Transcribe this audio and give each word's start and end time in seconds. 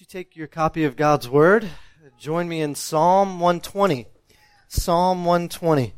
you 0.00 0.06
take 0.06 0.36
your 0.36 0.46
copy 0.46 0.84
of 0.84 0.94
God's 0.94 1.28
Word? 1.28 1.68
Join 2.18 2.48
me 2.48 2.60
in 2.60 2.76
Psalm 2.76 3.40
120. 3.40 4.06
Psalm 4.68 5.24
120. 5.24 5.92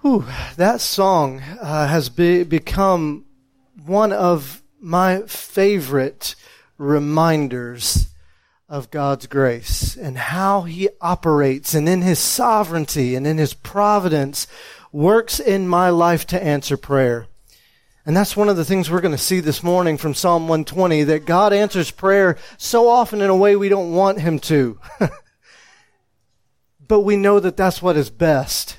Whew, 0.00 0.24
that 0.56 0.80
song 0.80 1.40
uh, 1.40 1.88
has 1.88 2.10
be- 2.10 2.44
become 2.44 3.24
one 3.84 4.12
of 4.12 4.62
my 4.78 5.22
favorite 5.22 6.36
reminders 6.78 8.10
of 8.68 8.92
God's 8.92 9.26
grace 9.26 9.96
and 9.96 10.16
how 10.16 10.62
He 10.62 10.88
operates 11.00 11.74
and 11.74 11.88
in 11.88 12.02
His 12.02 12.20
sovereignty 12.20 13.16
and 13.16 13.26
in 13.26 13.38
His 13.38 13.54
providence 13.54 14.46
works 14.92 15.40
in 15.40 15.66
my 15.66 15.90
life 15.90 16.28
to 16.28 16.40
answer 16.40 16.76
prayer. 16.76 17.26
And 18.06 18.14
that's 18.14 18.36
one 18.36 18.50
of 18.50 18.56
the 18.56 18.66
things 18.66 18.90
we're 18.90 19.00
going 19.00 19.12
to 19.12 19.18
see 19.18 19.40
this 19.40 19.62
morning 19.62 19.96
from 19.96 20.12
Psalm 20.12 20.42
120 20.42 21.04
that 21.04 21.24
God 21.24 21.54
answers 21.54 21.90
prayer 21.90 22.36
so 22.58 22.88
often 22.88 23.22
in 23.22 23.30
a 23.30 23.36
way 23.36 23.56
we 23.56 23.70
don't 23.70 23.92
want 23.92 24.20
Him 24.20 24.38
to. 24.40 24.78
but 26.86 27.00
we 27.00 27.16
know 27.16 27.40
that 27.40 27.56
that's 27.56 27.80
what 27.80 27.96
is 27.96 28.10
best. 28.10 28.76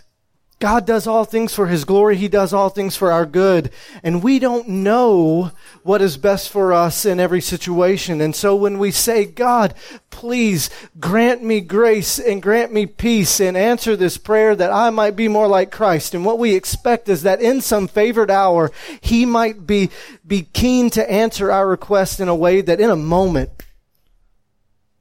God 0.60 0.86
does 0.86 1.06
all 1.06 1.26
things 1.26 1.54
for 1.54 1.68
His 1.68 1.84
glory. 1.84 2.16
He 2.16 2.30
does 2.30 2.54
all 2.54 2.70
things 2.70 2.96
for 2.96 3.12
our 3.12 3.26
good. 3.26 3.72
And 4.04 4.24
we 4.24 4.40
don't 4.40 4.68
know 4.70 5.52
what 5.84 6.02
is 6.02 6.16
best 6.16 6.50
for 6.50 6.72
us 6.72 7.06
in 7.06 7.20
every 7.20 7.42
situation. 7.42 8.22
And 8.22 8.34
so 8.34 8.56
when 8.56 8.80
we 8.80 8.92
say, 8.92 9.26
God, 9.26 9.74
please 10.12 10.70
grant 10.98 11.44
me 11.44 11.60
grace 11.60 12.20
and 12.20 12.42
grant 12.42 12.72
me 12.72 12.86
peace 12.86 13.42
and 13.42 13.58
answer 13.58 13.98
this 13.98 14.18
prayer 14.18 14.56
that 14.56 14.72
I 14.72 14.92
might 14.92 15.18
be 15.18 15.28
more 15.28 15.48
like 15.48 15.72
Christ. 15.72 16.14
And 16.14 16.24
what 16.24 16.40
we 16.40 16.56
expect 16.56 17.10
is 17.10 17.24
that 17.24 17.42
in 17.42 17.60
some 17.60 17.90
favored 17.90 18.32
hour, 18.32 18.72
He 19.02 19.26
might 19.26 19.68
be, 19.68 19.90
be 20.26 20.44
keen 20.54 20.90
to 20.92 21.12
answer 21.12 21.52
our 21.52 21.68
request 21.68 22.22
in 22.22 22.30
a 22.30 22.36
way 22.36 22.62
that 22.62 22.80
in 22.80 22.90
a 22.90 22.96
moment, 22.96 23.52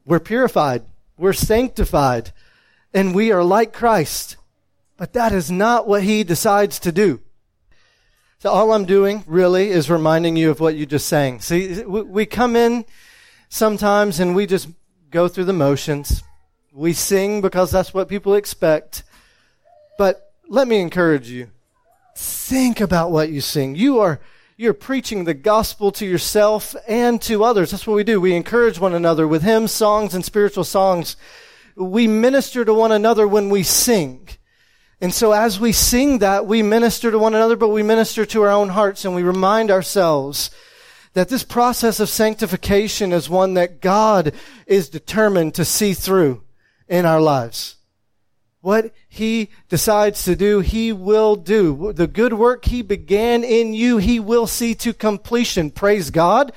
we're 0.05 0.21
purified, 0.21 0.83
we're 1.17 1.33
sanctified, 1.33 2.33
and 2.93 3.15
we 3.15 3.31
are 3.31 3.45
like 3.45 3.73
Christ. 3.73 4.37
But 4.97 5.13
that 5.15 5.33
is 5.33 5.51
not 5.51 5.89
what 5.89 6.03
he 6.03 6.25
decides 6.25 6.79
to 6.81 6.93
do. 6.93 7.21
So 8.39 8.51
all 8.51 8.73
I'm 8.73 8.85
doing 8.85 9.25
really 9.27 9.71
is 9.71 9.91
reminding 9.91 10.37
you 10.37 10.51
of 10.51 10.61
what 10.61 10.77
you 10.77 10.87
just 10.87 11.09
sang. 11.09 11.41
See, 11.41 11.83
we 11.83 12.27
come 12.27 12.57
in 12.57 12.85
sometimes 13.49 14.21
and 14.21 14.35
we 14.35 14.47
just 14.47 14.69
go 15.11 15.29
through 15.29 15.47
the 15.47 15.53
motions. 15.53 16.23
We 16.73 16.93
sing 16.93 17.41
because 17.41 17.71
that's 17.71 17.95
what 17.95 18.09
people 18.09 18.35
expect. 18.35 19.03
But 19.97 20.33
let 20.49 20.69
me 20.69 20.81
encourage 20.81 21.29
you. 21.29 21.51
Think 22.17 22.81
about 22.81 23.11
what 23.11 23.31
you 23.31 23.41
sing. 23.41 23.75
You 23.77 24.01
are, 24.01 24.21
you're 24.57 24.75
preaching 24.75 25.25
the 25.25 25.35
gospel 25.35 25.91
to 25.93 26.07
yourself 26.07 26.77
and 26.87 27.21
to 27.23 27.45
others. 27.45 27.71
That's 27.71 27.87
what 27.87 27.95
we 27.95 28.05
do. 28.05 28.21
We 28.21 28.35
encourage 28.35 28.79
one 28.79 28.95
another 28.95 29.27
with 29.27 29.43
hymns, 29.43 29.73
songs, 29.73 30.15
and 30.15 30.25
spiritual 30.25 30.65
songs. 30.65 31.17
We 31.77 32.07
minister 32.07 32.65
to 32.65 32.75
one 32.75 32.93
another 32.93 33.27
when 33.27 33.49
we 33.49 33.63
sing. 33.63 34.29
And 35.01 35.13
so 35.13 35.33
as 35.33 35.61
we 35.61 35.73
sing 35.73 36.19
that, 36.19 36.47
we 36.47 36.63
minister 36.63 37.11
to 37.11 37.19
one 37.19 37.35
another, 37.35 37.57
but 37.57 37.69
we 37.69 37.83
minister 37.83 38.25
to 38.27 38.43
our 38.43 38.51
own 38.51 38.71
hearts 38.71 39.05
and 39.05 39.15
we 39.15 39.23
remind 39.23 39.71
ourselves 39.71 40.51
that 41.15 41.29
this 41.29 41.45
process 41.45 42.01
of 42.01 42.09
sanctification 42.09 43.13
is 43.13 43.29
one 43.29 43.55
that 43.55 43.81
God 43.81 44.33
is 44.67 44.89
determined 44.89 45.55
to 45.55 45.65
see 45.65 45.95
through 45.95 46.43
in 46.89 47.07
our 47.07 47.21
lives. 47.21 47.77
What 48.61 48.93
He 49.09 49.51
decides 49.69 50.25
to 50.25 50.35
do, 50.35 50.61
He 50.61 50.93
will 50.93 51.37
do. 51.37 51.93
The 51.93 52.07
good 52.07 52.33
work 52.33 52.65
He 52.65 52.83
began 52.83 53.45
in 53.45 53.75
you, 53.75 53.99
He 53.99 54.19
will 54.19 54.47
see 54.47 54.75
to 54.77 54.93
completion. 54.93 55.71
Praise 55.71 56.11
God 56.11 56.53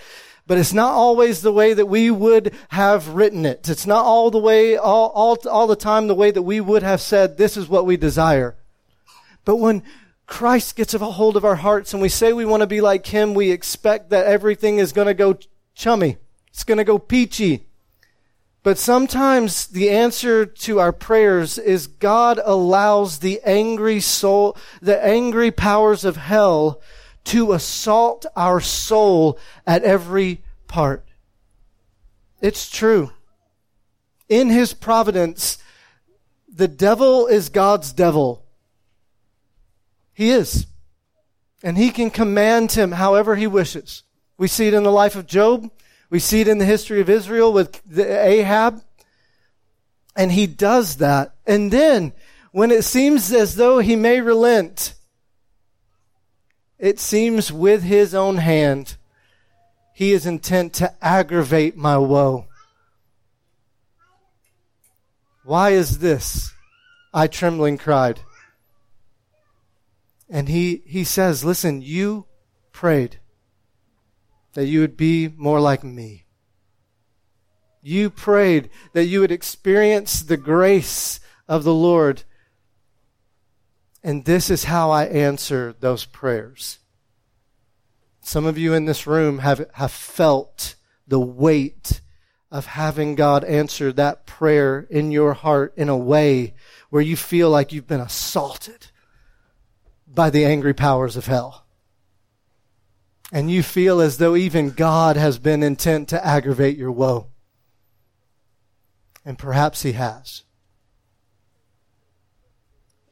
but 0.47 0.57
it's 0.57 0.73
not 0.73 0.93
always 0.93 1.41
the 1.41 1.51
way 1.51 1.73
that 1.73 1.85
we 1.85 2.09
would 2.09 2.53
have 2.69 3.09
written 3.09 3.45
it. 3.45 3.67
It's 3.69 3.85
not 3.85 4.05
all 4.05 4.31
the 4.31 4.39
way, 4.39 4.77
all, 4.77 5.09
all, 5.09 5.37
all 5.49 5.67
the 5.67 5.75
time 5.75 6.07
the 6.07 6.15
way 6.15 6.31
that 6.31 6.41
we 6.41 6.61
would 6.61 6.83
have 6.83 7.01
said, 7.01 7.37
this 7.37 7.57
is 7.57 7.67
what 7.67 7.85
we 7.85 7.97
desire. 7.97 8.55
But 9.43 9.57
when 9.57 9.83
Christ 10.25 10.77
gets 10.77 10.93
a 10.93 10.99
hold 10.99 11.35
of 11.35 11.45
our 11.45 11.55
hearts 11.55 11.93
and 11.93 12.01
we 12.01 12.09
say 12.09 12.31
we 12.31 12.45
want 12.45 12.61
to 12.61 12.67
be 12.67 12.81
like 12.81 13.05
Him, 13.07 13.33
we 13.33 13.51
expect 13.51 14.09
that 14.09 14.25
everything 14.25 14.79
is 14.79 14.93
going 14.93 15.07
to 15.07 15.13
go 15.13 15.37
chummy. 15.75 16.17
It's 16.49 16.63
going 16.63 16.77
to 16.77 16.85
go 16.85 16.97
peachy. 16.97 17.67
But 18.63 18.77
sometimes 18.77 19.67
the 19.67 19.89
answer 19.89 20.45
to 20.45 20.79
our 20.79 20.91
prayers 20.91 21.57
is 21.57 21.87
God 21.87 22.39
allows 22.43 23.19
the 23.19 23.39
angry 23.45 23.99
soul, 23.99 24.57
the 24.81 25.01
angry 25.05 25.51
powers 25.51 26.03
of 26.03 26.17
hell 26.17 26.81
to 27.25 27.51
assault 27.51 28.25
our 28.35 28.59
soul 28.61 29.37
at 29.65 29.83
every 29.83 30.41
part. 30.67 31.05
It's 32.41 32.69
true. 32.69 33.11
In 34.29 34.49
his 34.49 34.73
providence, 34.73 35.57
the 36.47 36.67
devil 36.67 37.27
is 37.27 37.49
God's 37.49 37.93
devil. 37.93 38.45
He 40.13 40.31
is. 40.31 40.67
And 41.63 41.77
he 41.77 41.91
can 41.91 42.09
command 42.09 42.71
him 42.71 42.91
however 42.91 43.35
he 43.35 43.47
wishes. 43.47 44.03
We 44.37 44.47
see 44.47 44.67
it 44.67 44.73
in 44.73 44.83
the 44.83 44.91
life 44.91 45.15
of 45.15 45.25
Job. 45.25 45.71
We 46.09 46.19
see 46.19 46.41
it 46.41 46.47
in 46.47 46.57
the 46.57 46.65
history 46.65 47.01
of 47.01 47.09
Israel 47.09 47.51
with 47.51 47.81
Ahab. 47.97 48.81
And 50.15 50.31
he 50.31 50.47
does 50.47 50.97
that. 50.97 51.35
And 51.45 51.71
then, 51.71 52.13
when 52.51 52.71
it 52.71 52.83
seems 52.83 53.31
as 53.31 53.55
though 53.55 53.79
he 53.79 53.95
may 53.95 54.21
relent, 54.21 54.95
it 56.79 56.99
seems 56.99 57.51
with 57.51 57.83
his 57.83 58.13
own 58.13 58.37
hand, 58.37 58.96
he 59.97 60.11
is 60.11 60.27
intent 60.27 60.73
to 60.73 60.93
aggravate 61.03 61.75
my 61.75 61.97
woe. 61.97 62.45
Why 65.43 65.71
is 65.71 65.97
this? 65.97 66.51
I 67.11 67.25
trembling 67.25 67.79
cried. 67.79 68.19
And 70.29 70.49
he, 70.49 70.83
he 70.85 71.03
says, 71.03 71.43
listen, 71.43 71.81
you 71.81 72.27
prayed 72.71 73.17
that 74.53 74.67
you 74.67 74.81
would 74.81 74.97
be 74.97 75.29
more 75.35 75.59
like 75.59 75.83
me. 75.83 76.25
You 77.81 78.11
prayed 78.11 78.69
that 78.93 79.05
you 79.05 79.21
would 79.21 79.31
experience 79.31 80.21
the 80.21 80.37
grace 80.37 81.19
of 81.47 81.63
the 81.63 81.73
Lord 81.73 82.21
and 84.03 84.25
this 84.25 84.51
is 84.51 84.65
how 84.65 84.91
I 84.91 85.05
answer 85.05 85.73
those 85.79 86.05
prayers. 86.05 86.77
Some 88.27 88.45
of 88.45 88.57
you 88.57 88.73
in 88.73 88.83
this 88.83 89.07
room 89.07 89.39
have, 89.39 89.69
have 89.75 89.93
felt 89.93 90.75
the 91.07 91.17
weight 91.17 92.01
of 92.51 92.65
having 92.65 93.15
God 93.15 93.45
answer 93.45 93.93
that 93.93 94.25
prayer 94.25 94.85
in 94.89 95.13
your 95.13 95.33
heart 95.33 95.73
in 95.77 95.87
a 95.87 95.95
way 95.95 96.53
where 96.89 97.01
you 97.01 97.15
feel 97.15 97.49
like 97.49 97.71
you've 97.71 97.87
been 97.87 98.01
assaulted 98.01 98.87
by 100.05 100.29
the 100.29 100.43
angry 100.43 100.73
powers 100.73 101.15
of 101.15 101.27
hell. 101.27 101.67
And 103.31 103.49
you 103.49 103.63
feel 103.63 104.01
as 104.01 104.17
though 104.17 104.35
even 104.35 104.71
God 104.71 105.15
has 105.15 105.39
been 105.39 105.63
intent 105.63 106.09
to 106.09 106.25
aggravate 106.25 106.77
your 106.77 106.91
woe. 106.91 107.27
And 109.23 109.39
perhaps 109.39 109.83
He 109.83 109.93
has. 109.93 110.43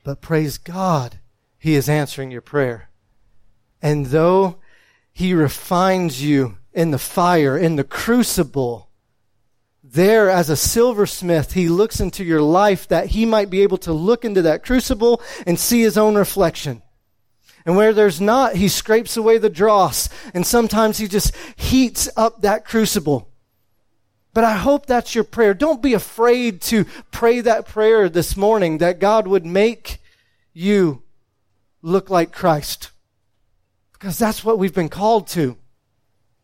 But 0.03 0.19
praise 0.19 0.57
God, 0.57 1.19
He 1.57 1.75
is 1.75 1.87
answering 1.87 2.31
your 2.31 2.41
prayer. 2.41 2.89
And 3.81 4.07
though 4.07 4.59
He 5.15 5.33
refines 5.33 6.21
you 6.21 6.57
in 6.73 6.91
the 6.91 6.99
fire, 6.99 7.57
in 7.57 7.77
the 7.77 7.85
crucible, 7.85 8.89
there 9.81 10.29
as 10.29 10.49
a 10.49 10.57
silversmith, 10.57 11.53
He 11.53 11.69
looks 11.69 12.01
into 12.01 12.25
your 12.25 12.41
life 12.41 12.89
that 12.89 13.07
He 13.07 13.25
might 13.25 13.49
be 13.49 13.61
able 13.61 13.77
to 13.77 13.93
look 13.93 14.25
into 14.25 14.41
that 14.41 14.61
crucible 14.61 15.21
and 15.47 15.57
see 15.57 15.79
His 15.79 15.97
own 15.97 16.15
reflection. 16.15 16.81
And 17.65 17.77
where 17.77 17.93
there's 17.93 18.19
not, 18.19 18.57
He 18.57 18.67
scrapes 18.67 19.15
away 19.15 19.37
the 19.37 19.49
dross. 19.49 20.09
And 20.33 20.45
sometimes 20.45 20.97
He 20.97 21.07
just 21.07 21.33
heats 21.55 22.09
up 22.17 22.41
that 22.41 22.65
crucible. 22.65 23.29
But 24.33 24.43
I 24.43 24.57
hope 24.57 24.85
that's 24.85 25.15
your 25.15 25.23
prayer. 25.23 25.53
Don't 25.53 25.81
be 25.81 25.93
afraid 25.93 26.59
to 26.63 26.83
pray 27.11 27.39
that 27.39 27.65
prayer 27.65 28.09
this 28.09 28.35
morning 28.35 28.79
that 28.79 28.99
God 28.99 29.27
would 29.27 29.45
make 29.45 29.99
you 30.51 31.03
look 31.81 32.09
like 32.09 32.33
Christ. 32.33 32.91
Because 33.97 34.19
that's 34.19 34.43
what 34.43 34.59
we've 34.59 34.73
been 34.73 34.89
called 34.89 35.27
to. 35.29 35.57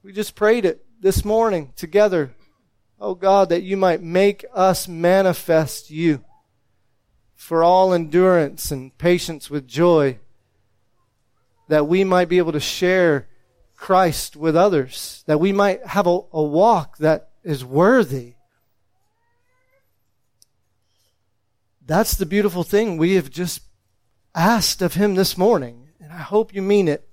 We 0.04 0.14
just 0.14 0.36
prayed 0.36 0.66
it 0.66 0.86
this 1.02 1.26
morning 1.26 1.74
together. 1.76 2.34
Oh 3.00 3.14
God, 3.14 3.50
that 3.50 3.64
you 3.64 3.76
might 3.76 4.02
make 4.02 4.46
us 4.54 4.88
manifest 4.88 5.92
you 5.92 6.24
for 7.36 7.64
all 7.64 7.94
endurance 7.94 8.72
and 8.72 8.98
patience 8.98 9.50
with 9.50 9.68
joy, 9.68 10.20
that 11.68 11.88
we 11.88 12.04
might 12.04 12.30
be 12.30 12.38
able 12.38 12.52
to 12.54 12.60
share 12.60 13.28
Christ 13.76 14.36
with 14.36 14.56
others, 14.56 15.24
that 15.26 15.40
we 15.40 15.52
might 15.52 15.86
have 15.86 16.08
a, 16.08 16.20
a 16.32 16.44
walk 16.44 16.98
that 17.00 17.32
is 17.44 17.66
worthy. 17.66 18.36
That's 21.86 22.16
the 22.16 22.26
beautiful 22.26 22.64
thing. 22.64 22.98
We 22.98 23.16
have 23.16 23.30
just 23.30 23.62
asked 24.34 24.82
of 24.82 24.94
Him 24.94 25.16
this 25.16 25.38
morning, 25.38 25.90
and 26.00 26.14
I 26.14 26.20
hope 26.20 26.54
you 26.54 26.62
mean 26.62 26.88
it. 26.88 27.11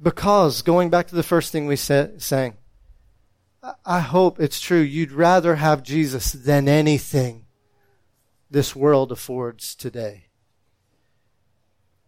Because, 0.00 0.62
going 0.62 0.90
back 0.90 1.08
to 1.08 1.16
the 1.16 1.22
first 1.22 1.50
thing 1.50 1.66
we 1.66 1.76
sa- 1.76 2.06
sang, 2.18 2.56
I 3.84 4.00
hope 4.00 4.38
it's 4.38 4.60
true. 4.60 4.80
You'd 4.80 5.10
rather 5.10 5.56
have 5.56 5.82
Jesus 5.82 6.32
than 6.32 6.68
anything 6.68 7.46
this 8.48 8.76
world 8.76 9.10
affords 9.10 9.74
today. 9.74 10.26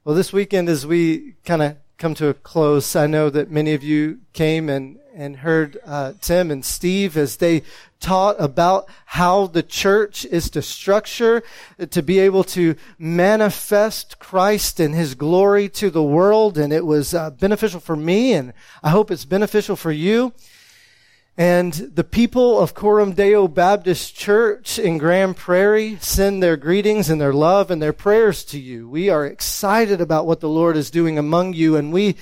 Well, 0.05 0.15
this 0.15 0.33
weekend, 0.33 0.69
as 0.69 0.87
we 0.87 1.35
kind 1.45 1.63
of 1.63 1.77
come 1.99 2.15
to 2.15 2.29
a 2.29 2.35
close, 2.35 2.95
I 2.95 3.09
know 3.09 3.29
that 3.29 3.51
many 3.51 3.75
of 3.75 3.83
you 3.83 4.21
came 4.33 4.69
and, 4.69 5.00
and 5.15 5.37
heard 5.39 5.79
uh, 5.85 6.13
Tim 6.21 6.51
and 6.51 6.65
Steve 6.65 7.17
as 7.17 7.37
they 7.37 7.63
taught 7.99 8.37
about 8.39 8.89
how 9.07 9.47
the 9.47 9.63
church 9.63 10.25
is 10.25 10.49
to 10.51 10.63
structure 10.63 11.43
to 11.91 12.03
be 12.03 12.19
able 12.19 12.45
to 12.45 12.75
manifest 12.99 14.19
Christ 14.19 14.81
and 14.81 14.95
His 14.95 15.15
glory 15.15 15.69
to 15.71 15.91
the 15.91 16.03
world. 16.03 16.57
And 16.59 16.73
it 16.73 16.87
was 16.87 17.15
uh, 17.15 17.31
beneficial 17.31 17.81
for 17.81 17.97
me, 17.97 18.33
and 18.33 18.53
I 18.83 18.91
hope 18.91 19.11
it's 19.11 19.25
beneficial 19.25 19.77
for 19.77 19.93
you. 19.93 20.33
And 21.37 21.73
the 21.73 22.05
people 22.05 22.61
of 22.61 22.75
Coram 22.75 23.13
Deo 23.13 23.49
Baptist 23.49 24.15
Church 24.15 24.79
in 24.79 24.99
Grande 24.99 25.37
Prairie 25.37 25.97
send 26.01 26.43
their 26.43 26.57
greetings 26.57 27.09
and 27.09 27.21
their 27.21 27.33
love 27.33 27.71
and 27.71 27.81
their 27.81 27.95
prayers 27.95 28.45
to 28.47 28.59
you. 28.59 28.89
We 28.89 29.09
are 29.09 29.25
excited 29.25 30.01
about 30.01 30.27
what 30.27 30.41
the 30.41 30.51
Lord 30.51 30.77
is 30.77 30.91
doing 30.91 31.19
among 31.19 31.55
you, 31.55 31.77
and 31.77 31.93
we 31.93 32.17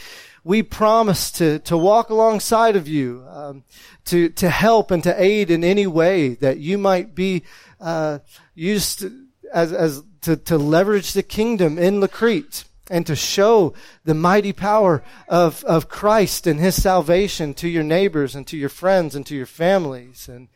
we 0.49 0.63
promise 0.63 1.31
to, 1.31 1.59
to 1.59 1.77
walk 1.77 2.09
alongside 2.09 2.75
of 2.75 2.89
you, 2.89 3.23
um, 3.29 3.63
to, 4.07 4.31
to 4.31 4.49
help 4.49 4.91
and 4.91 5.03
to 5.03 5.23
aid 5.23 5.51
in 5.51 5.63
any 5.63 5.87
way 5.87 6.31
that 6.37 6.57
you 6.57 6.79
might 6.79 7.15
be 7.15 7.43
uh, 7.83 8.19
used 8.55 9.05
as, 9.53 9.75
as 9.75 10.03
to, 10.23 10.39
to 10.39 10.57
leverage 10.57 11.13
the 11.13 11.23
kingdom 11.23 11.77
in 11.77 12.01
La 12.01 12.07
Crete 12.07 12.65
and 12.89 13.07
to 13.07 13.15
show 13.15 13.75
the 14.07 14.15
mighty 14.15 14.55
power 14.55 15.03
of, 15.29 15.63
of 15.65 15.91
Christ 15.91 16.47
and 16.47 16.59
his 16.59 16.83
salvation 16.83 17.53
to 17.53 17.69
your 17.69 17.85
neighbors 17.85 18.35
and 18.35 18.47
to 18.47 18.57
your 18.57 18.71
friends 18.71 19.15
and 19.15 19.27
to 19.27 19.37
your 19.37 19.45
families 19.45 20.31
and, 20.31 20.49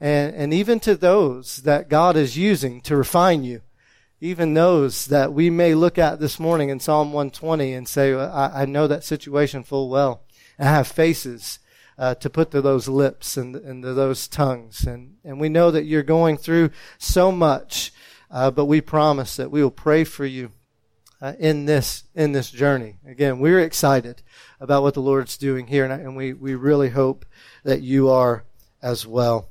and, 0.00 0.34
and 0.34 0.52
even 0.52 0.80
to 0.80 0.96
those 0.96 1.58
that 1.58 1.88
God 1.88 2.16
is 2.16 2.36
using 2.36 2.80
to 2.80 2.96
refine 2.96 3.44
you. 3.44 3.62
Even 4.20 4.54
those 4.54 5.06
that 5.06 5.32
we 5.32 5.50
may 5.50 5.74
look 5.74 5.98
at 5.98 6.20
this 6.20 6.40
morning 6.40 6.70
in 6.70 6.80
Psalm 6.80 7.12
120 7.12 7.74
and 7.74 7.86
say, 7.86 8.14
I, 8.14 8.62
I 8.62 8.64
know 8.64 8.86
that 8.86 9.04
situation 9.04 9.62
full 9.62 9.90
well. 9.90 10.22
And 10.58 10.68
I 10.68 10.72
have 10.72 10.88
faces 10.88 11.58
uh, 11.98 12.14
to 12.16 12.30
put 12.30 12.50
to 12.50 12.62
those 12.62 12.88
lips 12.88 13.36
and, 13.36 13.54
and 13.56 13.82
to 13.82 13.92
those 13.92 14.26
tongues. 14.26 14.84
And, 14.84 15.16
and 15.22 15.38
we 15.38 15.50
know 15.50 15.70
that 15.70 15.84
you're 15.84 16.02
going 16.02 16.38
through 16.38 16.70
so 16.98 17.30
much, 17.30 17.92
uh, 18.30 18.50
but 18.50 18.64
we 18.64 18.80
promise 18.80 19.36
that 19.36 19.50
we 19.50 19.62
will 19.62 19.70
pray 19.70 20.04
for 20.04 20.24
you 20.24 20.50
uh, 21.20 21.34
in 21.38 21.66
this 21.66 22.04
in 22.14 22.32
this 22.32 22.50
journey. 22.50 22.96
Again, 23.06 23.38
we're 23.38 23.60
excited 23.60 24.22
about 24.60 24.82
what 24.82 24.94
the 24.94 25.00
Lord's 25.00 25.36
doing 25.38 25.66
here, 25.66 25.84
and, 25.84 25.92
and 25.92 26.16
we 26.16 26.32
we 26.32 26.54
really 26.54 26.90
hope 26.90 27.24
that 27.64 27.80
you 27.82 28.10
are 28.10 28.44
as 28.82 29.06
well. 29.06 29.50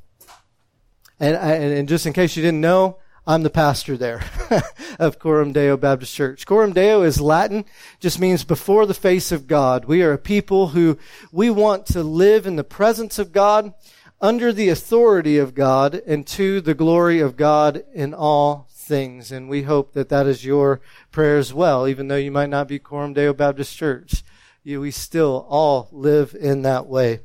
And, 1.20 1.36
and 1.38 1.88
just 1.88 2.06
in 2.06 2.14
case 2.14 2.36
you 2.36 2.44
didn't 2.44 2.62
know, 2.62 2.98
I'm 3.28 3.42
the 3.42 3.50
pastor 3.50 3.98
there 3.98 4.24
of 5.00 5.18
Coram 5.18 5.52
Deo 5.52 5.78
Baptist 5.78 6.14
Church. 6.14 6.46
Coram 6.46 6.74
Deo 6.74 7.02
is 7.02 7.20
Latin, 7.20 7.66
just 8.00 8.20
means 8.20 8.44
before 8.44 8.86
the 8.86 8.94
face 8.94 9.32
of 9.32 9.48
God. 9.48 9.86
We 9.86 10.04
are 10.04 10.14
a 10.14 10.18
people 10.20 10.68
who 10.70 11.00
we 11.32 11.50
want 11.50 11.88
to 11.88 12.04
live 12.04 12.46
in 12.46 12.56
the 12.56 12.64
presence 12.64 13.18
of 13.18 13.32
God, 13.32 13.74
under 14.22 14.54
the 14.54 14.70
authority 14.70 15.40
of 15.40 15.56
God, 15.56 15.96
and 16.06 16.28
to 16.28 16.62
the 16.62 16.76
glory 16.76 17.20
of 17.20 17.36
God 17.36 17.84
in 17.96 18.14
all 18.14 18.68
things. 18.70 19.32
And 19.32 19.50
we 19.50 19.64
hope 19.64 19.94
that 19.94 20.10
that 20.10 20.28
is 20.28 20.46
your 20.46 20.80
prayer 21.12 21.38
as 21.38 21.52
well, 21.52 21.88
even 21.88 22.08
though 22.08 22.16
you 22.18 22.32
might 22.32 22.52
not 22.52 22.68
be 22.68 22.78
Coram 22.78 23.14
Deo 23.14 23.34
Baptist 23.34 23.76
Church. 23.76 24.24
You, 24.64 24.82
we 24.82 24.92
still 24.92 25.48
all 25.50 25.90
live 25.92 26.36
in 26.40 26.62
that 26.62 26.86
way. 26.86 27.22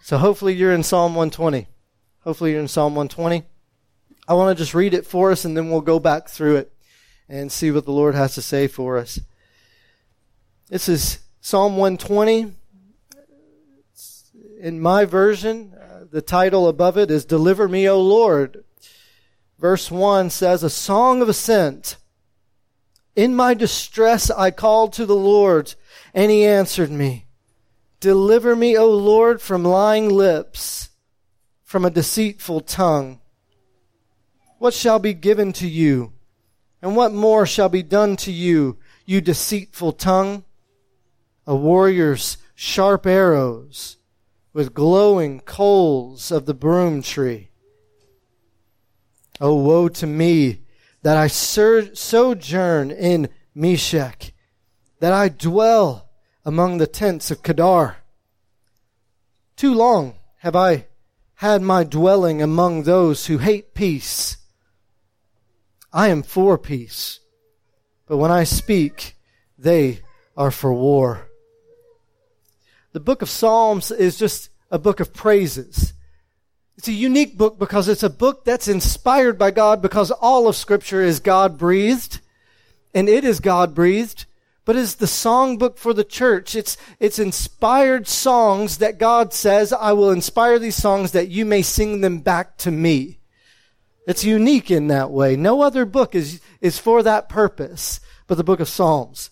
So 0.00 0.18
hopefully 0.18 0.54
you're 0.54 0.72
in 0.72 0.84
Psalm 0.84 1.16
120. 1.16 1.66
Hopefully 2.20 2.52
you're 2.52 2.60
in 2.60 2.68
Psalm 2.68 2.94
120. 2.94 3.44
I 4.30 4.34
want 4.34 4.56
to 4.56 4.62
just 4.62 4.74
read 4.74 4.94
it 4.94 5.04
for 5.04 5.32
us 5.32 5.44
and 5.44 5.56
then 5.56 5.70
we'll 5.70 5.80
go 5.80 5.98
back 5.98 6.28
through 6.28 6.58
it 6.58 6.72
and 7.28 7.50
see 7.50 7.72
what 7.72 7.84
the 7.84 7.90
Lord 7.90 8.14
has 8.14 8.36
to 8.36 8.42
say 8.42 8.68
for 8.68 8.96
us. 8.96 9.18
This 10.68 10.88
is 10.88 11.18
Psalm 11.40 11.76
120. 11.76 12.54
In 14.60 14.80
my 14.80 15.04
version, 15.04 15.74
uh, 15.74 16.04
the 16.08 16.22
title 16.22 16.68
above 16.68 16.96
it 16.96 17.10
is 17.10 17.24
Deliver 17.24 17.66
Me, 17.66 17.88
O 17.88 18.00
Lord 18.00 18.62
verse 19.58 19.90
1 19.90 20.30
says, 20.30 20.62
A 20.62 20.70
song 20.70 21.22
of 21.22 21.28
ascent. 21.28 21.96
In 23.16 23.34
my 23.34 23.52
distress 23.52 24.30
I 24.30 24.52
called 24.52 24.92
to 24.92 25.06
the 25.06 25.16
Lord, 25.16 25.74
and 26.14 26.30
he 26.30 26.44
answered 26.44 26.92
me. 26.92 27.26
Deliver 27.98 28.54
me, 28.54 28.78
O 28.78 28.88
Lord, 28.88 29.42
from 29.42 29.64
lying 29.64 30.08
lips, 30.08 30.90
from 31.64 31.84
a 31.84 31.90
deceitful 31.90 32.60
tongue. 32.60 33.19
What 34.60 34.74
shall 34.74 34.98
be 34.98 35.14
given 35.14 35.54
to 35.54 35.66
you? 35.66 36.12
And 36.82 36.94
what 36.94 37.14
more 37.14 37.46
shall 37.46 37.70
be 37.70 37.82
done 37.82 38.16
to 38.16 38.30
you, 38.30 38.76
you 39.06 39.22
deceitful 39.22 39.92
tongue? 39.92 40.44
A 41.46 41.56
warrior's 41.56 42.36
sharp 42.54 43.06
arrows 43.06 43.96
with 44.52 44.74
glowing 44.74 45.40
coals 45.40 46.30
of 46.30 46.44
the 46.44 46.52
broom 46.52 47.00
tree. 47.00 47.48
Oh, 49.40 49.54
woe 49.54 49.88
to 49.88 50.06
me 50.06 50.60
that 51.00 51.16
I 51.16 51.28
sojourn 51.28 52.90
in 52.90 53.30
Meshech, 53.54 54.34
that 54.98 55.14
I 55.14 55.30
dwell 55.30 56.10
among 56.44 56.76
the 56.76 56.86
tents 56.86 57.30
of 57.30 57.42
Kedar. 57.42 57.96
Too 59.56 59.72
long 59.72 60.16
have 60.40 60.54
I 60.54 60.88
had 61.36 61.62
my 61.62 61.82
dwelling 61.82 62.42
among 62.42 62.82
those 62.82 63.24
who 63.24 63.38
hate 63.38 63.72
peace. 63.72 64.36
I 65.92 66.08
am 66.08 66.22
for 66.22 66.56
peace, 66.56 67.20
but 68.06 68.16
when 68.16 68.30
I 68.30 68.44
speak, 68.44 69.16
they 69.58 70.00
are 70.36 70.50
for 70.50 70.72
war. 70.72 71.28
The 72.92 73.00
book 73.00 73.22
of 73.22 73.28
Psalms 73.28 73.90
is 73.90 74.18
just 74.18 74.50
a 74.70 74.78
book 74.78 75.00
of 75.00 75.12
praises. 75.12 75.92
It's 76.76 76.88
a 76.88 76.92
unique 76.92 77.36
book 77.36 77.58
because 77.58 77.88
it's 77.88 78.02
a 78.02 78.10
book 78.10 78.44
that's 78.44 78.66
inspired 78.66 79.38
by 79.38 79.50
God 79.50 79.82
because 79.82 80.10
all 80.10 80.48
of 80.48 80.56
scripture 80.56 81.02
is 81.02 81.20
God 81.20 81.58
breathed 81.58 82.20
and 82.94 83.08
it 83.08 83.24
is 83.24 83.38
God 83.38 83.74
breathed, 83.74 84.24
but 84.64 84.76
it's 84.76 84.94
the 84.94 85.06
songbook 85.06 85.76
for 85.76 85.92
the 85.92 86.04
church. 86.04 86.54
It's, 86.54 86.76
it's 86.98 87.18
inspired 87.18 88.08
songs 88.08 88.78
that 88.78 88.98
God 88.98 89.32
says, 89.34 89.72
I 89.72 89.92
will 89.92 90.10
inspire 90.10 90.58
these 90.58 90.76
songs 90.76 91.12
that 91.12 91.28
you 91.28 91.44
may 91.44 91.62
sing 91.62 92.00
them 92.00 92.20
back 92.20 92.56
to 92.58 92.70
me. 92.70 93.19
It's 94.06 94.24
unique 94.24 94.70
in 94.70 94.88
that 94.88 95.10
way. 95.10 95.36
No 95.36 95.62
other 95.62 95.84
book 95.84 96.14
is, 96.14 96.40
is 96.60 96.78
for 96.78 97.02
that 97.02 97.28
purpose 97.28 98.00
but 98.30 98.36
the 98.36 98.44
book 98.44 98.60
of 98.60 98.68
Psalms. 98.68 99.30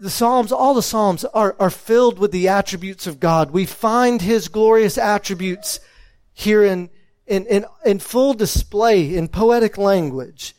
The 0.00 0.10
Psalms, 0.10 0.50
all 0.50 0.74
the 0.74 0.82
Psalms 0.82 1.24
are, 1.26 1.54
are 1.60 1.70
filled 1.70 2.18
with 2.18 2.32
the 2.32 2.48
attributes 2.48 3.06
of 3.06 3.20
God. 3.20 3.52
We 3.52 3.66
find 3.66 4.20
His 4.20 4.48
glorious 4.48 4.98
attributes 4.98 5.78
here 6.32 6.64
in, 6.64 6.90
in, 7.24 7.46
in, 7.46 7.64
in 7.86 8.00
full 8.00 8.34
display 8.34 9.14
in 9.14 9.28
poetic 9.28 9.78
language. 9.78 10.56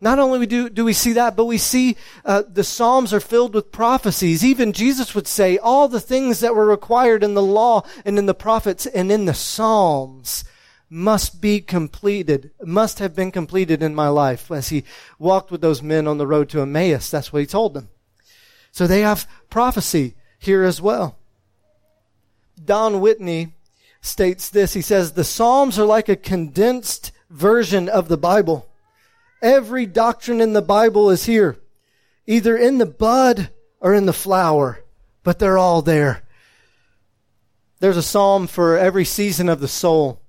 Not 0.00 0.18
only 0.18 0.46
do, 0.46 0.70
do 0.70 0.82
we 0.82 0.94
see 0.94 1.12
that, 1.12 1.36
but 1.36 1.44
we 1.44 1.58
see 1.58 1.98
uh, 2.24 2.44
the 2.48 2.64
Psalms 2.64 3.12
are 3.12 3.20
filled 3.20 3.52
with 3.52 3.70
prophecies. 3.70 4.42
Even 4.42 4.72
Jesus 4.72 5.14
would 5.14 5.26
say 5.26 5.58
all 5.58 5.88
the 5.88 6.00
things 6.00 6.40
that 6.40 6.54
were 6.54 6.64
required 6.64 7.22
in 7.22 7.34
the 7.34 7.42
law 7.42 7.82
and 8.06 8.18
in 8.18 8.24
the 8.24 8.32
prophets 8.32 8.86
and 8.86 9.12
in 9.12 9.26
the 9.26 9.34
Psalms 9.34 10.42
must 10.90 11.40
be 11.40 11.60
completed, 11.60 12.50
must 12.62 12.98
have 12.98 13.14
been 13.14 13.30
completed 13.30 13.80
in 13.82 13.94
my 13.94 14.08
life. 14.08 14.50
As 14.50 14.68
he 14.68 14.84
walked 15.18 15.52
with 15.52 15.60
those 15.60 15.82
men 15.82 16.08
on 16.08 16.18
the 16.18 16.26
road 16.26 16.48
to 16.50 16.60
Emmaus, 16.60 17.08
that's 17.08 17.32
what 17.32 17.40
he 17.40 17.46
told 17.46 17.74
them. 17.74 17.88
So 18.72 18.86
they 18.86 19.00
have 19.00 19.28
prophecy 19.48 20.14
here 20.38 20.64
as 20.64 20.80
well. 20.80 21.16
Don 22.62 23.00
Whitney 23.00 23.54
states 24.00 24.48
this. 24.48 24.74
He 24.74 24.82
says, 24.82 25.12
the 25.12 25.24
Psalms 25.24 25.78
are 25.78 25.86
like 25.86 26.08
a 26.08 26.16
condensed 26.16 27.12
version 27.30 27.88
of 27.88 28.08
the 28.08 28.16
Bible. 28.18 28.68
Every 29.40 29.86
doctrine 29.86 30.40
in 30.40 30.52
the 30.52 30.62
Bible 30.62 31.08
is 31.10 31.24
here, 31.24 31.56
either 32.26 32.56
in 32.56 32.78
the 32.78 32.86
bud 32.86 33.50
or 33.80 33.94
in 33.94 34.06
the 34.06 34.12
flower, 34.12 34.84
but 35.22 35.38
they're 35.38 35.58
all 35.58 35.82
there. 35.82 36.22
There's 37.78 37.96
a 37.96 38.02
psalm 38.02 38.46
for 38.46 38.76
every 38.76 39.06
season 39.06 39.48
of 39.48 39.60
the 39.60 39.68
soul. 39.68 40.20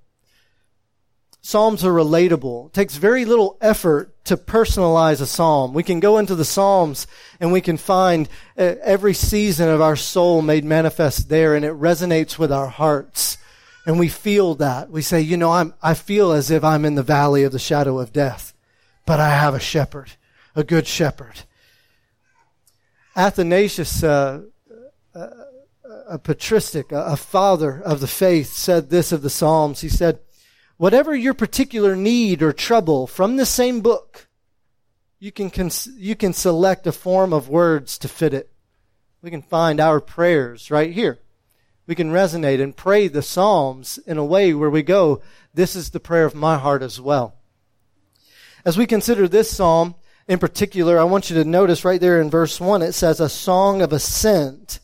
Psalms 1.44 1.84
are 1.84 1.92
relatable. 1.92 2.68
It 2.68 2.72
takes 2.72 2.96
very 2.96 3.24
little 3.24 3.58
effort 3.60 4.14
to 4.26 4.36
personalize 4.36 5.20
a 5.20 5.26
psalm. 5.26 5.74
We 5.74 5.82
can 5.82 5.98
go 5.98 6.18
into 6.18 6.36
the 6.36 6.44
Psalms 6.44 7.08
and 7.40 7.52
we 7.52 7.60
can 7.60 7.76
find 7.76 8.28
uh, 8.56 8.76
every 8.80 9.12
season 9.12 9.68
of 9.68 9.80
our 9.80 9.96
soul 9.96 10.40
made 10.40 10.64
manifest 10.64 11.28
there 11.28 11.56
and 11.56 11.64
it 11.64 11.72
resonates 11.72 12.38
with 12.38 12.52
our 12.52 12.68
hearts 12.68 13.38
and 13.84 13.98
we 13.98 14.08
feel 14.08 14.54
that. 14.56 14.90
We 14.90 15.02
say, 15.02 15.20
you 15.20 15.36
know, 15.36 15.50
I'm, 15.50 15.74
I 15.82 15.94
feel 15.94 16.30
as 16.30 16.50
if 16.52 16.62
I'm 16.62 16.84
in 16.84 16.94
the 16.94 17.02
valley 17.02 17.42
of 17.42 17.50
the 17.50 17.58
shadow 17.58 17.98
of 17.98 18.12
death, 18.12 18.54
but 19.04 19.18
I 19.18 19.30
have 19.30 19.54
a 19.54 19.60
shepherd, 19.60 20.12
a 20.54 20.62
good 20.62 20.86
shepherd. 20.86 21.40
Athanasius, 23.16 24.04
uh, 24.04 24.42
uh, 25.12 25.28
a 26.08 26.18
patristic, 26.18 26.92
a, 26.92 27.04
a 27.04 27.16
father 27.16 27.82
of 27.82 27.98
the 27.98 28.06
faith, 28.06 28.52
said 28.52 28.90
this 28.90 29.10
of 29.10 29.22
the 29.22 29.30
Psalms. 29.30 29.80
He 29.80 29.88
said, 29.88 30.20
Whatever 30.76 31.14
your 31.14 31.34
particular 31.34 31.94
need 31.94 32.42
or 32.42 32.52
trouble 32.52 33.06
from 33.06 33.36
the 33.36 33.46
same 33.46 33.80
book, 33.80 34.28
you 35.18 35.30
can, 35.30 35.50
cons- 35.50 35.90
you 35.96 36.16
can 36.16 36.32
select 36.32 36.86
a 36.86 36.92
form 36.92 37.32
of 37.32 37.48
words 37.48 37.98
to 37.98 38.08
fit 38.08 38.34
it. 38.34 38.50
We 39.20 39.30
can 39.30 39.42
find 39.42 39.78
our 39.78 40.00
prayers 40.00 40.70
right 40.70 40.92
here. 40.92 41.20
We 41.86 41.94
can 41.94 42.10
resonate 42.10 42.60
and 42.62 42.76
pray 42.76 43.08
the 43.08 43.22
Psalms 43.22 43.98
in 43.98 44.18
a 44.18 44.24
way 44.24 44.54
where 44.54 44.70
we 44.70 44.82
go, 44.82 45.20
this 45.54 45.76
is 45.76 45.90
the 45.90 46.00
prayer 46.00 46.24
of 46.24 46.34
my 46.34 46.58
heart 46.58 46.82
as 46.82 47.00
well. 47.00 47.36
As 48.64 48.78
we 48.78 48.86
consider 48.86 49.26
this 49.26 49.50
psalm 49.50 49.96
in 50.28 50.38
particular, 50.38 50.98
I 50.98 51.04
want 51.04 51.30
you 51.30 51.36
to 51.36 51.44
notice 51.44 51.84
right 51.84 52.00
there 52.00 52.20
in 52.20 52.30
verse 52.30 52.60
1, 52.60 52.82
it 52.82 52.92
says 52.92 53.20
a 53.20 53.28
song 53.28 53.82
of 53.82 53.92
ascent. 53.92 54.78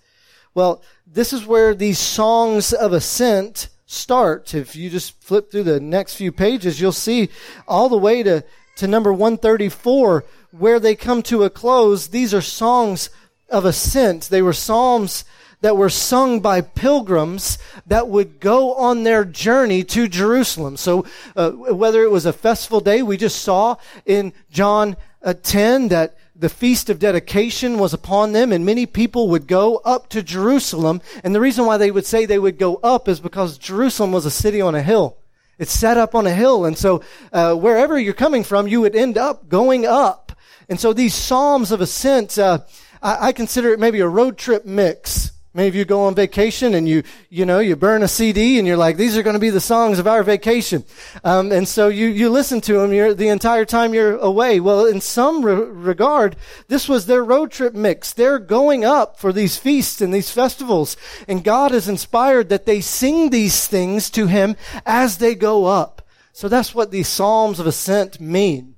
Well, 0.52 0.82
this 1.06 1.32
is 1.32 1.46
where 1.46 1.74
these 1.74 1.98
songs 1.98 2.72
of 2.72 2.92
ascent 2.92 3.68
start. 3.88 4.54
If 4.54 4.76
you 4.76 4.90
just 4.90 5.20
flip 5.22 5.50
through 5.50 5.62
the 5.64 5.80
next 5.80 6.14
few 6.14 6.30
pages, 6.30 6.78
you'll 6.78 6.92
see 6.92 7.30
all 7.66 7.88
the 7.88 7.96
way 7.96 8.22
to, 8.22 8.44
to 8.76 8.86
number 8.86 9.12
134 9.12 10.24
where 10.50 10.78
they 10.78 10.94
come 10.94 11.22
to 11.22 11.42
a 11.42 11.50
close. 11.50 12.08
These 12.08 12.34
are 12.34 12.42
songs 12.42 13.08
of 13.48 13.64
ascent. 13.64 14.24
They 14.24 14.42
were 14.42 14.52
psalms 14.52 15.24
that 15.62 15.76
were 15.76 15.88
sung 15.88 16.40
by 16.40 16.60
pilgrims 16.60 17.56
that 17.86 18.08
would 18.08 18.40
go 18.40 18.74
on 18.74 19.04
their 19.04 19.24
journey 19.24 19.82
to 19.84 20.06
Jerusalem. 20.06 20.76
So, 20.76 21.06
uh, 21.34 21.50
whether 21.50 22.02
it 22.02 22.10
was 22.10 22.26
a 22.26 22.32
festival 22.32 22.80
day, 22.80 23.02
we 23.02 23.16
just 23.16 23.40
saw 23.40 23.76
in 24.04 24.34
John 24.50 24.98
uh, 25.22 25.32
10 25.42 25.88
that 25.88 26.17
the 26.38 26.48
feast 26.48 26.88
of 26.88 27.00
dedication 27.00 27.78
was 27.78 27.92
upon 27.92 28.32
them 28.32 28.52
and 28.52 28.64
many 28.64 28.86
people 28.86 29.28
would 29.28 29.48
go 29.48 29.78
up 29.78 30.08
to 30.10 30.22
Jerusalem. 30.22 31.02
And 31.24 31.34
the 31.34 31.40
reason 31.40 31.66
why 31.66 31.78
they 31.78 31.90
would 31.90 32.06
say 32.06 32.24
they 32.24 32.38
would 32.38 32.58
go 32.58 32.76
up 32.76 33.08
is 33.08 33.18
because 33.18 33.58
Jerusalem 33.58 34.12
was 34.12 34.24
a 34.24 34.30
city 34.30 34.60
on 34.60 34.76
a 34.76 34.82
hill. 34.82 35.16
It's 35.58 35.72
set 35.72 35.96
up 35.96 36.14
on 36.14 36.26
a 36.26 36.32
hill. 36.32 36.64
And 36.64 36.78
so, 36.78 37.02
uh, 37.32 37.54
wherever 37.54 37.98
you're 37.98 38.14
coming 38.14 38.44
from, 38.44 38.68
you 38.68 38.80
would 38.80 38.94
end 38.94 39.18
up 39.18 39.48
going 39.48 39.84
up. 39.84 40.30
And 40.68 40.78
so 40.78 40.92
these 40.92 41.14
Psalms 41.14 41.72
of 41.72 41.80
Ascent, 41.80 42.38
uh, 42.38 42.60
I, 43.02 43.28
I 43.28 43.32
consider 43.32 43.72
it 43.72 43.80
maybe 43.80 43.98
a 43.98 44.08
road 44.08 44.38
trip 44.38 44.64
mix 44.64 45.32
Many 45.54 45.68
of 45.68 45.74
you 45.74 45.86
go 45.86 46.02
on 46.02 46.14
vacation 46.14 46.74
and 46.74 46.86
you, 46.86 47.02
you 47.30 47.46
know, 47.46 47.58
you 47.58 47.74
burn 47.74 48.02
a 48.02 48.08
CD 48.08 48.58
and 48.58 48.68
you're 48.68 48.76
like, 48.76 48.98
these 48.98 49.16
are 49.16 49.22
going 49.22 49.34
to 49.34 49.40
be 49.40 49.48
the 49.48 49.62
songs 49.62 49.98
of 49.98 50.06
our 50.06 50.22
vacation. 50.22 50.84
Um, 51.24 51.50
and 51.52 51.66
so 51.66 51.88
you, 51.88 52.06
you 52.06 52.28
listen 52.28 52.60
to 52.62 52.74
them 52.74 53.16
the 53.16 53.28
entire 53.28 53.64
time 53.64 53.94
you're 53.94 54.18
away. 54.18 54.60
Well, 54.60 54.84
in 54.84 55.00
some 55.00 55.42
re- 55.42 55.54
regard, 55.54 56.36
this 56.68 56.86
was 56.86 57.06
their 57.06 57.24
road 57.24 57.50
trip 57.50 57.72
mix. 57.72 58.12
They're 58.12 58.38
going 58.38 58.84
up 58.84 59.18
for 59.18 59.32
these 59.32 59.56
feasts 59.56 60.02
and 60.02 60.12
these 60.12 60.30
festivals. 60.30 60.98
And 61.26 61.42
God 61.42 61.72
is 61.72 61.88
inspired 61.88 62.50
that 62.50 62.66
they 62.66 62.82
sing 62.82 63.30
these 63.30 63.66
things 63.66 64.10
to 64.10 64.26
Him 64.26 64.54
as 64.84 65.16
they 65.16 65.34
go 65.34 65.64
up. 65.64 66.06
So 66.32 66.48
that's 66.48 66.74
what 66.74 66.90
these 66.90 67.08
Psalms 67.08 67.58
of 67.58 67.66
Ascent 67.66 68.20
mean, 68.20 68.76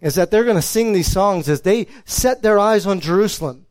is 0.00 0.14
that 0.14 0.30
they're 0.30 0.44
going 0.44 0.56
to 0.56 0.62
sing 0.62 0.92
these 0.92 1.10
songs 1.10 1.48
as 1.48 1.62
they 1.62 1.88
set 2.04 2.42
their 2.42 2.60
eyes 2.60 2.86
on 2.86 3.00
Jerusalem 3.00 3.66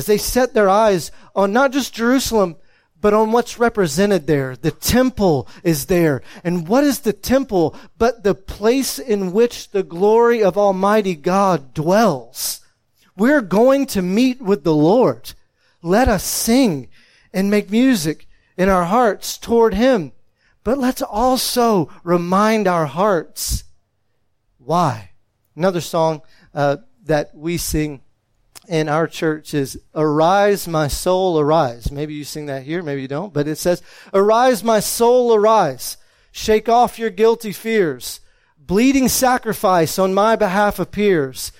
as 0.00 0.06
they 0.06 0.16
set 0.16 0.54
their 0.54 0.70
eyes 0.70 1.12
on 1.36 1.52
not 1.52 1.72
just 1.72 1.92
Jerusalem, 1.92 2.56
but 3.02 3.12
on 3.12 3.32
what's 3.32 3.58
represented 3.58 4.26
there. 4.26 4.56
The 4.56 4.70
temple 4.70 5.46
is 5.62 5.86
there. 5.86 6.22
And 6.42 6.66
what 6.66 6.84
is 6.84 7.00
the 7.00 7.12
temple 7.12 7.76
but 7.98 8.24
the 8.24 8.34
place 8.34 8.98
in 8.98 9.32
which 9.32 9.72
the 9.72 9.82
glory 9.82 10.42
of 10.42 10.56
Almighty 10.56 11.14
God 11.14 11.74
dwells? 11.74 12.62
We're 13.14 13.42
going 13.42 13.84
to 13.88 14.00
meet 14.00 14.40
with 14.40 14.64
the 14.64 14.74
Lord. 14.74 15.34
Let 15.82 16.08
us 16.08 16.24
sing 16.24 16.88
and 17.30 17.50
make 17.50 17.70
music 17.70 18.26
in 18.56 18.70
our 18.70 18.86
hearts 18.86 19.36
toward 19.36 19.74
Him. 19.74 20.12
But 20.64 20.78
let's 20.78 21.02
also 21.02 21.90
remind 22.04 22.66
our 22.66 22.86
hearts 22.86 23.64
why. 24.56 25.10
Another 25.54 25.82
song 25.82 26.22
uh, 26.54 26.78
that 27.04 27.34
we 27.34 27.58
sing 27.58 28.00
in 28.70 28.88
our 28.88 29.08
church 29.08 29.52
is 29.52 29.78
Arise, 29.96 30.68
my 30.68 30.86
soul, 30.86 31.40
arise. 31.40 31.90
Maybe 31.90 32.14
you 32.14 32.22
sing 32.22 32.46
that 32.46 32.62
here, 32.62 32.82
maybe 32.84 33.02
you 33.02 33.08
don't, 33.08 33.34
but 33.34 33.48
it 33.48 33.56
says, 33.56 33.82
Arise, 34.14 34.62
my 34.62 34.78
soul, 34.78 35.34
arise. 35.34 35.96
Shake 36.30 36.68
off 36.68 36.98
your 36.98 37.10
guilty 37.10 37.52
fears. 37.52 38.20
Bleeding 38.56 39.08
sacrifice 39.08 39.98
on 39.98 40.14
my 40.14 40.36
behalf 40.36 40.78
appears. 40.78 41.50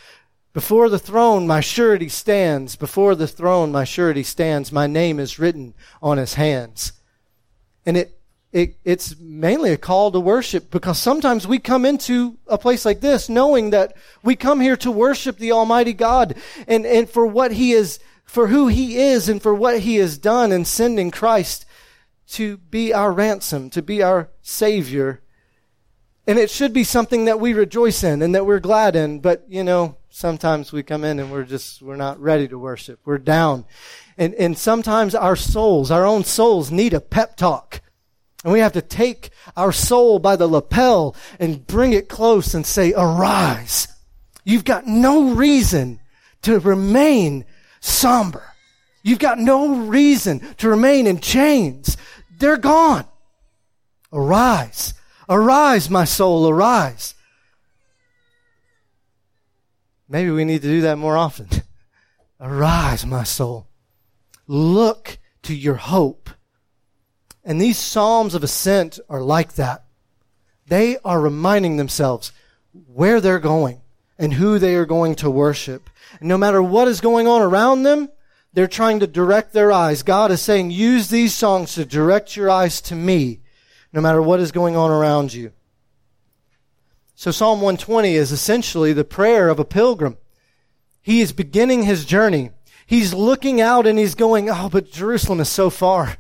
Before 0.53 0.89
the 0.89 1.01
throne, 1.01 1.49
my 1.49 1.61
surety 1.61 2.09
stands. 2.09 2.77
Before 2.77 3.17
the 3.17 3.27
throne, 3.27 3.73
my 3.73 3.83
surety 3.83 4.23
stands. 4.23 4.71
My 4.71 4.87
name 4.87 5.19
is 5.19 5.39
written 5.39 5.75
on 6.01 6.17
his 6.17 6.35
hands. 6.35 6.93
And 7.85 7.97
it 7.97 8.20
it, 8.53 8.77
it's 8.85 9.17
mainly 9.19 9.73
a 9.73 9.77
call 9.77 10.11
to 10.11 10.19
worship 10.19 10.71
because 10.71 10.99
sometimes 10.99 11.47
we 11.47 11.59
come 11.59 11.85
into 11.85 12.37
a 12.49 12.59
place 12.59 12.85
like 12.85 13.01
this 13.01 13.29
knowing 13.29 13.71
that 13.71 13.97
we 14.23 14.35
come 14.35 14.61
here 14.61 14.77
to 14.79 14.91
worship 14.91 15.39
the 15.39 15.53
Almighty 15.53 15.93
God 15.93 16.35
and, 16.67 16.85
and 16.85 17.09
for 17.09 17.27
what 17.27 17.53
He 17.53 17.73
is, 17.73 18.01
for 18.25 18.49
who 18.49 18.67
He 18.67 18.99
is 18.99 19.29
and 19.29 19.41
for 19.41 19.55
what 19.55 19.81
He 19.81 19.97
has 19.97 20.19
done 20.19 20.51
in 20.51 20.65
sending 20.65 21.13
Christ 21.13 21.65
to 22.31 22.57
be 22.57 22.93
our 22.93 23.13
ransom, 23.13 23.71
to 23.71 23.83
be 23.83 24.03
our 24.03 24.31
Savior. 24.43 25.21
And 26.27 26.39
it 26.39 26.51
should 26.51 26.73
be 26.73 26.85
something 26.85 27.27
that 27.27 27.41
we 27.41 27.53
rejoice 27.53 28.03
in 28.03 28.21
and 28.21 28.35
that 28.35 28.47
we're 28.47 28.61
glad 28.61 28.97
in. 28.97 29.21
But, 29.21 29.45
you 29.49 29.65
know, 29.65 29.97
sometimes 30.11 30.73
we 30.73 30.83
come 30.83 31.05
in 31.05 31.19
and 31.19 31.31
we're 31.31 31.45
just, 31.45 31.83
we're 31.83 31.97
not 31.97 32.21
ready 32.21 32.47
to 32.49 32.59
worship. 32.59 33.01
We're 33.05 33.19
down. 33.19 33.65
And, 34.19 34.35
and 34.35 34.59
sometimes 34.59 35.15
our 35.15 35.35
souls, 35.35 35.91
our 35.91 36.05
own 36.05 36.25
souls 36.25 36.71
need 36.71 36.95
a 36.95 37.01
pep 37.01 37.37
talk 37.37 37.81
and 38.43 38.53
we 38.53 38.61
have 38.61 38.73
to 38.73 38.83
take 38.83 39.31
our 39.57 39.73
soul 39.73 40.19
by 40.19 40.37
the 40.37 40.47
lapel 40.47 41.15
and 41.39 41.67
bring 41.67 41.93
it 41.93 42.09
close 42.09 42.55
and 42.55 42.65
say, 42.65 42.93
arise. 42.97 43.89
You've 44.45 44.65
got 44.65 44.87
no 44.87 45.35
reason 45.35 46.01
to 46.43 46.59
remain 46.59 47.45
somber. 47.81 48.45
You've 49.03 49.19
got 49.19 49.39
no 49.39 49.77
reason 49.87 50.41
to 50.59 50.69
remain 50.69 51.07
in 51.07 51.21
chains. 51.21 51.97
They're 52.39 52.57
gone. 52.57 53.07
Arise. 54.13 54.95
Arise, 55.29 55.91
my 55.91 56.05
soul, 56.05 56.49
arise. 56.49 57.15
Maybe 60.09 60.31
we 60.31 60.45
need 60.45 60.63
to 60.63 60.69
do 60.69 60.81
that 60.83 60.99
more 60.99 61.17
often. 61.17 61.49
arise, 62.41 63.05
my 63.05 63.23
soul. 63.23 63.69
Look 64.47 65.19
to 65.43 65.55
your 65.55 65.77
hope 65.77 66.31
and 67.45 67.61
these 67.61 67.79
Psalms 67.79 68.35
of 68.35 68.45
Ascent 68.45 69.01
are 69.09 69.23
like 69.23 69.55
that. 69.55 69.85
They 70.67 70.99
are 71.05 71.21
reminding 71.21 71.77
themselves 71.77 72.33
where 72.73 73.21
they're 73.21 73.39
going 73.39 73.81
and 74.19 74.35
who 74.35 74.59
they 74.59 74.75
are 74.75 74.87
going 74.87 75.15
to 75.17 75.31
worship. 75.31 75.91
And 76.21 76.29
no 76.29 76.39
matter 76.39 76.63
what 76.63 76.89
is 76.89 77.01
going 77.01 77.27
on 77.27 77.43
around 77.43 77.83
them, 77.83 78.11
they're 78.53 78.69
trying 78.69 79.01
to 79.01 79.07
direct 79.07 79.53
their 79.53 79.73
eyes. 79.73 80.03
God 80.03 80.31
is 80.31 80.41
saying, 80.41 80.71
use 80.71 81.09
these 81.09 81.35
songs 81.35 81.75
to 81.75 81.85
direct 81.85 82.37
your 82.37 82.51
eyes 82.51 82.81
to 82.83 82.95
me, 82.95 83.41
no 83.93 84.01
matter 84.01 84.21
what 84.21 84.41
is 84.41 84.53
going 84.53 84.77
on 84.77 84.91
around 84.91 85.33
you. 85.33 85.53
So 87.15 87.31
Psalm 87.31 87.61
120 87.61 88.15
is 88.15 88.33
essentially 88.33 88.93
the 88.93 89.05
prayer 89.05 89.49
of 89.49 89.59
a 89.59 89.65
pilgrim. 89.65 90.19
He 91.01 91.21
is 91.21 91.33
beginning 91.33 91.83
his 91.83 92.05
journey. 92.05 92.51
He's 92.87 93.15
looking 93.15 93.61
out 93.61 93.87
and 93.87 93.99
he's 93.99 94.15
going, 94.15 94.51
oh, 94.51 94.69
but 94.71 94.91
Jerusalem 94.91 95.41
is 95.41 95.49
so 95.49 95.71
far. 95.71 96.17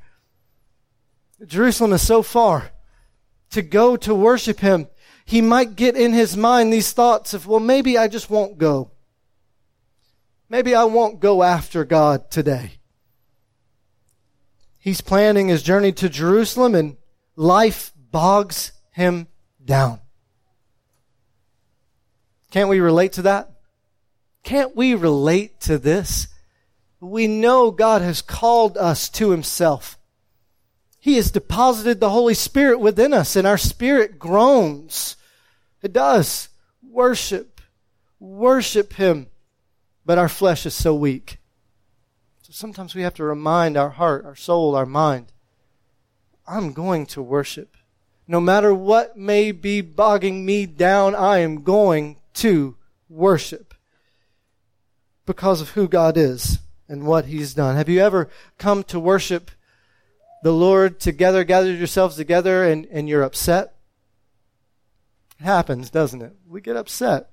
Jerusalem 1.46 1.92
is 1.92 2.06
so 2.06 2.22
far. 2.22 2.70
To 3.50 3.62
go 3.62 3.96
to 3.96 4.14
worship 4.14 4.60
him, 4.60 4.88
he 5.24 5.40
might 5.40 5.76
get 5.76 5.96
in 5.96 6.12
his 6.12 6.36
mind 6.36 6.72
these 6.72 6.92
thoughts 6.92 7.34
of, 7.34 7.46
well, 7.46 7.60
maybe 7.60 7.98
I 7.98 8.08
just 8.08 8.30
won't 8.30 8.58
go. 8.58 8.92
Maybe 10.48 10.74
I 10.74 10.84
won't 10.84 11.20
go 11.20 11.42
after 11.42 11.84
God 11.84 12.30
today. 12.30 12.72
He's 14.78 15.00
planning 15.00 15.48
his 15.48 15.62
journey 15.62 15.92
to 15.92 16.08
Jerusalem 16.08 16.74
and 16.74 16.96
life 17.36 17.92
bogs 17.96 18.72
him 18.92 19.28
down. 19.64 20.00
Can't 22.50 22.68
we 22.68 22.80
relate 22.80 23.12
to 23.12 23.22
that? 23.22 23.50
Can't 24.42 24.74
we 24.74 24.94
relate 24.94 25.60
to 25.62 25.78
this? 25.78 26.28
We 26.98 27.26
know 27.26 27.70
God 27.70 28.02
has 28.02 28.22
called 28.22 28.76
us 28.76 29.08
to 29.10 29.30
himself. 29.30 29.98
He 31.00 31.16
has 31.16 31.30
deposited 31.30 31.98
the 31.98 32.10
Holy 32.10 32.34
Spirit 32.34 32.78
within 32.78 33.14
us, 33.14 33.34
and 33.34 33.46
our 33.46 33.58
spirit 33.58 34.18
groans. 34.18 35.16
It 35.82 35.92
does. 35.92 36.50
Worship. 36.82 37.60
Worship 38.18 38.92
Him. 38.92 39.28
But 40.04 40.18
our 40.18 40.28
flesh 40.28 40.66
is 40.66 40.74
so 40.74 40.94
weak. 40.94 41.38
So 42.42 42.52
sometimes 42.52 42.94
we 42.94 43.02
have 43.02 43.14
to 43.14 43.24
remind 43.24 43.76
our 43.76 43.90
heart, 43.90 44.26
our 44.26 44.36
soul, 44.36 44.76
our 44.76 44.86
mind 44.86 45.32
I'm 46.50 46.72
going 46.72 47.06
to 47.06 47.22
worship. 47.22 47.76
No 48.26 48.40
matter 48.40 48.74
what 48.74 49.16
may 49.16 49.52
be 49.52 49.80
bogging 49.80 50.44
me 50.44 50.66
down, 50.66 51.14
I 51.14 51.38
am 51.38 51.62
going 51.62 52.16
to 52.34 52.76
worship 53.08 53.72
because 55.26 55.60
of 55.60 55.70
who 55.70 55.86
God 55.86 56.16
is 56.16 56.58
and 56.88 57.06
what 57.06 57.26
He's 57.26 57.54
done. 57.54 57.76
Have 57.76 57.88
you 57.88 58.00
ever 58.00 58.28
come 58.58 58.82
to 58.84 58.98
worship 58.98 59.52
the 60.42 60.52
Lord 60.52 61.00
together, 61.00 61.44
gathered 61.44 61.78
yourselves 61.78 62.16
together, 62.16 62.64
and, 62.64 62.86
and 62.86 63.08
you're 63.08 63.22
upset? 63.22 63.74
It 65.38 65.44
happens, 65.44 65.90
doesn't 65.90 66.22
it? 66.22 66.34
We 66.48 66.60
get 66.60 66.76
upset. 66.76 67.30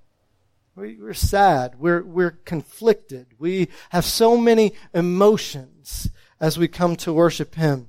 We, 0.76 0.98
we're 1.02 1.14
sad. 1.14 1.80
We're, 1.80 2.04
we're 2.04 2.32
conflicted. 2.32 3.28
We 3.40 3.70
have 3.90 4.06
so 4.06 4.38
many 4.38 4.74
emotions 4.94 6.10
as 6.40 6.58
we 6.58 6.68
come 6.68 6.96
to 6.98 7.12
worship 7.12 7.56
Him. 7.56 7.88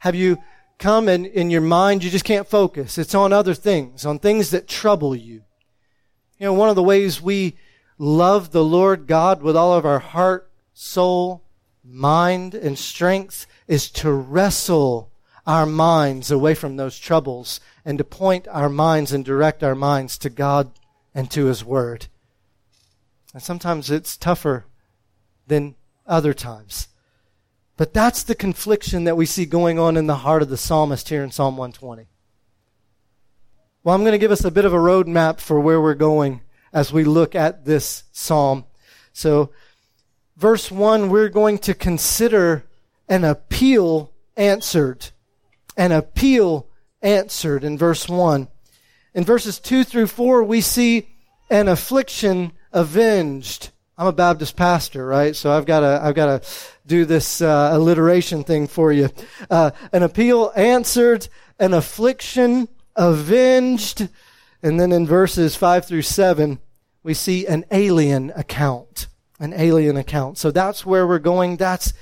Have 0.00 0.14
you 0.14 0.38
come 0.78 1.08
and 1.08 1.26
in 1.26 1.50
your 1.50 1.60
mind 1.60 2.02
you 2.02 2.10
just 2.10 2.24
can't 2.24 2.48
focus? 2.48 2.98
It's 2.98 3.14
on 3.14 3.32
other 3.32 3.54
things, 3.54 4.04
on 4.04 4.18
things 4.18 4.50
that 4.50 4.68
trouble 4.68 5.14
you. 5.14 5.42
You 6.38 6.46
know, 6.46 6.52
one 6.52 6.68
of 6.68 6.76
the 6.76 6.82
ways 6.82 7.20
we 7.20 7.56
love 7.98 8.52
the 8.52 8.64
Lord 8.64 9.06
God 9.06 9.42
with 9.42 9.56
all 9.56 9.74
of 9.74 9.84
our 9.84 9.98
heart, 9.98 10.50
soul, 10.72 11.44
mind, 11.84 12.54
and 12.54 12.78
strength 12.78 13.46
is 13.68 13.90
to 13.90 14.10
wrestle 14.10 15.12
our 15.46 15.66
minds 15.66 16.30
away 16.30 16.54
from 16.54 16.76
those 16.76 16.98
troubles 16.98 17.60
and 17.84 17.98
to 17.98 18.04
point 18.04 18.48
our 18.48 18.68
minds 18.68 19.12
and 19.12 19.24
direct 19.24 19.62
our 19.62 19.74
minds 19.74 20.18
to 20.18 20.28
God 20.28 20.72
and 21.14 21.30
to 21.30 21.46
His 21.46 21.64
Word. 21.64 22.06
And 23.32 23.42
sometimes 23.42 23.90
it's 23.90 24.16
tougher 24.16 24.66
than 25.46 25.76
other 26.06 26.34
times. 26.34 26.88
But 27.76 27.94
that's 27.94 28.22
the 28.22 28.34
confliction 28.34 29.04
that 29.04 29.16
we 29.16 29.26
see 29.26 29.46
going 29.46 29.78
on 29.78 29.96
in 29.96 30.06
the 30.06 30.16
heart 30.16 30.42
of 30.42 30.48
the 30.48 30.56
psalmist 30.56 31.08
here 31.08 31.22
in 31.22 31.30
Psalm 31.30 31.56
120. 31.56 32.08
Well, 33.84 33.94
I'm 33.94 34.02
going 34.02 34.12
to 34.12 34.18
give 34.18 34.32
us 34.32 34.44
a 34.44 34.50
bit 34.50 34.64
of 34.64 34.74
a 34.74 34.78
roadmap 34.78 35.38
for 35.38 35.60
where 35.60 35.80
we're 35.80 35.94
going 35.94 36.40
as 36.72 36.92
we 36.92 37.04
look 37.04 37.34
at 37.34 37.64
this 37.64 38.04
psalm. 38.12 38.64
So, 39.12 39.52
verse 40.36 40.70
1, 40.70 41.08
we're 41.08 41.28
going 41.28 41.58
to 41.58 41.74
consider 41.74 42.67
an 43.08 43.24
appeal 43.24 44.12
answered. 44.36 45.10
An 45.76 45.92
appeal 45.92 46.68
answered 47.02 47.64
in 47.64 47.78
verse 47.78 48.08
1. 48.08 48.48
In 49.14 49.24
verses 49.24 49.58
2 49.58 49.84
through 49.84 50.08
4, 50.08 50.44
we 50.44 50.60
see 50.60 51.08
an 51.50 51.68
affliction 51.68 52.52
avenged. 52.72 53.70
I'm 53.96 54.06
a 54.06 54.12
Baptist 54.12 54.54
pastor, 54.54 55.06
right? 55.06 55.34
So 55.34 55.50
I've 55.50 55.66
got 55.66 55.80
to, 55.80 56.00
I've 56.02 56.14
got 56.14 56.42
to 56.42 56.48
do 56.86 57.04
this 57.04 57.40
uh, 57.40 57.70
alliteration 57.72 58.44
thing 58.44 58.66
for 58.66 58.92
you. 58.92 59.10
Uh, 59.50 59.70
an 59.92 60.02
appeal 60.02 60.52
answered, 60.54 61.28
an 61.58 61.74
affliction 61.74 62.68
avenged, 62.94 64.08
and 64.62 64.78
then 64.78 64.92
in 64.92 65.06
verses 65.06 65.56
5 65.56 65.86
through 65.86 66.02
7, 66.02 66.60
we 67.02 67.14
see 67.14 67.46
an 67.46 67.64
alien 67.70 68.32
account. 68.36 69.08
An 69.40 69.52
alien 69.52 69.96
account. 69.96 70.36
So 70.36 70.50
that's 70.50 70.84
where 70.84 71.06
we're 71.06 71.20
going. 71.20 71.56
That's 71.56 71.92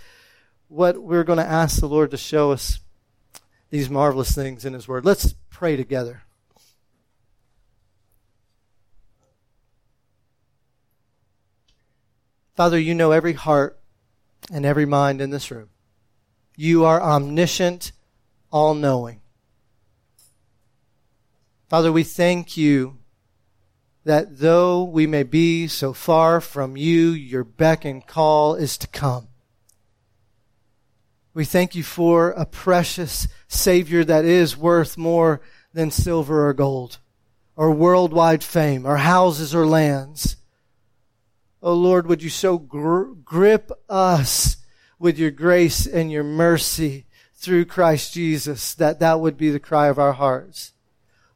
what 0.68 1.00
we're 1.02 1.24
going 1.24 1.38
to 1.38 1.44
ask 1.44 1.80
the 1.80 1.88
Lord 1.88 2.10
to 2.10 2.16
show 2.16 2.52
us 2.52 2.80
these 3.70 3.90
marvelous 3.90 4.34
things 4.34 4.64
in 4.64 4.72
His 4.72 4.88
Word. 4.88 5.04
Let's 5.04 5.34
pray 5.50 5.76
together. 5.76 6.22
Father, 12.54 12.78
you 12.78 12.94
know 12.94 13.10
every 13.10 13.34
heart 13.34 13.78
and 14.50 14.64
every 14.64 14.86
mind 14.86 15.20
in 15.20 15.30
this 15.30 15.50
room. 15.50 15.68
You 16.56 16.84
are 16.84 17.02
omniscient, 17.02 17.92
all 18.50 18.74
knowing. 18.74 19.20
Father, 21.68 21.92
we 21.92 22.02
thank 22.02 22.56
you 22.56 22.96
that 24.04 24.38
though 24.38 24.84
we 24.84 25.06
may 25.06 25.24
be 25.24 25.66
so 25.66 25.92
far 25.92 26.40
from 26.40 26.76
you, 26.76 27.10
your 27.10 27.44
beck 27.44 27.84
and 27.84 28.06
call 28.06 28.54
is 28.54 28.78
to 28.78 28.86
come. 28.86 29.28
We 31.36 31.44
thank 31.44 31.74
you 31.74 31.82
for 31.82 32.30
a 32.30 32.46
precious 32.46 33.28
Savior 33.46 34.02
that 34.04 34.24
is 34.24 34.56
worth 34.56 34.96
more 34.96 35.42
than 35.74 35.90
silver 35.90 36.48
or 36.48 36.54
gold, 36.54 36.96
or 37.56 37.72
worldwide 37.72 38.42
fame, 38.42 38.86
or 38.86 38.96
houses 38.96 39.54
or 39.54 39.66
lands. 39.66 40.36
Oh 41.62 41.74
Lord, 41.74 42.06
would 42.06 42.22
you 42.22 42.30
so 42.30 42.56
gr- 42.56 43.12
grip 43.22 43.70
us 43.86 44.56
with 44.98 45.18
your 45.18 45.30
grace 45.30 45.86
and 45.86 46.10
your 46.10 46.24
mercy 46.24 47.04
through 47.34 47.66
Christ 47.66 48.14
Jesus 48.14 48.72
that 48.72 49.00
that 49.00 49.20
would 49.20 49.36
be 49.36 49.50
the 49.50 49.60
cry 49.60 49.88
of 49.88 49.98
our 49.98 50.14
hearts. 50.14 50.72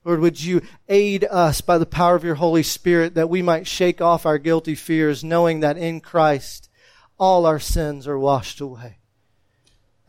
Lord, 0.03 0.21
would 0.21 0.43
you 0.43 0.63
aid 0.89 1.25
us 1.25 1.61
by 1.61 1.77
the 1.77 1.85
power 1.85 2.15
of 2.15 2.25
your 2.25 2.37
Holy 2.37 2.63
Spirit 2.63 3.13
that 3.17 3.29
we 3.29 3.43
might 3.43 3.67
shake 3.67 4.01
off 4.01 4.25
our 4.25 4.39
guilty 4.39 4.77
fears, 4.77 5.23
knowing 5.23 5.61
that 5.61 5.77
in 5.77 6.01
Christ 6.01 6.71
all 7.19 7.45
our 7.45 7.61
sins 7.61 8.09
are 8.09 8.19
washed 8.19 8.63
away 8.63 9.00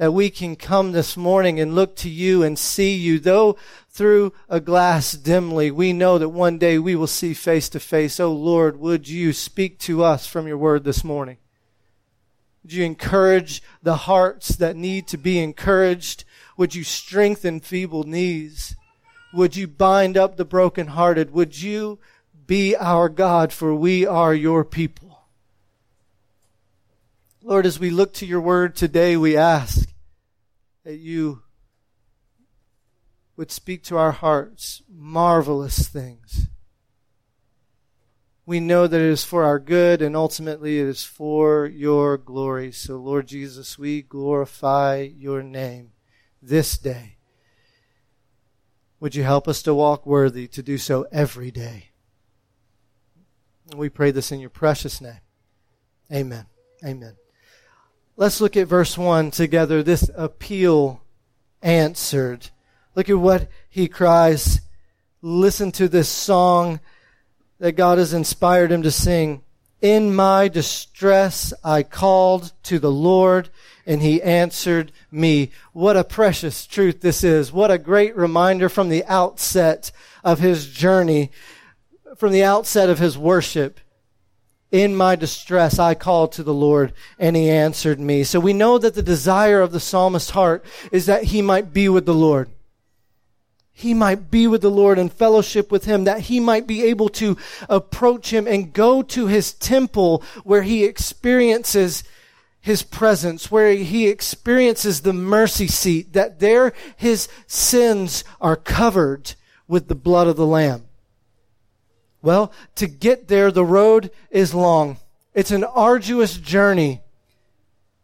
that 0.01 0.13
we 0.13 0.31
can 0.31 0.55
come 0.55 0.93
this 0.93 1.15
morning 1.15 1.59
and 1.59 1.75
look 1.75 1.95
to 1.95 2.09
you 2.09 2.41
and 2.41 2.57
see 2.57 2.95
you, 2.95 3.19
though 3.19 3.55
through 3.87 4.33
a 4.49 4.59
glass 4.59 5.11
dimly, 5.11 5.69
we 5.69 5.93
know 5.93 6.17
that 6.17 6.29
one 6.29 6.57
day 6.57 6.79
we 6.79 6.95
will 6.95 7.05
see 7.05 7.35
face 7.35 7.69
to 7.69 7.79
face. 7.79 8.19
Oh 8.19 8.31
Lord, 8.31 8.77
would 8.77 9.07
you 9.07 9.31
speak 9.31 9.77
to 9.81 10.03
us 10.03 10.25
from 10.25 10.47
your 10.47 10.57
word 10.57 10.85
this 10.85 11.03
morning? 11.03 11.37
Would 12.63 12.73
you 12.73 12.83
encourage 12.83 13.61
the 13.83 13.95
hearts 13.95 14.55
that 14.55 14.75
need 14.75 15.07
to 15.09 15.19
be 15.19 15.37
encouraged? 15.37 16.25
Would 16.57 16.73
you 16.73 16.83
strengthen 16.83 17.59
feeble 17.59 18.03
knees? 18.03 18.75
Would 19.35 19.55
you 19.55 19.67
bind 19.67 20.17
up 20.17 20.35
the 20.35 20.45
brokenhearted? 20.45 21.29
Would 21.29 21.61
you 21.61 21.99
be 22.47 22.75
our 22.75 23.07
God, 23.07 23.53
for 23.53 23.75
we 23.75 24.07
are 24.07 24.33
your 24.33 24.65
people? 24.65 25.19
Lord, 27.43 27.67
as 27.67 27.79
we 27.79 27.91
look 27.91 28.13
to 28.13 28.25
your 28.25 28.41
word 28.41 28.75
today, 28.75 29.15
we 29.15 29.37
ask 29.37 29.90
that 30.83 30.97
you 30.97 31.43
would 33.35 33.51
speak 33.51 33.83
to 33.83 33.97
our 33.97 34.11
hearts 34.11 34.81
marvelous 34.89 35.87
things. 35.87 36.47
We 38.45 38.59
know 38.59 38.87
that 38.87 38.99
it 38.99 39.07
is 39.07 39.23
for 39.23 39.43
our 39.43 39.59
good 39.59 40.01
and 40.01 40.15
ultimately 40.15 40.79
it 40.79 40.87
is 40.87 41.03
for 41.03 41.65
your 41.65 42.17
glory. 42.17 42.71
So, 42.71 42.97
Lord 42.97 43.27
Jesus, 43.27 43.77
we 43.77 44.01
glorify 44.01 45.07
your 45.15 45.43
name 45.43 45.91
this 46.41 46.77
day. 46.77 47.17
Would 48.99 49.15
you 49.15 49.23
help 49.23 49.47
us 49.47 49.63
to 49.63 49.73
walk 49.73 50.05
worthy 50.05 50.47
to 50.47 50.61
do 50.61 50.77
so 50.77 51.07
every 51.11 51.49
day? 51.49 51.91
We 53.75 53.89
pray 53.89 54.11
this 54.11 54.31
in 54.31 54.39
your 54.39 54.49
precious 54.49 55.01
name. 55.01 55.21
Amen. 56.11 56.45
Amen. 56.85 57.20
Let's 58.17 58.41
look 58.41 58.57
at 58.57 58.67
verse 58.67 58.97
1 58.97 59.31
together. 59.31 59.81
This 59.81 60.09
appeal 60.15 61.01
answered. 61.61 62.49
Look 62.93 63.09
at 63.09 63.17
what 63.17 63.47
he 63.69 63.87
cries. 63.87 64.61
Listen 65.21 65.71
to 65.73 65.87
this 65.87 66.09
song 66.09 66.79
that 67.59 67.73
God 67.73 67.97
has 67.97 68.13
inspired 68.13 68.71
him 68.71 68.83
to 68.83 68.91
sing. 68.91 69.43
In 69.81 70.13
my 70.13 70.47
distress, 70.47 71.53
I 71.63 71.83
called 71.83 72.51
to 72.63 72.79
the 72.79 72.91
Lord 72.91 73.49
and 73.85 74.01
he 74.01 74.21
answered 74.21 74.91
me. 75.09 75.51
What 75.73 75.97
a 75.97 76.03
precious 76.03 76.67
truth 76.67 77.01
this 77.01 77.23
is. 77.23 77.51
What 77.51 77.71
a 77.71 77.77
great 77.77 78.15
reminder 78.15 78.69
from 78.69 78.89
the 78.89 79.05
outset 79.05 79.91
of 80.23 80.39
his 80.39 80.67
journey, 80.67 81.31
from 82.17 82.31
the 82.31 82.43
outset 82.43 82.89
of 82.89 82.99
his 82.99 83.17
worship. 83.17 83.79
In 84.71 84.95
my 84.95 85.17
distress, 85.17 85.77
I 85.79 85.95
called 85.95 86.31
to 86.33 86.43
the 86.43 86.53
Lord 86.53 86.93
and 87.19 87.35
he 87.35 87.49
answered 87.49 87.99
me. 87.99 88.23
So 88.23 88.39
we 88.39 88.53
know 88.53 88.77
that 88.77 88.93
the 88.93 89.03
desire 89.03 89.61
of 89.61 89.73
the 89.73 89.81
psalmist's 89.81 90.29
heart 90.29 90.63
is 90.91 91.05
that 91.07 91.25
he 91.25 91.41
might 91.41 91.73
be 91.73 91.89
with 91.89 92.05
the 92.05 92.13
Lord. 92.13 92.49
He 93.73 93.93
might 93.93 94.31
be 94.31 94.47
with 94.47 94.61
the 94.61 94.69
Lord 94.69 94.97
and 94.97 95.11
fellowship 95.11 95.71
with 95.71 95.85
him, 95.85 96.03
that 96.03 96.21
he 96.21 96.39
might 96.39 96.67
be 96.67 96.83
able 96.83 97.09
to 97.09 97.35
approach 97.67 98.31
him 98.31 98.47
and 98.47 98.73
go 98.73 99.01
to 99.01 99.27
his 99.27 99.53
temple 99.53 100.23
where 100.43 100.61
he 100.61 100.83
experiences 100.83 102.03
his 102.61 102.83
presence, 102.83 103.49
where 103.49 103.73
he 103.73 104.07
experiences 104.07 105.01
the 105.01 105.13
mercy 105.13 105.67
seat, 105.67 106.13
that 106.13 106.39
there 106.39 106.73
his 106.95 107.27
sins 107.47 108.23
are 108.39 108.55
covered 108.55 109.33
with 109.67 109.87
the 109.87 109.95
blood 109.95 110.27
of 110.27 110.35
the 110.35 110.45
Lamb. 110.45 110.83
Well, 112.21 112.51
to 112.75 112.87
get 112.87 113.27
there, 113.27 113.51
the 113.51 113.65
road 113.65 114.11
is 114.29 114.53
long. 114.53 114.97
It's 115.33 115.51
an 115.51 115.63
arduous 115.63 116.37
journey. 116.37 117.01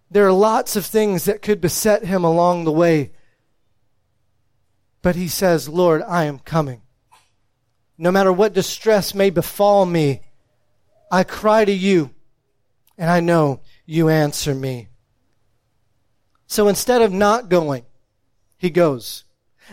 There 0.10 0.26
are 0.26 0.34
lots 0.34 0.76
of 0.76 0.86
things 0.86 1.26
that 1.26 1.42
could 1.42 1.62
beset 1.62 2.06
him 2.06 2.24
along 2.24 2.64
the 2.64 2.72
way. 2.72 3.12
But 5.02 5.16
he 5.16 5.28
says, 5.28 5.70
Lord, 5.70 6.02
I 6.02 6.24
am 6.24 6.40
coming. 6.40 6.82
No 7.98 8.12
matter 8.12 8.32
what 8.32 8.54
distress 8.54 9.14
may 9.14 9.30
befall 9.30 9.86
me, 9.86 10.22
I 11.12 11.24
cry 11.24 11.66
to 11.66 11.72
you, 11.72 12.12
and 12.98 13.10
I 13.10 13.20
know 13.20 13.62
you 13.86 14.10
answer 14.10 14.54
me. 14.54 14.90
So 16.48 16.68
instead 16.68 17.02
of 17.02 17.12
not 17.12 17.50
going, 17.50 17.86
he 18.58 18.70
goes. 18.70 19.24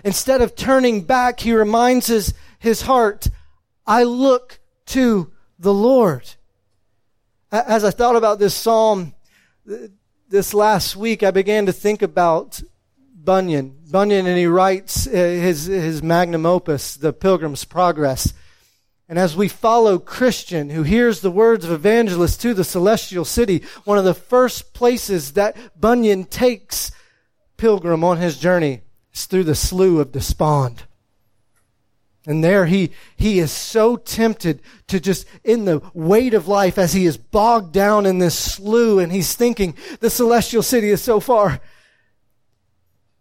Instead 0.04 0.42
of 0.42 0.57
turning 0.57 1.02
back, 1.02 1.40
he 1.40 1.52
reminds 1.52 2.09
his, 2.09 2.35
his 2.59 2.83
heart, 2.83 3.28
I 3.87 4.05
look 4.05 4.61
to 4.87 5.33
the 5.59 5.75
Lord. 5.75 6.29
As 7.53 7.85
I 7.85 7.90
thought 7.90 8.16
about 8.16 8.38
this 8.38 8.55
psalm 8.55 9.14
this 10.29 10.55
last 10.55 10.97
week, 10.97 11.23
I 11.23 11.31
began 11.31 11.66
to 11.66 11.73
think 11.73 12.03
about 12.03 12.61
Bunyan. 13.14 13.79
Bunyan, 13.90 14.27
and 14.27 14.38
he 14.38 14.47
writes 14.47 15.07
uh, 15.07 15.11
his, 15.11 15.64
his 15.64 16.03
magnum 16.03 16.44
opus, 16.44 16.97
The 16.97 17.12
Pilgrim's 17.12 17.64
Progress. 17.64 18.35
And 19.09 19.18
as 19.18 19.37
we 19.37 19.49
follow 19.49 19.99
Christian, 19.99 20.70
who 20.70 20.83
hears 20.83 21.20
the 21.20 21.31
words 21.31 21.64
of 21.64 21.70
evangelist 21.70 22.40
to 22.42 22.55
the 22.55 22.64
celestial 22.64 23.25
city, 23.25 23.62
one 23.85 23.99
of 23.99 24.05
the 24.05 24.14
first 24.14 24.73
places 24.73 25.33
that 25.33 25.57
Bunyan 25.79 26.25
takes 26.25 26.90
Pilgrim 27.57 28.03
on 28.03 28.16
his 28.16 28.38
journey 28.38 28.81
is 29.12 29.27
through 29.27 29.44
the 29.44 29.55
slough 29.55 30.01
of 30.01 30.12
despond. 30.12 30.85
And 32.26 32.42
there 32.42 32.64
he, 32.64 32.90
he 33.16 33.38
is 33.38 33.52
so 33.52 33.96
tempted 33.96 34.62
to 34.87 34.98
just, 34.98 35.26
in 35.44 35.66
the 35.66 35.82
weight 35.92 36.32
of 36.32 36.48
life, 36.48 36.78
as 36.78 36.94
he 36.94 37.04
is 37.04 37.18
bogged 37.18 37.72
down 37.72 38.06
in 38.06 38.18
this 38.18 38.38
slough 38.38 39.00
and 39.00 39.12
he's 39.12 39.34
thinking, 39.34 39.76
the 40.00 40.08
celestial 40.08 40.62
city 40.62 40.88
is 40.88 41.02
so 41.02 41.20
far. 41.20 41.60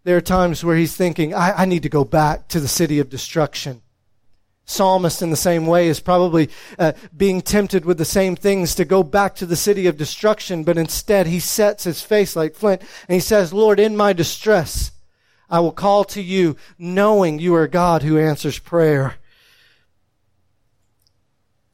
There 0.06 0.16
are 0.16 0.22
times 0.22 0.64
where 0.64 0.78
he's 0.78 0.96
thinking, 0.96 1.34
I, 1.34 1.64
I 1.64 1.66
need 1.66 1.84
to 1.84 1.90
go 1.90 2.06
back 2.06 2.48
to 2.50 2.60
the 2.60 2.68
city 2.68 3.00
of 3.00 3.10
destruction. 3.10 3.82
Psalmist, 4.66 5.22
in 5.22 5.30
the 5.30 5.36
same 5.36 5.68
way, 5.68 5.90
is 5.90 6.00
probably 6.00 6.50
uh, 6.80 6.94
being 7.16 7.42
tempted 7.42 7.84
with 7.84 7.98
the 7.98 8.06
same 8.06 8.38
things 8.38 8.76
to 8.76 8.86
go 8.86 9.04
back 9.04 9.36
to 9.36 9.46
the 9.46 9.58
city 9.58 9.88
of 9.88 9.98
destruction, 9.98 10.64
but 10.64 10.78
instead 10.78 11.28
he 11.28 11.42
sets 11.42 11.84
his 11.84 12.02
face 12.02 12.38
like 12.38 12.56
flint 12.56 12.82
and 12.82 13.14
he 13.14 13.20
says, 13.20 13.52
Lord, 13.52 13.80
in 13.80 13.98
my 13.98 14.14
distress, 14.14 14.92
I 15.50 15.60
will 15.60 15.72
call 15.72 16.04
to 16.06 16.22
you 16.22 16.56
knowing 16.78 17.40
you 17.40 17.56
are 17.56 17.68
God 17.68 18.04
who 18.04 18.18
answers 18.18 18.60
prayer. 18.60 19.16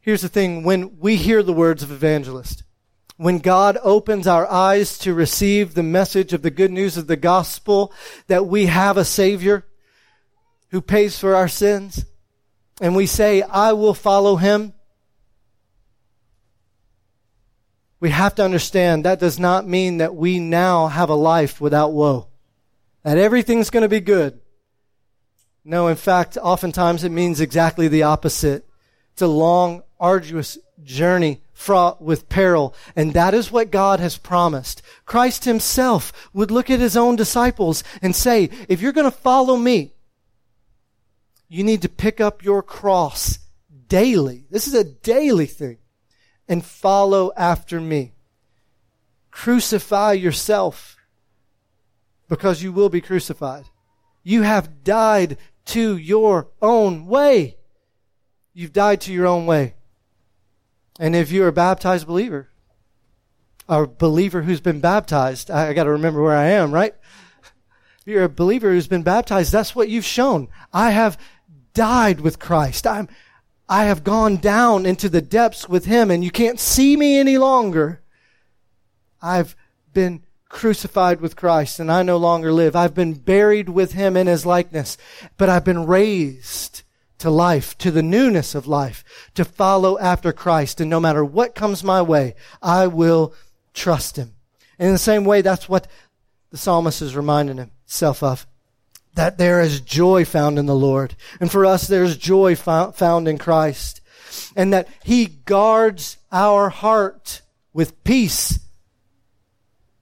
Here's 0.02 0.22
the 0.22 0.30
thing 0.30 0.64
when 0.64 1.00
we 1.00 1.16
hear 1.16 1.44
the 1.44 1.54
words 1.54 1.84
of 1.84 1.92
evangelist, 1.92 2.64
when 3.18 3.40
God 3.40 3.78
opens 3.84 4.28
our 4.28 4.48
eyes 4.48 4.98
to 5.00 5.14
receive 5.14 5.74
the 5.74 5.84
message 5.84 6.34
of 6.34 6.42
the 6.42 6.50
good 6.50 6.72
news 6.72 6.98
of 6.98 7.08
the 7.08 7.18
gospel 7.18 7.94
that 8.28 8.48
we 8.48 8.68
have 8.68 8.98
a 8.98 9.06
Savior 9.06 9.66
who 10.70 10.82
pays 10.82 11.20
for 11.20 11.36
our 11.36 11.48
sins, 11.48 12.06
and 12.82 12.96
we 12.96 13.06
say, 13.06 13.42
I 13.42 13.74
will 13.74 13.94
follow 13.94 14.38
him, 14.38 14.74
we 18.00 18.12
have 18.12 18.36
to 18.36 18.46
understand 18.46 19.04
that 19.04 19.20
does 19.20 19.40
not 19.40 19.68
mean 19.68 19.98
that 19.98 20.16
we 20.16 20.40
now 20.40 20.88
have 20.88 21.10
a 21.10 21.16
life 21.16 21.60
without 21.60 21.92
woe, 21.92 22.28
that 23.10 23.18
everything's 23.18 23.72
going 23.72 23.82
to 23.82 23.90
be 23.90 24.00
good. 24.00 24.40
No, 25.66 25.88
in 25.88 25.96
fact, 25.96 26.38
oftentimes 26.38 27.04
it 27.04 27.10
means 27.10 27.42
exactly 27.42 27.88
the 27.88 28.04
opposite. 28.04 28.70
It's 29.14 29.24
a 29.24 29.28
long, 29.28 29.82
arduous 30.00 30.60
journey 30.84 31.42
fraught 31.52 32.04
with 32.04 32.30
peril. 32.30 32.76
And 32.96 33.14
that 33.14 33.34
is 33.34 33.52
what 33.52 33.72
God 33.72 34.00
has 34.00 34.16
promised. 34.16 34.84
Christ 35.06 35.46
himself 35.46 36.30
would 36.34 36.52
look 36.52 36.70
at 36.70 36.80
his 36.80 36.96
own 36.96 37.16
disciples 37.16 37.84
and 38.00 38.16
say, 38.16 38.52
if 38.68 38.80
you're 38.80 38.92
going 38.92 39.10
to 39.10 39.18
follow 39.18 39.58
me, 39.58 39.96
you 41.48 41.64
need 41.64 41.82
to 41.82 41.90
pick 41.90 42.22
up 42.22 42.44
your 42.44 42.62
cross 42.62 43.40
daily. 43.88 44.46
This 44.52 44.68
is 44.68 44.76
a 44.76 44.84
daily 44.84 45.48
thing. 45.48 45.80
And 46.48 46.64
follow 46.64 47.32
after 47.36 47.82
me. 47.82 48.14
Crucify 49.32 50.14
yourself 50.14 50.96
because 52.30 52.64
you 52.64 52.72
will 52.72 52.90
be 52.90 53.02
crucified. 53.02 53.66
You 54.24 54.44
have 54.44 54.84
died 54.84 55.38
to 55.66 55.98
your 55.98 56.48
own 56.62 57.08
way. 57.08 57.58
You've 58.54 58.74
died 58.74 59.02
to 59.02 59.14
your 59.14 59.28
own 59.28 59.46
way. 59.46 59.76
And 61.00 61.16
if 61.16 61.32
you're 61.32 61.48
a 61.48 61.54
baptized 61.54 62.08
believer, 62.08 62.50
a 63.68 63.88
believer 63.88 64.44
who's 64.44 64.62
been 64.62 64.80
baptized, 64.80 65.52
I, 65.52 65.74
got 65.74 65.84
to 65.84 65.92
remember 65.92 66.22
where 66.22 66.36
I 66.36 66.46
am, 66.46 66.72
right? 66.72 66.94
If 68.00 68.08
you're 68.08 68.24
a 68.24 68.30
believer 68.30 68.72
who's 68.72 68.88
been 68.88 69.04
baptized, 69.04 69.52
that's 69.52 69.76
what 69.76 69.90
you've 69.90 70.06
shown. 70.06 70.48
I 70.74 70.92
have 70.92 71.18
died 71.74 72.22
with 72.22 72.40
Christ. 72.40 72.88
I'm, 72.88 73.08
I 73.68 73.86
have 73.86 74.04
gone 74.04 74.38
down 74.38 74.86
into 74.86 75.10
the 75.10 75.22
depths 75.22 75.70
with 75.70 75.86
Him 75.86 76.10
and 76.12 76.24
you 76.24 76.32
can't 76.32 76.60
see 76.60 76.98
me 76.98 77.18
any 77.18 77.38
longer. 77.38 78.02
I've 79.22 79.56
been 79.94 80.24
crucified 80.50 81.22
with 81.22 81.36
Christ 81.36 81.80
and 81.80 81.92
I 81.92 82.04
no 82.04 82.18
longer 82.18 82.52
live. 82.52 82.76
I've 82.76 82.96
been 82.96 83.14
buried 83.14 83.70
with 83.70 83.94
Him 83.94 84.18
in 84.18 84.28
His 84.28 84.46
likeness, 84.46 84.98
but 85.38 85.48
I've 85.48 85.64
been 85.64 85.86
raised 85.86 86.82
to 87.20 87.30
life, 87.30 87.78
to 87.78 87.92
the 87.92 88.04
newness 88.04 88.56
of 88.56 88.68
life, 88.68 89.04
to 89.36 89.46
follow 89.46 89.98
after 90.00 90.34
Christ. 90.34 90.82
And 90.82 90.90
no 90.90 91.00
matter 91.00 91.24
what 91.24 91.56
comes 91.56 91.84
my 91.84 92.02
way, 92.02 92.36
I 92.62 92.88
will 92.88 93.34
trust 93.74 94.18
Him. 94.18 94.36
And 94.78 94.88
in 94.88 94.94
the 94.94 95.00
same 95.00 95.26
way, 95.26 95.42
that's 95.42 95.70
what 95.70 95.88
the 96.50 96.58
psalmist 96.58 97.02
is 97.02 97.16
reminding 97.16 97.58
himself 97.58 98.24
of 98.24 98.48
that 99.16 99.38
there 99.38 99.60
is 99.60 99.82
joy 99.82 100.24
found 100.24 100.58
in 100.58 100.66
the 100.66 100.76
Lord. 100.76 101.16
And 101.40 101.52
for 101.52 101.66
us, 101.66 101.88
there's 101.88 102.16
joy 102.16 102.56
found 102.56 103.28
in 103.28 103.38
Christ. 103.38 104.02
And 104.56 104.72
that 104.72 104.88
He 105.04 105.26
guards 105.26 106.18
our 106.32 106.70
heart 106.70 107.42
with 107.74 108.02
peace. 108.04 108.60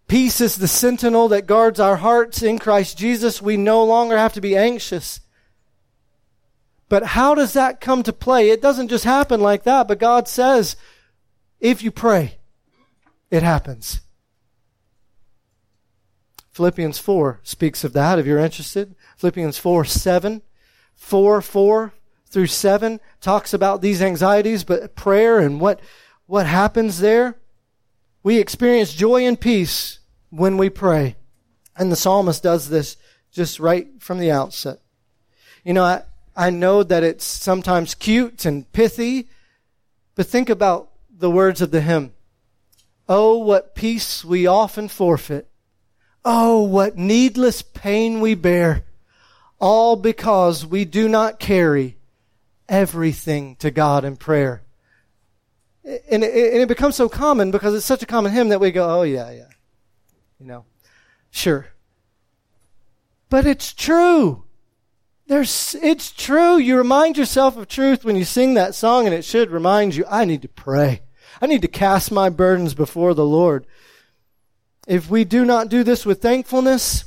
Peace 0.07 0.39
is 0.39 0.55
the 0.55 0.67
sentinel 0.67 1.27
that 1.27 1.47
guards 1.47 1.79
our 1.79 1.97
hearts 1.97 2.41
in 2.41 2.59
Christ 2.59 2.97
Jesus. 2.97 3.41
We 3.41 3.57
no 3.57 3.83
longer 3.83 4.17
have 4.17 4.33
to 4.33 4.41
be 4.41 4.55
anxious. 4.55 5.19
But 6.87 7.03
how 7.03 7.35
does 7.35 7.53
that 7.53 7.81
come 7.81 8.03
to 8.03 8.13
play? 8.13 8.49
It 8.49 8.61
doesn't 8.61 8.87
just 8.87 9.03
happen 9.03 9.41
like 9.41 9.63
that, 9.63 9.87
but 9.87 9.99
God 9.99 10.29
says, 10.29 10.77
if 11.59 11.83
you 11.83 11.91
pray, 11.91 12.37
it 13.29 13.43
happens. 13.43 13.99
Philippians 16.51 16.97
4 16.97 17.41
speaks 17.43 17.83
of 17.83 17.93
that 17.93 18.17
if 18.17 18.25
you're 18.25 18.39
interested. 18.39 18.95
Philippians 19.17 19.57
4 19.57 19.83
7. 19.83 20.41
4 20.95 21.41
4 21.41 21.93
through 22.25 22.47
7 22.47 22.99
talks 23.21 23.53
about 23.53 23.81
these 23.81 24.01
anxieties, 24.01 24.63
but 24.63 24.95
prayer 24.95 25.39
and 25.39 25.59
what, 25.59 25.79
what 26.25 26.45
happens 26.45 26.99
there. 26.99 27.37
We 28.23 28.39
experience 28.39 28.93
joy 28.93 29.25
and 29.25 29.39
peace 29.39 29.96
when 30.29 30.57
we 30.57 30.69
pray. 30.69 31.15
And 31.75 31.91
the 31.91 31.95
psalmist 31.95 32.43
does 32.43 32.69
this 32.69 32.97
just 33.31 33.59
right 33.59 33.87
from 33.99 34.19
the 34.19 34.31
outset. 34.31 34.79
You 35.63 35.73
know, 35.73 35.83
I, 35.83 36.03
I 36.35 36.49
know 36.49 36.83
that 36.83 37.03
it's 37.03 37.25
sometimes 37.25 37.95
cute 37.95 38.45
and 38.45 38.71
pithy, 38.71 39.29
but 40.15 40.27
think 40.27 40.49
about 40.49 40.89
the 41.09 41.29
words 41.29 41.61
of 41.61 41.71
the 41.71 41.81
hymn. 41.81 42.13
Oh, 43.09 43.37
what 43.37 43.75
peace 43.75 44.25
we 44.25 44.47
often 44.47 44.87
forfeit 44.87 45.47
Oh, 46.29 46.63
what 46.63 46.97
needless 46.97 47.61
pain 47.61 48.19
we 48.19 48.35
bear, 48.35 48.83
all 49.61 49.95
because 49.95 50.65
we 50.65 50.83
do 50.83 51.07
not 51.07 51.39
carry 51.39 51.95
everything 52.67 53.55
to 53.59 53.71
God 53.71 54.03
in 54.03 54.17
prayer. 54.17 54.61
And 55.85 56.25
it, 56.25 56.53
and 56.53 56.61
it 56.61 56.67
becomes 56.67 56.97
so 56.97 57.07
common 57.07 57.49
because 57.49 57.73
it's 57.73 57.85
such 57.85 58.03
a 58.03 58.05
common 58.05 58.33
hymn 58.33 58.49
that 58.49 58.59
we 58.59 58.71
go, 58.71 58.89
oh, 58.89 59.03
yeah, 59.03 59.31
yeah. 59.31 59.47
You 60.39 60.45
know, 60.45 60.65
sure. 61.31 61.67
But 63.29 63.45
it's 63.45 63.73
true. 63.73 64.43
There's, 65.27 65.75
it's 65.81 66.11
true. 66.11 66.57
You 66.57 66.77
remind 66.77 67.17
yourself 67.17 67.57
of 67.57 67.67
truth 67.67 68.05
when 68.05 68.15
you 68.15 68.23
sing 68.23 68.53
that 68.53 68.75
song, 68.75 69.05
and 69.05 69.13
it 69.13 69.25
should 69.25 69.51
remind 69.51 69.95
you, 69.95 70.05
I 70.09 70.23
need 70.23 70.41
to 70.43 70.47
pray. 70.47 71.01
I 71.41 71.47
need 71.47 71.61
to 71.63 71.67
cast 71.67 72.11
my 72.11 72.29
burdens 72.29 72.73
before 72.73 73.13
the 73.13 73.25
Lord. 73.25 73.67
If 74.87 75.09
we 75.09 75.25
do 75.25 75.43
not 75.43 75.69
do 75.69 75.83
this 75.83 76.05
with 76.05 76.21
thankfulness, 76.21 77.03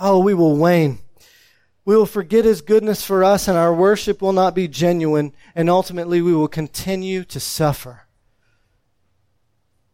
oh, 0.00 0.18
we 0.18 0.34
will 0.34 0.56
wane. 0.56 0.98
We 1.84 1.96
will 1.96 2.06
forget 2.06 2.44
His 2.44 2.60
goodness 2.60 3.04
for 3.04 3.22
us 3.22 3.48
and 3.48 3.56
our 3.56 3.74
worship 3.74 4.20
will 4.20 4.32
not 4.32 4.54
be 4.54 4.68
genuine 4.68 5.32
and 5.54 5.70
ultimately 5.70 6.20
we 6.20 6.34
will 6.34 6.48
continue 6.48 7.24
to 7.24 7.40
suffer. 7.40 8.01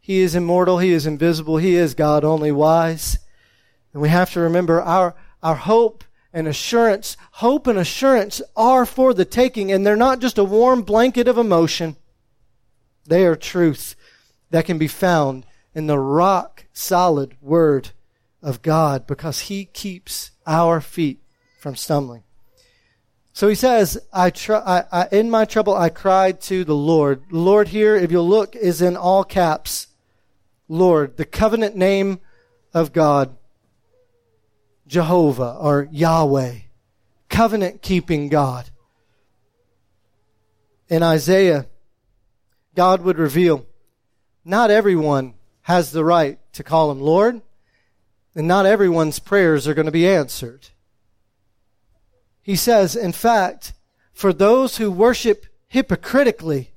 He 0.09 0.21
is 0.21 0.35
immortal. 0.35 0.79
He 0.79 0.93
is 0.93 1.05
invisible. 1.07 1.59
He 1.59 1.75
is 1.75 1.93
God 1.93 2.25
only 2.25 2.51
wise. 2.51 3.19
And 3.93 4.01
we 4.01 4.09
have 4.09 4.33
to 4.33 4.41
remember 4.41 4.81
our, 4.81 5.15
our 5.43 5.55
hope 5.55 6.03
and 6.33 6.49
assurance. 6.49 7.19
Hope 7.33 7.67
and 7.67 7.79
assurance 7.79 8.41
are 8.57 8.87
for 8.87 9.13
the 9.13 9.27
taking 9.27 9.71
and 9.71 9.85
they're 9.85 9.97
not 9.97 10.21
just 10.21 10.39
a 10.39 10.45
warm 10.45 10.81
blanket 10.81 11.29
of 11.29 11.37
emotion. 11.37 11.95
They 13.07 13.27
are 13.27 13.37
truth 13.37 13.97
that 14.49 14.65
can 14.65 14.79
be 14.79 14.89
found 14.89 15.45
in 15.75 15.89
the 15.89 15.99
rock 15.99 16.65
solid 16.73 17.37
word 17.43 17.91
of 18.43 18.63
God 18.63 19.07
because 19.07 19.41
he 19.41 19.67
keeps 19.67 20.31
our 20.47 20.81
feet 20.81 21.23
from 21.61 21.77
stumbling. 21.77 22.23
So 23.35 23.47
he 23.47 23.55
says, 23.55 23.99
I, 24.11 24.31
tr- 24.31 24.55
I, 24.55 24.85
I, 24.91 25.09
in 25.13 25.29
my 25.29 25.45
trouble, 25.45 25.77
I 25.77 25.91
cried 25.91 26.41
to 26.43 26.65
the 26.65 26.75
Lord. 26.75 27.25
Lord 27.31 27.69
here, 27.69 27.95
if 27.95 28.11
you'll 28.11 28.27
look, 28.27 28.57
is 28.57 28.81
in 28.81 28.97
all 28.97 29.23
caps. 29.23 29.88
Lord, 30.69 31.17
the 31.17 31.25
covenant 31.25 31.77
name 31.77 32.21
of 32.75 32.93
God. 32.93 33.37
Jehovah 34.87 35.57
or 35.61 35.89
Yahweh. 35.91 36.55
Covenant 37.29 37.83
keeping 37.83 38.29
God. 38.29 38.71
In 40.89 41.03
Isaiah, 41.03 41.67
God 42.75 43.03
would 43.03 43.19
reveal, 43.19 43.67
not 44.45 44.71
everyone 44.71 45.35
has 45.63 45.93
the 45.93 46.05
right 46.05 46.39
to 46.55 46.63
call 46.63 46.91
him 46.91 47.01
Lord. 47.01 47.43
And 48.35 48.47
not 48.47 48.67
everyone's 48.67 49.19
prayers 49.19 49.67
are 49.67 49.75
going 49.75 49.87
to 49.87 49.93
be 49.93 50.09
answered. 50.09 50.69
He 52.41 52.55
says, 52.55 52.95
in 52.95 53.13
fact, 53.13 53.73
for 54.13 54.33
those 54.33 54.77
who 54.77 54.93
worship 54.93 55.47
hypocritically, 55.67 56.73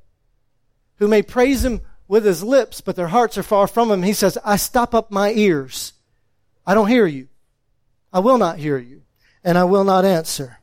who 0.95 1.07
may 1.07 1.21
praise 1.21 1.63
him 1.63 1.81
with 2.11 2.25
his 2.25 2.43
lips, 2.43 2.81
but 2.81 2.97
their 2.97 3.07
hearts 3.07 3.37
are 3.37 3.43
far 3.43 3.67
from 3.67 3.89
him, 3.89 4.03
he 4.03 4.11
says, 4.11 4.37
I 4.43 4.57
stop 4.57 4.93
up 4.93 5.11
my 5.11 5.31
ears. 5.31 5.93
I 6.67 6.73
don't 6.73 6.89
hear 6.89 7.07
you. 7.07 7.29
I 8.11 8.19
will 8.19 8.37
not 8.37 8.57
hear 8.57 8.77
you, 8.77 9.03
and 9.45 9.57
I 9.57 9.63
will 9.63 9.85
not 9.85 10.03
answer. 10.03 10.59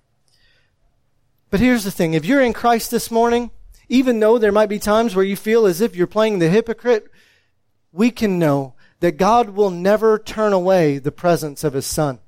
But 1.49 1.61
here's 1.61 1.85
the 1.85 1.91
thing 1.91 2.13
if 2.13 2.27
you're 2.27 2.43
in 2.43 2.53
Christ 2.53 2.91
this 2.91 3.11
morning, 3.11 3.51
even 3.89 4.21
though 4.21 4.37
there 4.37 4.53
might 4.53 4.69
be 4.69 4.79
times 4.79 5.17
where 5.17 5.25
you 5.25 5.37
feel 5.37 5.65
as 5.65 5.81
if 5.81 5.97
you're 5.97 6.07
playing 6.07 6.39
the 6.39 6.51
hypocrite, 6.51 7.11
we 7.93 8.11
can 8.11 8.39
know 8.39 8.75
that 9.01 9.17
God 9.17 9.49
will 9.49 9.71
never 9.71 10.19
turn 10.19 10.53
away 10.53 10.99
the 10.99 11.11
presence 11.11 11.65
of 11.65 11.73
His 11.73 11.87
Son. 11.87 12.19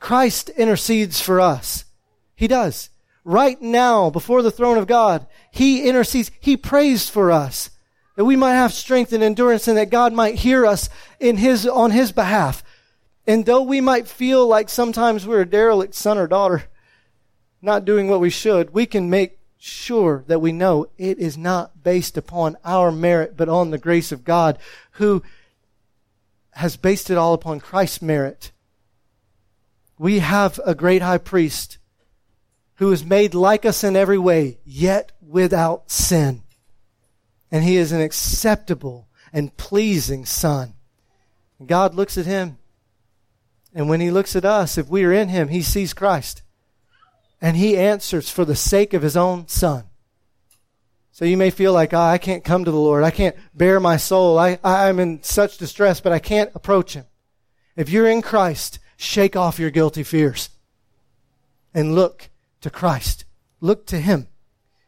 Christ 0.00 0.48
intercedes 0.48 1.20
for 1.20 1.38
us. 1.38 1.84
He 2.34 2.48
does. 2.48 2.88
Right 3.24 3.60
now, 3.60 4.08
before 4.08 4.40
the 4.40 4.50
throne 4.50 4.78
of 4.78 4.86
God, 4.86 5.26
He 5.50 5.86
intercedes. 5.86 6.30
He 6.40 6.56
prays 6.56 7.10
for 7.10 7.30
us. 7.30 7.68
That 8.16 8.24
we 8.24 8.36
might 8.36 8.54
have 8.54 8.72
strength 8.72 9.12
and 9.12 9.22
endurance 9.22 9.68
and 9.68 9.78
that 9.78 9.90
God 9.90 10.12
might 10.12 10.36
hear 10.36 10.66
us 10.66 10.88
in 11.20 11.36
His, 11.36 11.66
on 11.66 11.90
His 11.90 12.12
behalf. 12.12 12.64
And 13.26 13.44
though 13.44 13.62
we 13.62 13.80
might 13.80 14.08
feel 14.08 14.46
like 14.46 14.68
sometimes 14.68 15.26
we're 15.26 15.42
a 15.42 15.46
derelict 15.46 15.94
son 15.94 16.18
or 16.18 16.26
daughter, 16.26 16.64
not 17.60 17.84
doing 17.84 18.08
what 18.08 18.20
we 18.20 18.30
should, 18.30 18.72
we 18.72 18.86
can 18.86 19.10
make 19.10 19.38
sure 19.58 20.24
that 20.28 20.40
we 20.40 20.52
know 20.52 20.86
it 20.96 21.18
is 21.18 21.36
not 21.36 21.82
based 21.82 22.16
upon 22.16 22.56
our 22.64 22.92
merit, 22.92 23.36
but 23.36 23.48
on 23.48 23.70
the 23.70 23.78
grace 23.78 24.12
of 24.12 24.24
God, 24.24 24.58
who 24.92 25.22
has 26.52 26.76
based 26.76 27.10
it 27.10 27.18
all 27.18 27.34
upon 27.34 27.60
Christ's 27.60 28.00
merit. 28.00 28.52
We 29.98 30.20
have 30.20 30.60
a 30.64 30.74
great 30.74 31.02
high 31.02 31.18
priest 31.18 31.78
who 32.76 32.92
is 32.92 33.04
made 33.04 33.34
like 33.34 33.64
us 33.64 33.82
in 33.82 33.96
every 33.96 34.18
way, 34.18 34.58
yet 34.64 35.12
without 35.20 35.90
sin. 35.90 36.42
And 37.50 37.64
he 37.64 37.76
is 37.76 37.92
an 37.92 38.00
acceptable 38.00 39.08
and 39.32 39.56
pleasing 39.56 40.24
son. 40.24 40.74
God 41.64 41.94
looks 41.94 42.18
at 42.18 42.26
him, 42.26 42.58
and 43.74 43.88
when 43.88 44.00
he 44.00 44.10
looks 44.10 44.36
at 44.36 44.44
us, 44.44 44.76
if 44.78 44.88
we 44.88 45.04
are 45.04 45.12
in 45.12 45.28
him, 45.28 45.48
he 45.48 45.62
sees 45.62 45.94
Christ 45.94 46.42
and 47.40 47.56
he 47.56 47.76
answers 47.76 48.30
for 48.30 48.44
the 48.44 48.56
sake 48.56 48.94
of 48.94 49.02
his 49.02 49.16
own 49.16 49.48
son. 49.48 49.84
So 51.12 51.24
you 51.24 51.36
may 51.36 51.50
feel 51.50 51.72
like, 51.72 51.94
oh, 51.94 52.00
I 52.00 52.18
can't 52.18 52.44
come 52.44 52.64
to 52.64 52.70
the 52.70 52.76
Lord. 52.76 53.04
I 53.04 53.10
can't 53.10 53.36
bear 53.54 53.80
my 53.80 53.96
soul. 53.96 54.38
I, 54.38 54.58
I'm 54.62 54.98
in 54.98 55.22
such 55.22 55.56
distress, 55.56 56.00
but 56.00 56.12
I 56.12 56.18
can't 56.18 56.50
approach 56.54 56.94
him. 56.94 57.06
If 57.74 57.88
you're 57.88 58.08
in 58.08 58.22
Christ, 58.22 58.78
shake 58.96 59.36
off 59.36 59.58
your 59.58 59.70
guilty 59.70 60.02
fears 60.02 60.50
and 61.72 61.94
look 61.94 62.28
to 62.60 62.70
Christ. 62.70 63.24
Look 63.60 63.86
to 63.86 63.98
him. 63.98 64.28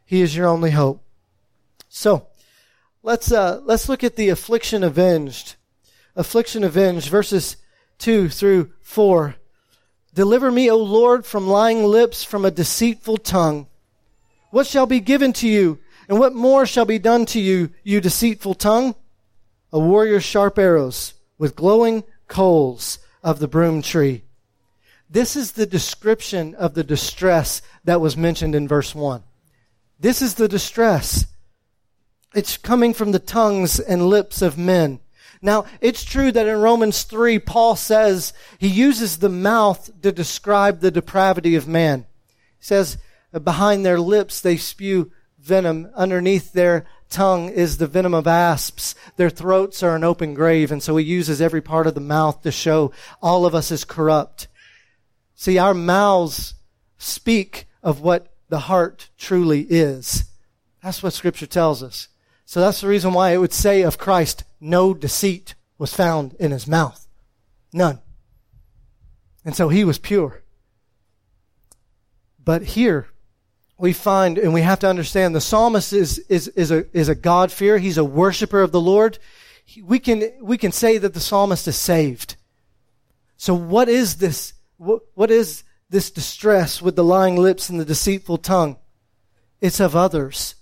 He 0.04 0.20
is 0.20 0.36
your 0.36 0.46
only 0.46 0.70
hope. 0.70 1.02
So, 1.88 2.26
let's, 3.02 3.32
uh, 3.32 3.60
let's 3.64 3.88
look 3.88 4.04
at 4.04 4.16
the 4.16 4.28
affliction 4.28 4.82
avenged. 4.82 5.56
Affliction 6.16 6.64
avenged, 6.64 7.08
verses 7.08 7.56
2 7.98 8.28
through 8.28 8.72
4. 8.80 9.36
Deliver 10.14 10.50
me, 10.50 10.70
O 10.70 10.76
Lord, 10.76 11.24
from 11.24 11.46
lying 11.46 11.84
lips, 11.84 12.24
from 12.24 12.44
a 12.44 12.50
deceitful 12.50 13.18
tongue. 13.18 13.66
What 14.50 14.66
shall 14.66 14.86
be 14.86 15.00
given 15.00 15.32
to 15.34 15.48
you, 15.48 15.78
and 16.08 16.18
what 16.18 16.34
more 16.34 16.66
shall 16.66 16.86
be 16.86 16.98
done 16.98 17.26
to 17.26 17.40
you, 17.40 17.70
you 17.84 18.00
deceitful 18.00 18.54
tongue? 18.54 18.94
A 19.72 19.78
warrior's 19.78 20.24
sharp 20.24 20.58
arrows 20.58 21.14
with 21.36 21.54
glowing 21.54 22.04
coals 22.26 22.98
of 23.22 23.38
the 23.38 23.48
broom 23.48 23.82
tree. 23.82 24.24
This 25.10 25.36
is 25.36 25.52
the 25.52 25.66
description 25.66 26.54
of 26.54 26.74
the 26.74 26.84
distress 26.84 27.62
that 27.84 28.00
was 28.00 28.16
mentioned 28.16 28.54
in 28.54 28.68
verse 28.68 28.94
1. 28.94 29.22
This 30.00 30.22
is 30.22 30.34
the 30.34 30.48
distress. 30.48 31.26
It's 32.38 32.56
coming 32.56 32.94
from 32.94 33.10
the 33.10 33.18
tongues 33.18 33.80
and 33.80 34.06
lips 34.06 34.42
of 34.42 34.56
men. 34.56 35.00
Now, 35.42 35.64
it's 35.80 36.04
true 36.04 36.30
that 36.30 36.46
in 36.46 36.60
Romans 36.60 37.02
3, 37.02 37.40
Paul 37.40 37.74
says 37.74 38.32
he 38.58 38.68
uses 38.68 39.18
the 39.18 39.28
mouth 39.28 39.90
to 40.02 40.12
describe 40.12 40.78
the 40.78 40.92
depravity 40.92 41.56
of 41.56 41.66
man. 41.66 42.06
He 42.60 42.64
says, 42.64 42.96
behind 43.42 43.84
their 43.84 43.98
lips 43.98 44.40
they 44.40 44.56
spew 44.56 45.10
venom. 45.40 45.90
Underneath 45.96 46.52
their 46.52 46.86
tongue 47.10 47.48
is 47.48 47.78
the 47.78 47.88
venom 47.88 48.14
of 48.14 48.28
asps. 48.28 48.94
Their 49.16 49.30
throats 49.30 49.82
are 49.82 49.96
an 49.96 50.04
open 50.04 50.32
grave. 50.34 50.70
And 50.70 50.80
so 50.80 50.96
he 50.96 51.04
uses 51.04 51.42
every 51.42 51.60
part 51.60 51.88
of 51.88 51.96
the 51.96 52.00
mouth 52.00 52.42
to 52.42 52.52
show 52.52 52.92
all 53.20 53.46
of 53.46 53.54
us 53.56 53.72
is 53.72 53.84
corrupt. 53.84 54.46
See, 55.34 55.58
our 55.58 55.74
mouths 55.74 56.54
speak 56.98 57.66
of 57.82 58.00
what 58.00 58.32
the 58.48 58.60
heart 58.60 59.10
truly 59.18 59.62
is. 59.62 60.22
That's 60.84 61.02
what 61.02 61.14
scripture 61.14 61.46
tells 61.46 61.82
us. 61.82 62.06
So 62.48 62.60
that's 62.60 62.80
the 62.80 62.88
reason 62.88 63.12
why 63.12 63.32
it 63.32 63.36
would 63.36 63.52
say 63.52 63.82
of 63.82 63.98
Christ, 63.98 64.44
no 64.58 64.94
deceit 64.94 65.54
was 65.76 65.92
found 65.92 66.32
in 66.40 66.50
his 66.50 66.66
mouth. 66.66 67.06
None. 67.74 67.98
And 69.44 69.54
so 69.54 69.68
he 69.68 69.84
was 69.84 69.98
pure. 69.98 70.40
But 72.42 72.62
here 72.62 73.08
we 73.76 73.92
find, 73.92 74.38
and 74.38 74.54
we 74.54 74.62
have 74.62 74.78
to 74.78 74.88
understand, 74.88 75.34
the 75.34 75.42
psalmist 75.42 75.92
is, 75.92 76.20
is, 76.30 76.48
is 76.48 76.70
a, 76.70 76.86
is 76.96 77.10
a 77.10 77.14
God 77.14 77.52
fear. 77.52 77.76
He's 77.76 77.98
a 77.98 78.02
worshiper 78.04 78.62
of 78.62 78.72
the 78.72 78.80
Lord. 78.80 79.18
We 79.84 79.98
can, 79.98 80.32
we 80.40 80.56
can 80.56 80.72
say 80.72 80.96
that 80.96 81.12
the 81.12 81.20
psalmist 81.20 81.68
is 81.68 81.76
saved. 81.76 82.36
So 83.36 83.52
what 83.52 83.90
is 83.90 84.16
this? 84.16 84.54
What, 84.78 85.02
what 85.12 85.30
is 85.30 85.64
this 85.90 86.10
distress 86.10 86.80
with 86.80 86.96
the 86.96 87.04
lying 87.04 87.36
lips 87.36 87.68
and 87.68 87.78
the 87.78 87.84
deceitful 87.84 88.38
tongue? 88.38 88.78
It's 89.60 89.80
of 89.80 89.94
others. 89.94 90.54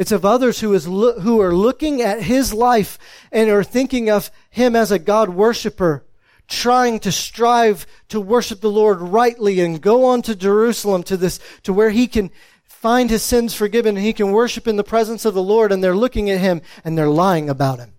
It's 0.00 0.12
of 0.12 0.24
others 0.24 0.60
who, 0.60 0.72
is 0.72 0.88
lo- 0.88 1.20
who 1.20 1.42
are 1.42 1.54
looking 1.54 2.00
at 2.00 2.22
his 2.22 2.54
life 2.54 2.98
and 3.30 3.50
are 3.50 3.62
thinking 3.62 4.08
of 4.08 4.30
him 4.48 4.74
as 4.74 4.90
a 4.90 4.98
God 4.98 5.28
worshiper, 5.28 6.06
trying 6.48 7.00
to 7.00 7.12
strive 7.12 7.86
to 8.08 8.18
worship 8.18 8.62
the 8.62 8.70
Lord 8.70 9.02
rightly 9.02 9.60
and 9.60 9.78
go 9.78 10.06
on 10.06 10.22
to 10.22 10.34
Jerusalem 10.34 11.02
to 11.02 11.18
this, 11.18 11.38
to 11.64 11.74
where 11.74 11.90
he 11.90 12.06
can 12.06 12.30
find 12.64 13.10
his 13.10 13.22
sins 13.22 13.52
forgiven 13.52 13.98
and 13.98 14.06
he 14.06 14.14
can 14.14 14.32
worship 14.32 14.66
in 14.66 14.76
the 14.76 14.82
presence 14.82 15.26
of 15.26 15.34
the 15.34 15.42
Lord 15.42 15.70
and 15.70 15.84
they're 15.84 15.94
looking 15.94 16.30
at 16.30 16.40
him 16.40 16.62
and 16.82 16.96
they're 16.96 17.10
lying 17.10 17.50
about 17.50 17.78
him. 17.78 17.92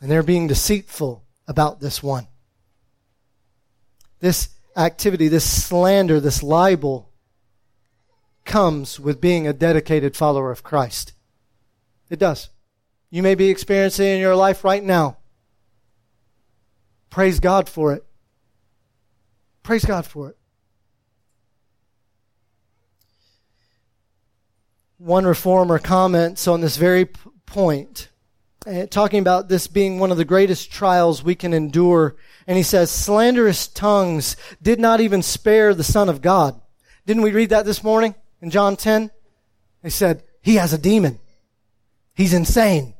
And 0.00 0.10
they're 0.10 0.22
being 0.22 0.46
deceitful 0.46 1.22
about 1.46 1.80
this 1.80 2.02
one. 2.02 2.28
This 4.20 4.48
activity, 4.74 5.28
this 5.28 5.44
slander, 5.44 6.18
this 6.18 6.42
libel, 6.42 7.11
comes 8.44 8.98
with 8.98 9.20
being 9.20 9.46
a 9.46 9.52
dedicated 9.52 10.16
follower 10.16 10.50
of 10.50 10.62
Christ. 10.62 11.12
It 12.10 12.18
does. 12.18 12.50
You 13.10 13.22
may 13.22 13.34
be 13.34 13.48
experiencing 13.48 14.06
in 14.06 14.20
your 14.20 14.36
life 14.36 14.64
right 14.64 14.82
now. 14.82 15.18
Praise 17.10 17.40
God 17.40 17.68
for 17.68 17.92
it. 17.92 18.04
Praise 19.62 19.84
God 19.84 20.06
for 20.06 20.30
it. 20.30 20.36
One 24.98 25.24
reformer 25.24 25.78
comments 25.78 26.48
on 26.48 26.60
this 26.60 26.76
very 26.76 27.08
point, 27.44 28.08
eh, 28.66 28.86
talking 28.86 29.18
about 29.18 29.48
this 29.48 29.66
being 29.66 29.98
one 29.98 30.10
of 30.10 30.16
the 30.16 30.24
greatest 30.24 30.72
trials 30.72 31.22
we 31.22 31.34
can 31.34 31.52
endure. 31.52 32.16
And 32.46 32.56
he 32.56 32.62
says, 32.62 32.90
slanderous 32.90 33.68
tongues 33.68 34.36
did 34.62 34.80
not 34.80 35.00
even 35.00 35.22
spare 35.22 35.74
the 35.74 35.84
Son 35.84 36.08
of 36.08 36.22
God. 36.22 36.60
Didn't 37.04 37.24
we 37.24 37.32
read 37.32 37.50
that 37.50 37.66
this 37.66 37.84
morning? 37.84 38.14
In 38.42 38.50
John 38.50 38.76
10? 38.76 39.10
They 39.82 39.90
said, 39.90 40.24
he 40.42 40.56
has 40.56 40.72
a 40.72 40.78
demon. 40.78 41.18
He's 42.14 42.34
insane. 42.34 42.94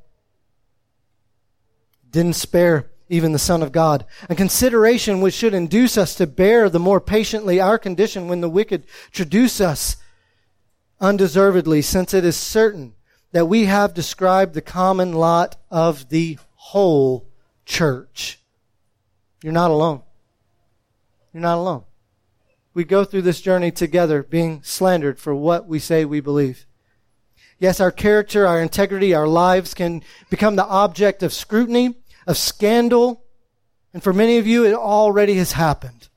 Didn't 2.10 2.36
spare 2.36 2.90
even 3.08 3.32
the 3.32 3.38
Son 3.38 3.62
of 3.62 3.72
God. 3.72 4.06
A 4.30 4.34
consideration 4.34 5.20
which 5.20 5.34
should 5.34 5.52
induce 5.52 5.98
us 5.98 6.14
to 6.14 6.26
bear 6.26 6.70
the 6.70 6.78
more 6.78 7.00
patiently 7.00 7.60
our 7.60 7.78
condition 7.78 8.28
when 8.28 8.40
the 8.40 8.48
wicked 8.48 8.84
traduce 9.10 9.60
us 9.60 9.96
undeservedly, 11.00 11.82
since 11.82 12.14
it 12.14 12.24
is 12.24 12.36
certain 12.36 12.94
that 13.32 13.46
we 13.46 13.64
have 13.64 13.92
described 13.92 14.54
the 14.54 14.62
common 14.62 15.12
lot 15.12 15.56
of 15.70 16.08
the 16.10 16.38
whole 16.54 17.26
church. 17.66 18.38
You're 19.42 19.52
not 19.52 19.72
alone. 19.72 20.02
You're 21.32 21.42
not 21.42 21.58
alone 21.58 21.84
we 22.74 22.84
go 22.84 23.04
through 23.04 23.22
this 23.22 23.40
journey 23.40 23.70
together 23.70 24.22
being 24.22 24.62
slandered 24.62 25.18
for 25.18 25.34
what 25.34 25.66
we 25.66 25.78
say 25.78 26.04
we 26.04 26.20
believe. 26.20 26.66
Yes, 27.58 27.80
our 27.80 27.92
character, 27.92 28.46
our 28.46 28.60
integrity, 28.60 29.14
our 29.14 29.28
lives 29.28 29.74
can 29.74 30.02
become 30.30 30.56
the 30.56 30.66
object 30.66 31.22
of 31.22 31.32
scrutiny, 31.32 31.94
of 32.26 32.36
scandal, 32.36 33.24
and 33.92 34.02
for 34.02 34.12
many 34.12 34.38
of 34.38 34.46
you, 34.46 34.64
it 34.64 34.74
already 34.74 35.34
has 35.34 35.52
happened. 35.52 36.08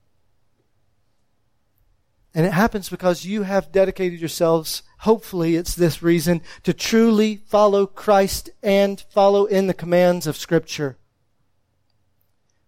And 2.33 2.45
it 2.45 2.53
happens 2.53 2.89
because 2.89 3.25
you 3.25 3.43
have 3.43 3.71
dedicated 3.71 4.19
yourselves, 4.19 4.83
hopefully 4.99 5.55
it's 5.55 5.75
this 5.75 6.01
reason, 6.01 6.41
to 6.63 6.73
truly 6.73 7.37
follow 7.37 7.85
Christ 7.85 8.49
and 8.63 8.99
follow 9.09 9.45
in 9.45 9.67
the 9.67 9.73
commands 9.73 10.27
of 10.27 10.35
Scripture. 10.35 10.97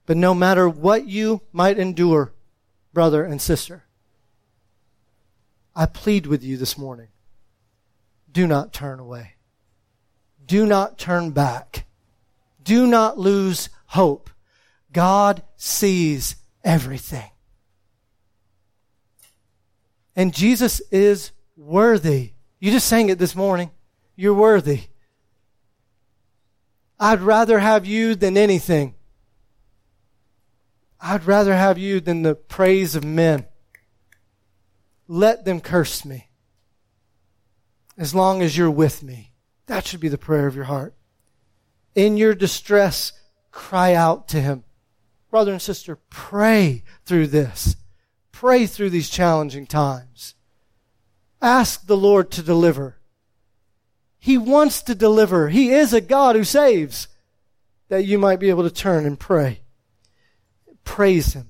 But 0.05 0.17
no 0.17 0.33
matter 0.33 0.69
what 0.69 1.05
you 1.05 1.41
might 1.51 1.77
endure, 1.77 2.33
brother 2.97 3.23
and 3.23 3.39
sister, 3.39 3.83
I 5.75 5.85
plead 5.85 6.25
with 6.25 6.43
you 6.43 6.57
this 6.57 6.79
morning. 6.79 7.09
Do 8.31 8.47
not 8.47 8.73
turn 8.73 8.99
away. 8.99 9.35
Do 10.43 10.65
not 10.65 10.97
turn 10.97 11.29
back. 11.29 11.85
Do 12.63 12.87
not 12.87 13.19
lose 13.19 13.69
hope. 13.85 14.31
God 14.91 15.43
sees 15.57 16.37
everything. 16.63 17.29
And 20.15 20.33
Jesus 20.33 20.81
is 20.89 21.29
worthy. 21.55 22.31
You 22.59 22.71
just 22.71 22.87
sang 22.87 23.09
it 23.09 23.19
this 23.19 23.35
morning. 23.35 23.69
You're 24.15 24.33
worthy. 24.33 24.85
I'd 26.99 27.21
rather 27.21 27.59
have 27.59 27.85
you 27.85 28.15
than 28.15 28.37
anything. 28.37 28.95
I'd 30.99 31.25
rather 31.25 31.55
have 31.55 31.77
you 31.77 31.99
than 31.99 32.23
the 32.23 32.35
praise 32.35 32.95
of 32.95 33.03
men. 33.03 33.45
Let 35.07 35.45
them 35.45 35.61
curse 35.61 36.03
me. 36.03 36.29
As 37.97 38.13
long 38.13 38.41
as 38.41 38.57
you're 38.57 38.71
with 38.71 39.03
me. 39.03 39.33
That 39.67 39.85
should 39.85 39.99
be 39.99 40.09
the 40.09 40.17
prayer 40.17 40.47
of 40.47 40.55
your 40.55 40.65
heart. 40.65 40.95
In 41.93 42.17
your 42.17 42.33
distress, 42.33 43.11
cry 43.51 43.93
out 43.93 44.27
to 44.29 44.41
Him. 44.41 44.63
Brother 45.29 45.51
and 45.51 45.61
sister, 45.61 45.97
pray 46.09 46.83
through 47.05 47.27
this. 47.27 47.75
Pray 48.31 48.65
through 48.65 48.91
these 48.91 49.09
challenging 49.09 49.65
times. 49.65 50.35
Ask 51.41 51.85
the 51.85 51.97
Lord 51.97 52.31
to 52.31 52.41
deliver. 52.41 52.97
He 54.19 54.37
wants 54.37 54.81
to 54.83 54.95
deliver. 54.95 55.49
He 55.49 55.71
is 55.71 55.93
a 55.93 56.01
God 56.01 56.35
who 56.35 56.43
saves. 56.43 57.07
That 57.89 58.05
you 58.05 58.17
might 58.17 58.39
be 58.39 58.49
able 58.49 58.63
to 58.63 58.73
turn 58.73 59.05
and 59.05 59.19
pray. 59.19 59.61
Praise 60.87 61.33
Him. 61.33 61.49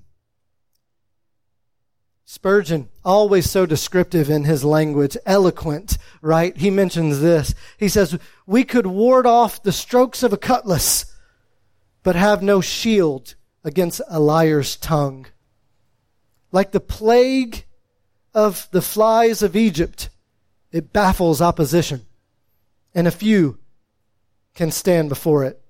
Spurgeon, 2.25 2.89
always 3.05 3.49
so 3.49 3.65
descriptive 3.65 4.29
in 4.29 4.43
his 4.43 4.65
language, 4.65 5.15
eloquent, 5.25 5.97
right? 6.21 6.57
He 6.57 6.69
mentions 6.69 7.21
this. 7.21 7.53
He 7.77 7.87
says, 7.87 8.19
We 8.45 8.65
could 8.65 8.85
ward 8.85 9.25
off 9.25 9.63
the 9.63 9.71
strokes 9.71 10.23
of 10.23 10.33
a 10.33 10.37
cutlass, 10.37 11.15
but 12.03 12.17
have 12.17 12.43
no 12.43 12.59
shield 12.59 13.35
against 13.63 14.01
a 14.09 14.19
liar's 14.19 14.75
tongue. 14.75 15.27
Like 16.51 16.71
the 16.71 16.81
plague 16.81 17.63
of 18.33 18.67
the 18.71 18.81
flies 18.81 19.41
of 19.41 19.55
Egypt, 19.55 20.09
it 20.71 20.91
baffles 20.91 21.41
opposition, 21.41 22.05
and 22.93 23.07
a 23.07 23.11
few 23.11 23.59
can 24.53 24.71
stand 24.71 25.07
before 25.07 25.45
it. 25.45 25.61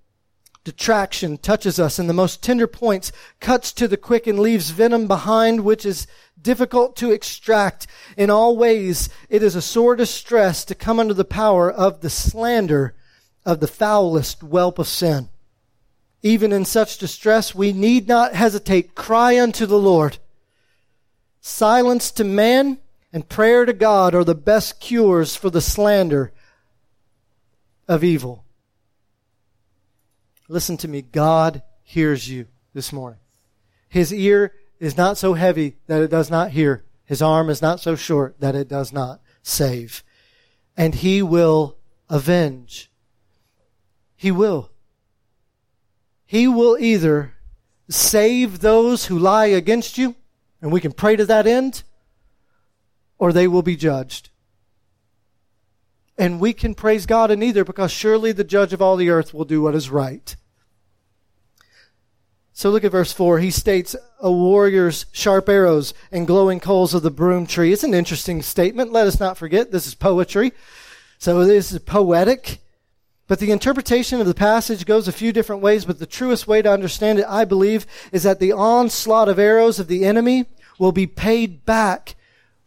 Detraction 0.67 1.38
touches 1.38 1.80
us 1.80 1.97
in 1.97 2.08
the 2.08 2.13
most 2.13 2.43
tender 2.43 2.67
points, 2.67 3.13
cuts 3.39 3.71
to 3.71 3.88
the 3.88 3.95
quick 3.95 4.27
and 4.27 4.38
leaves 4.38 4.71
venom 4.71 5.08
behind, 5.08 5.63
which 5.63 5.86
is 5.86 6.08
difficult 6.41 6.97
to 6.97 7.10
extract. 7.10 7.88
In 8.17 8.30
all 8.30 8.58
ways, 8.58 9.08
it 9.30 9.41
is 9.41 9.56
a 9.56 9.62
sore 9.62 9.95
distress 9.95 10.65
to 10.65 10.75
come 10.75 10.99
under 10.99 11.13
the 11.13 11.23
power 11.23 11.71
of 11.71 12.01
the 12.01 12.10
slander 12.10 12.95
of 13.45 13.62
the 13.62 13.67
foulest 13.69 14.43
whelp 14.43 14.77
of 14.77 14.89
sin. 14.89 15.30
Even 16.21 16.51
in 16.51 16.65
such 16.65 16.97
distress, 16.97 17.56
we 17.56 17.71
need 17.71 18.10
not 18.10 18.34
hesitate. 18.34 18.93
Cry 18.93 19.39
unto 19.39 19.65
the 19.65 19.80
Lord. 19.80 20.17
Silence 21.39 22.12
to 22.12 22.25
man 22.25 22.80
and 23.13 23.30
prayer 23.30 23.63
to 23.63 23.71
God 23.71 24.13
are 24.13 24.25
the 24.25 24.36
best 24.36 24.82
cures 24.82 25.34
for 25.34 25.49
the 25.49 25.62
slander 25.62 26.34
of 27.88 28.03
evil. 28.03 28.43
Listen 30.48 30.78
to 30.78 30.88
me. 30.88 31.02
God 31.02 31.62
hears 31.84 32.30
you 32.30 32.48
this 32.74 32.94
morning. 32.94 33.20
His 33.90 34.14
ear 34.14 34.54
is 34.80 34.98
not 34.98 35.18
so 35.18 35.34
heavy 35.34 35.78
that 35.88 36.02
it 36.02 36.10
does 36.10 36.30
not 36.30 36.52
hear. 36.52 36.84
His 37.06 37.22
arm 37.22 37.50
is 37.50 37.62
not 37.62 37.80
so 37.80 37.96
short 37.96 38.40
that 38.40 38.56
it 38.56 38.68
does 38.68 38.94
not 38.94 39.22
save. 39.42 40.04
And 40.76 40.96
he 40.96 41.22
will 41.22 41.78
avenge. 42.10 42.92
He 44.16 44.32
will. 44.32 44.72
He 46.26 46.48
will 46.48 46.78
either 46.80 47.34
save 47.90 48.60
those 48.60 49.06
who 49.06 49.18
lie 49.18 49.46
against 49.46 49.98
you, 49.98 50.16
and 50.62 50.72
we 50.72 50.82
can 50.82 50.92
pray 50.92 51.16
to 51.16 51.26
that 51.26 51.48
end, 51.48 51.84
or 53.18 53.32
they 53.32 53.48
will 53.48 53.62
be 53.62 53.76
judged. 53.76 54.30
And 56.18 56.40
we 56.40 56.52
can 56.52 56.74
praise 56.74 57.06
God 57.06 57.32
in 57.32 57.44
either 57.44 57.64
because 57.64 57.92
surely 57.92 58.32
the 58.32 58.44
judge 58.44 58.74
of 58.74 58.82
all 58.82 58.96
the 58.96 59.10
earth 59.10 59.34
will 59.34 59.46
do 59.46 59.62
what 59.62 59.76
is 59.76 59.90
right. 59.90 60.36
So 62.58 62.72
look 62.72 62.84
at 62.84 62.91
verse 62.91 63.13
4. 63.13 63.38
He 63.38 63.52
states, 63.52 63.96
a 64.20 64.32
warrior's 64.32 65.06
sharp 65.12 65.48
arrows 65.48 65.93
and 66.12 66.26
glowing 66.26 66.60
coals 66.60 66.96
of 66.96 67.04
the 67.04 67.12
broom 67.12 67.46
tree. 67.46 67.72
It's 67.72 67.84
an 67.84 67.93
interesting 67.93 68.41
statement. 68.41 68.91
Let 68.91 69.06
us 69.06 69.20
not 69.20 69.38
forget 69.38 69.70
this 69.70 69.86
is 69.86 69.93
poetry. 69.93 70.54
So 71.20 71.46
this 71.46 71.72
is 71.72 71.78
poetic. 71.78 72.58
But 73.28 73.38
the 73.38 73.52
interpretation 73.52 74.20
of 74.20 74.26
the 74.26 74.34
passage 74.34 74.88
goes 74.88 75.08
a 75.08 75.12
few 75.12 75.32
different 75.32 75.62
ways, 75.62 75.86
but 75.86 76.00
the 76.00 76.08
truest 76.08 76.48
way 76.48 76.63
to 76.63 76.72
understand 76.72 77.20
it, 77.20 77.28
I 77.30 77.46
believe, 77.46 77.86
is 78.12 78.24
that 78.24 78.39
the 78.39 78.54
onslaught 78.54 79.30
of 79.30 79.38
arrows 79.38 79.80
of 79.80 79.88
the 79.88 80.04
enemy 80.04 80.48
will 80.80 80.91
be 80.91 81.06
paid 81.06 81.63
back 81.63 82.15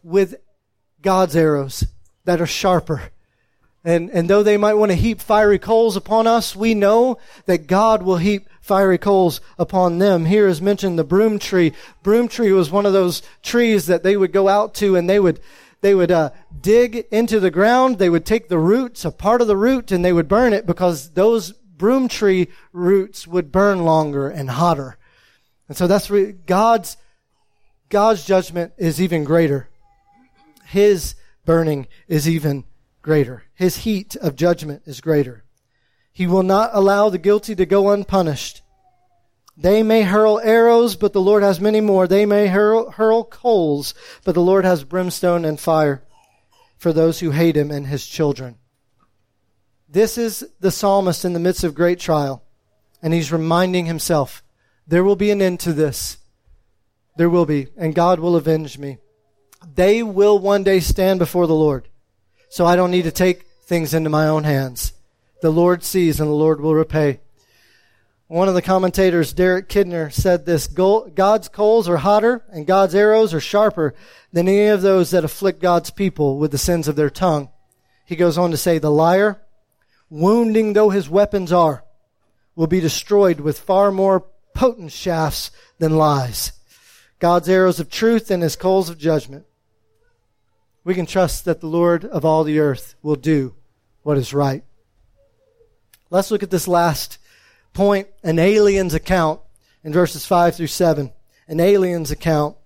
with 0.04 0.36
God's 1.02 1.34
arrows 1.34 1.84
that 2.26 2.40
are 2.40 2.46
sharper 2.46 3.10
and, 3.84 4.10
and 4.10 4.28
though 4.28 4.42
they 4.42 4.56
might 4.56 4.74
want 4.74 4.90
to 4.90 4.96
heap 4.96 5.20
fiery 5.20 5.58
coals 5.58 5.96
upon 5.96 6.26
us, 6.26 6.54
we 6.54 6.74
know 6.74 7.18
that 7.46 7.66
God 7.66 8.02
will 8.02 8.18
heap 8.18 8.48
fiery 8.60 8.98
coals 8.98 9.40
upon 9.58 9.98
them. 9.98 10.26
Here 10.26 10.46
is 10.46 10.60
mentioned 10.60 10.98
the 10.98 11.04
broom 11.04 11.38
tree. 11.38 11.72
Broom 12.02 12.28
tree 12.28 12.52
was 12.52 12.70
one 12.70 12.84
of 12.84 12.92
those 12.92 13.22
trees 13.42 13.86
that 13.86 14.02
they 14.02 14.16
would 14.16 14.32
go 14.32 14.48
out 14.48 14.74
to 14.74 14.96
and 14.96 15.08
they 15.08 15.18
would, 15.18 15.40
they 15.80 15.94
would 15.94 16.10
uh, 16.10 16.30
dig 16.60 17.06
into 17.10 17.40
the 17.40 17.50
ground. 17.50 17.98
They 17.98 18.10
would 18.10 18.26
take 18.26 18.48
the 18.48 18.58
roots, 18.58 19.06
a 19.06 19.10
part 19.10 19.40
of 19.40 19.46
the 19.46 19.56
root, 19.56 19.90
and 19.90 20.04
they 20.04 20.12
would 20.12 20.28
burn 20.28 20.52
it 20.52 20.66
because 20.66 21.12
those 21.12 21.52
broom 21.52 22.08
tree 22.08 22.48
roots 22.74 23.26
would 23.26 23.50
burn 23.50 23.84
longer 23.84 24.28
and 24.28 24.50
hotter. 24.50 24.98
And 25.68 25.76
so 25.76 25.86
that's 25.86 26.10
re- 26.10 26.32
God's 26.32 26.98
God's 27.88 28.24
judgment 28.24 28.72
is 28.76 29.00
even 29.00 29.24
greater. 29.24 29.68
His 30.66 31.16
burning 31.44 31.88
is 32.06 32.28
even 32.28 32.64
greater. 33.10 33.42
His 33.56 33.78
heat 33.78 34.14
of 34.14 34.36
judgment 34.36 34.82
is 34.86 35.00
greater. 35.00 35.42
He 36.12 36.28
will 36.28 36.44
not 36.44 36.70
allow 36.72 37.08
the 37.08 37.18
guilty 37.18 37.56
to 37.56 37.66
go 37.66 37.90
unpunished. 37.90 38.62
They 39.56 39.82
may 39.82 40.02
hurl 40.02 40.38
arrows, 40.38 40.94
but 40.94 41.12
the 41.12 41.20
Lord 41.20 41.42
has 41.42 41.60
many 41.60 41.80
more. 41.80 42.06
They 42.06 42.24
may 42.24 42.46
hurl, 42.46 42.92
hurl 42.92 43.24
coals, 43.24 43.94
but 44.24 44.36
the 44.36 44.40
Lord 44.40 44.64
has 44.64 44.84
brimstone 44.84 45.44
and 45.44 45.58
fire 45.58 46.04
for 46.78 46.92
those 46.92 47.18
who 47.18 47.32
hate 47.32 47.56
him 47.56 47.72
and 47.72 47.84
his 47.88 48.06
children. 48.06 48.58
This 49.88 50.16
is 50.16 50.46
the 50.60 50.70
psalmist 50.70 51.24
in 51.24 51.32
the 51.32 51.40
midst 51.40 51.64
of 51.64 51.74
great 51.74 51.98
trial, 51.98 52.44
and 53.02 53.12
he's 53.12 53.32
reminding 53.32 53.86
himself, 53.86 54.44
there 54.86 55.02
will 55.02 55.16
be 55.16 55.32
an 55.32 55.42
end 55.42 55.58
to 55.60 55.72
this. 55.72 56.18
There 57.16 57.28
will 57.28 57.44
be, 57.44 57.66
and 57.76 57.92
God 57.92 58.20
will 58.20 58.36
avenge 58.36 58.78
me. 58.78 58.98
They 59.74 60.00
will 60.00 60.38
one 60.38 60.62
day 60.62 60.78
stand 60.78 61.18
before 61.18 61.48
the 61.48 61.56
Lord 61.56 61.89
so 62.50 62.66
I 62.66 62.76
don't 62.76 62.90
need 62.90 63.04
to 63.04 63.12
take 63.12 63.46
things 63.62 63.94
into 63.94 64.10
my 64.10 64.26
own 64.26 64.44
hands. 64.44 64.92
The 65.40 65.50
Lord 65.50 65.82
sees 65.84 66.20
and 66.20 66.28
the 66.28 66.34
Lord 66.34 66.60
will 66.60 66.74
repay. 66.74 67.20
One 68.26 68.48
of 68.48 68.54
the 68.54 68.62
commentators, 68.62 69.32
Derek 69.32 69.68
Kidner, 69.68 70.12
said 70.12 70.44
this 70.44 70.66
God's 70.66 71.48
coals 71.48 71.88
are 71.88 71.96
hotter 71.96 72.44
and 72.50 72.66
God's 72.66 72.94
arrows 72.94 73.32
are 73.32 73.40
sharper 73.40 73.94
than 74.32 74.48
any 74.48 74.66
of 74.66 74.82
those 74.82 75.12
that 75.12 75.24
afflict 75.24 75.62
God's 75.62 75.90
people 75.90 76.38
with 76.38 76.50
the 76.50 76.58
sins 76.58 76.88
of 76.88 76.96
their 76.96 77.08
tongue. 77.08 77.48
He 78.04 78.16
goes 78.16 78.36
on 78.36 78.50
to 78.50 78.56
say, 78.56 78.78
The 78.78 78.90
liar, 78.90 79.40
wounding 80.10 80.72
though 80.72 80.90
his 80.90 81.08
weapons 81.08 81.52
are, 81.52 81.84
will 82.56 82.66
be 82.66 82.80
destroyed 82.80 83.40
with 83.40 83.60
far 83.60 83.92
more 83.92 84.26
potent 84.54 84.92
shafts 84.92 85.52
than 85.78 85.96
lies. 85.96 86.52
God's 87.20 87.48
arrows 87.48 87.78
of 87.78 87.90
truth 87.90 88.30
and 88.30 88.42
his 88.42 88.56
coals 88.56 88.90
of 88.90 88.98
judgment 88.98 89.46
we 90.84 90.94
can 90.94 91.06
trust 91.06 91.44
that 91.44 91.60
the 91.60 91.66
Lord 91.66 92.04
of 92.04 92.24
all 92.24 92.44
the 92.44 92.58
earth 92.58 92.94
will 93.02 93.16
do 93.16 93.54
what 94.02 94.16
is 94.16 94.32
right. 94.32 94.64
Let's 96.10 96.30
look 96.30 96.42
at 96.42 96.50
this 96.50 96.66
last 96.66 97.18
point 97.72 98.08
an 98.22 98.38
alien's 98.38 98.94
account 98.94 99.40
in 99.84 99.92
verses 99.92 100.26
5 100.26 100.56
through 100.56 100.66
7. 100.66 101.12
An 101.46 101.60
alien's 101.60 102.10
account. 102.10 102.56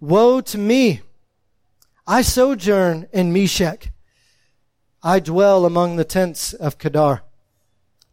Woe 0.00 0.40
to 0.40 0.58
me! 0.58 1.00
I 2.06 2.22
sojourn 2.22 3.08
in 3.12 3.32
Meshech. 3.32 3.92
I 5.02 5.20
dwell 5.20 5.64
among 5.64 5.96
the 5.96 6.04
tents 6.04 6.52
of 6.52 6.78
Kedar. 6.78 7.22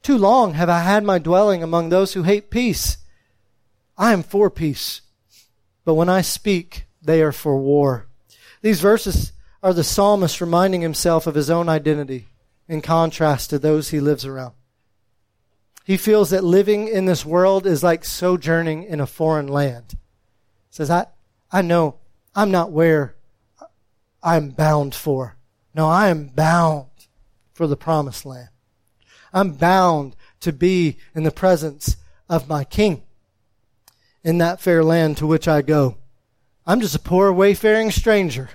Too 0.01 0.17
long 0.17 0.53
have 0.53 0.69
I 0.69 0.81
had 0.81 1.03
my 1.03 1.19
dwelling 1.19 1.63
among 1.63 1.89
those 1.89 2.13
who 2.13 2.23
hate 2.23 2.49
peace. 2.49 2.97
I 3.97 4.13
am 4.13 4.23
for 4.23 4.49
peace, 4.49 5.01
but 5.85 5.93
when 5.93 6.09
I 6.09 6.21
speak, 6.21 6.85
they 7.01 7.21
are 7.21 7.31
for 7.31 7.57
war. 7.57 8.07
These 8.63 8.79
verses 8.79 9.33
are 9.61 9.73
the 9.73 9.83
psalmist 9.83 10.39
reminding 10.39 10.81
himself 10.81 11.27
of 11.27 11.35
his 11.35 11.49
own 11.49 11.67
identity 11.67 12.27
in 12.67 12.81
contrast 12.81 13.49
to 13.49 13.59
those 13.59 13.89
he 13.89 13.99
lives 13.99 14.25
around. 14.25 14.53
He 15.83 15.97
feels 15.97 16.29
that 16.29 16.45
living 16.45 16.87
in 16.87 17.05
this 17.05 17.25
world 17.25 17.67
is 17.67 17.83
like 17.83 18.05
sojourning 18.05 18.83
in 18.85 19.01
a 19.01 19.05
foreign 19.05 19.49
land. 19.49 19.85
He 19.89 19.97
says, 20.71 20.89
I, 20.89 21.07
I 21.51 21.61
know 21.61 21.95
I'm 22.33 22.51
not 22.51 22.71
where 22.71 23.15
I'm 24.23 24.51
bound 24.51 24.95
for. 24.95 25.35
No, 25.75 25.89
I 25.89 26.07
am 26.07 26.27
bound 26.27 26.87
for 27.53 27.67
the 27.67 27.75
promised 27.75 28.25
land. 28.25 28.49
I'm 29.33 29.51
bound 29.51 30.15
to 30.39 30.53
be 30.53 30.97
in 31.13 31.23
the 31.23 31.31
presence 31.31 31.97
of 32.29 32.47
my 32.47 32.63
king 32.63 33.03
in 34.23 34.37
that 34.37 34.61
fair 34.61 34.85
land 34.85 35.17
to 35.17 35.27
which 35.27 35.49
I 35.49 35.61
go. 35.61 35.97
I'm 36.65 36.79
just 36.79 36.95
a 36.95 36.99
poor 36.99 37.31
wayfaring 37.31 37.91
stranger. 37.91 38.49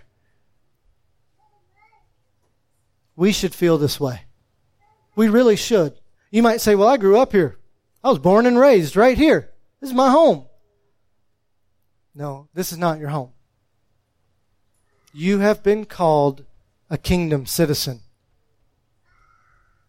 We 3.17 3.33
should 3.33 3.55
feel 3.55 3.79
this 3.79 3.99
way. 3.99 4.23
We 5.17 5.29
really 5.29 5.57
should. 5.57 5.99
You 6.31 6.43
might 6.43 6.61
say, 6.61 6.75
well, 6.75 6.89
I 6.89 6.97
grew 6.97 7.19
up 7.19 7.33
here. 7.33 7.59
I 8.03 8.11
was 8.11 8.19
born 8.19 8.47
and 8.47 8.59
raised 8.59 8.97
right 8.97 9.19
here. 9.19 9.51
This 9.81 9.91
is 9.91 9.97
my 9.97 10.11
home. 10.11 10.47
No, 12.15 12.49
this 12.55 12.73
is 12.73 12.79
not 12.79 12.99
your 12.99 13.09
home. 13.11 13.33
You 15.13 15.41
have 15.41 15.63
been 15.63 15.85
called 15.85 16.45
a 16.91 16.99
kingdom 16.99 17.47
citizen. 17.47 18.01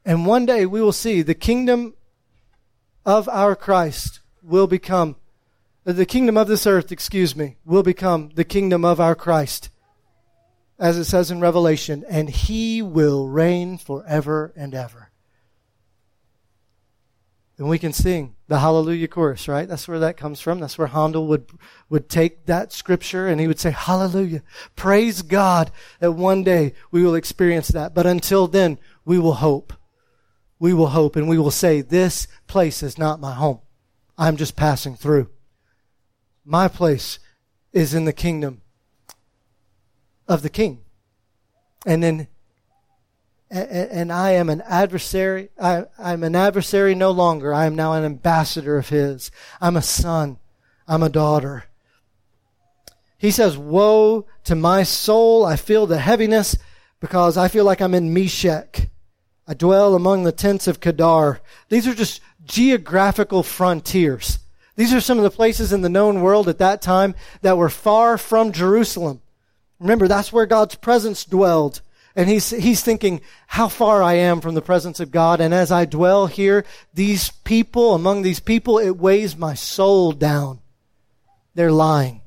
And 0.06 0.26
one 0.26 0.46
day 0.46 0.66
we 0.66 0.82
will 0.82 0.92
see 0.92 1.22
the 1.22 1.36
kingdom 1.36 1.94
of 3.06 3.30
our 3.30 3.56
Christ 3.56 4.22
will 4.42 4.68
become, 4.68 5.16
the 5.84 6.06
kingdom 6.06 6.38
of 6.38 6.48
this 6.48 6.68
earth, 6.68 6.92
excuse 6.92 7.36
me, 7.36 7.58
will 7.66 7.84
become 7.84 8.30
the 8.36 8.44
kingdom 8.44 8.86
of 8.86 9.00
our 9.00 9.16
Christ. 9.16 9.70
As 10.78 10.98
it 10.98 11.06
says 11.06 11.30
in 11.30 11.42
Revelation, 11.42 12.06
and 12.10 12.30
he 12.30 12.82
will 12.82 13.28
reign 13.28 13.78
forever 13.78 14.54
and 14.56 14.74
ever. 14.74 15.12
And 17.58 17.68
we 17.68 17.78
can 17.78 17.92
sing 17.92 18.36
the 18.48 18.60
Hallelujah 18.60 19.10
chorus, 19.10 19.50
right? 19.50 19.68
That's 19.68 19.90
where 19.90 20.00
that 20.00 20.16
comes 20.16 20.40
from. 20.40 20.62
That's 20.62 20.78
where 20.78 20.88
Handel 20.88 21.28
would, 21.28 21.50
would 21.90 22.08
take 22.08 22.46
that 22.46 22.72
scripture 22.72 23.28
and 23.28 23.42
he 23.42 23.48
would 23.48 23.60
say, 23.60 23.72
Hallelujah. 23.72 24.44
Praise 24.78 25.22
God 25.22 25.70
that 26.00 26.14
one 26.14 26.46
day 26.46 26.74
we 26.90 27.04
will 27.04 27.16
experience 27.16 27.68
that. 27.70 27.94
But 27.94 28.06
until 28.08 28.48
then, 28.48 28.80
we 29.04 29.20
will 29.20 29.34
hope. 29.34 29.74
We 30.58 30.74
will 30.74 30.88
hope 30.88 31.18
and 31.18 31.28
we 31.28 31.38
will 31.38 31.52
say, 31.52 31.82
this 31.82 32.28
place 32.48 32.82
is 32.82 32.98
not 32.98 33.20
my 33.20 33.34
home. 33.34 33.60
I'm 34.18 34.38
just 34.38 34.56
passing 34.56 34.96
through. 34.96 35.30
My 36.50 36.68
place 36.68 37.20
is 37.74 37.94
in 37.94 38.06
the 38.06 38.14
kingdom 38.14 38.64
of 40.28 40.42
the 40.42 40.50
king. 40.50 40.80
And 41.86 42.02
then 42.02 42.28
and 43.52 44.12
I 44.12 44.32
am 44.32 44.50
an 44.50 44.62
adversary. 44.62 45.50
I, 45.62 45.86
am 46.00 46.24
an 46.24 46.36
adversary 46.36 46.96
no 46.96 47.12
longer. 47.12 47.54
I 47.54 47.68
am 47.68 47.76
now 47.76 47.94
an 47.94 48.04
ambassador 48.04 48.80
of 48.80 48.90
His. 48.90 49.30
I'm 49.62 49.78
a 49.78 49.84
son. 49.84 50.40
I'm 50.88 51.04
a 51.04 51.10
daughter. 51.10 51.66
He 53.20 53.30
says, 53.30 53.56
Woe 53.56 54.26
to 54.46 54.56
my 54.56 54.82
soul. 54.82 55.46
I 55.46 55.56
feel 55.56 55.86
the 55.86 56.00
heaviness 56.00 56.58
because 57.00 57.38
I 57.38 57.48
feel 57.48 57.64
like 57.64 57.80
I'm 57.80 57.94
in 57.94 58.12
Meshech. 58.12 58.90
I 59.48 59.54
dwell 59.54 59.94
among 59.94 60.24
the 60.24 60.32
tents 60.32 60.68
of 60.68 60.80
Kedar. 60.80 61.42
These 61.70 61.88
are 61.88 61.94
just 61.94 62.22
geographical 62.44 63.44
frontiers. 63.44 64.40
These 64.80 64.94
are 64.94 65.02
some 65.02 65.18
of 65.18 65.26
the 65.26 65.30
places 65.30 65.74
in 65.74 65.82
the 65.82 65.90
known 65.90 66.22
world 66.22 66.48
at 66.48 66.60
that 66.60 66.82
time 66.82 67.14
that 67.42 67.58
were 67.58 67.68
far 67.68 68.18
from 68.18 68.54
Jerusalem. 68.54 69.20
Remember, 69.78 70.08
that's 70.08 70.32
where 70.32 70.46
God's 70.46 70.76
presence 70.76 71.26
dwelled. 71.26 71.82
And 72.16 72.30
he's, 72.30 72.52
he's 72.52 72.82
thinking 72.82 73.20
how 73.48 73.68
far 73.68 74.02
I 74.02 74.14
am 74.14 74.40
from 74.40 74.56
the 74.56 74.62
presence 74.62 75.02
of 75.02 75.12
God. 75.12 75.42
And 75.42 75.54
as 75.54 75.70
I 75.70 75.84
dwell 75.84 76.28
here, 76.28 76.64
these 76.94 77.30
people, 77.30 77.94
among 77.94 78.22
these 78.22 78.40
people, 78.40 78.80
it 78.80 78.96
weighs 78.96 79.36
my 79.36 79.54
soul 79.54 80.14
down. 80.14 80.62
They're 81.56 81.74
lying. 81.74 82.22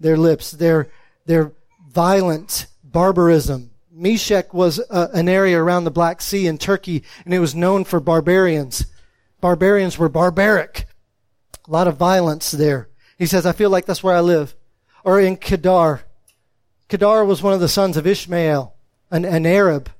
Their 0.00 0.16
lips, 0.16 0.50
their, 0.50 0.88
their 1.26 1.52
violent 1.88 2.66
barbarism. 2.82 3.70
Meshech 3.92 4.52
was 4.52 4.80
a, 4.90 5.10
an 5.14 5.28
area 5.28 5.62
around 5.62 5.84
the 5.84 5.92
Black 5.92 6.22
Sea 6.22 6.48
in 6.48 6.58
Turkey, 6.58 7.04
and 7.24 7.32
it 7.32 7.38
was 7.38 7.54
known 7.54 7.84
for 7.84 8.00
barbarians. 8.00 8.84
Barbarians 9.40 9.96
were 9.96 10.08
barbaric. 10.08 10.87
A 11.68 11.70
lot 11.70 11.88
of 11.88 11.96
violence 11.96 12.50
there. 12.50 12.88
He 13.18 13.26
says, 13.26 13.44
I 13.44 13.52
feel 13.52 13.68
like 13.68 13.84
that's 13.84 14.02
where 14.02 14.16
I 14.16 14.20
live. 14.20 14.54
Or 15.04 15.20
in 15.20 15.36
Kedar. 15.36 16.02
Kedar 16.88 17.24
was 17.24 17.42
one 17.42 17.52
of 17.52 17.60
the 17.60 17.68
sons 17.68 17.96
of 17.96 18.06
Ishmael 18.06 18.74
an, 19.10 19.24
an 19.24 19.46
Arab. 19.46 19.90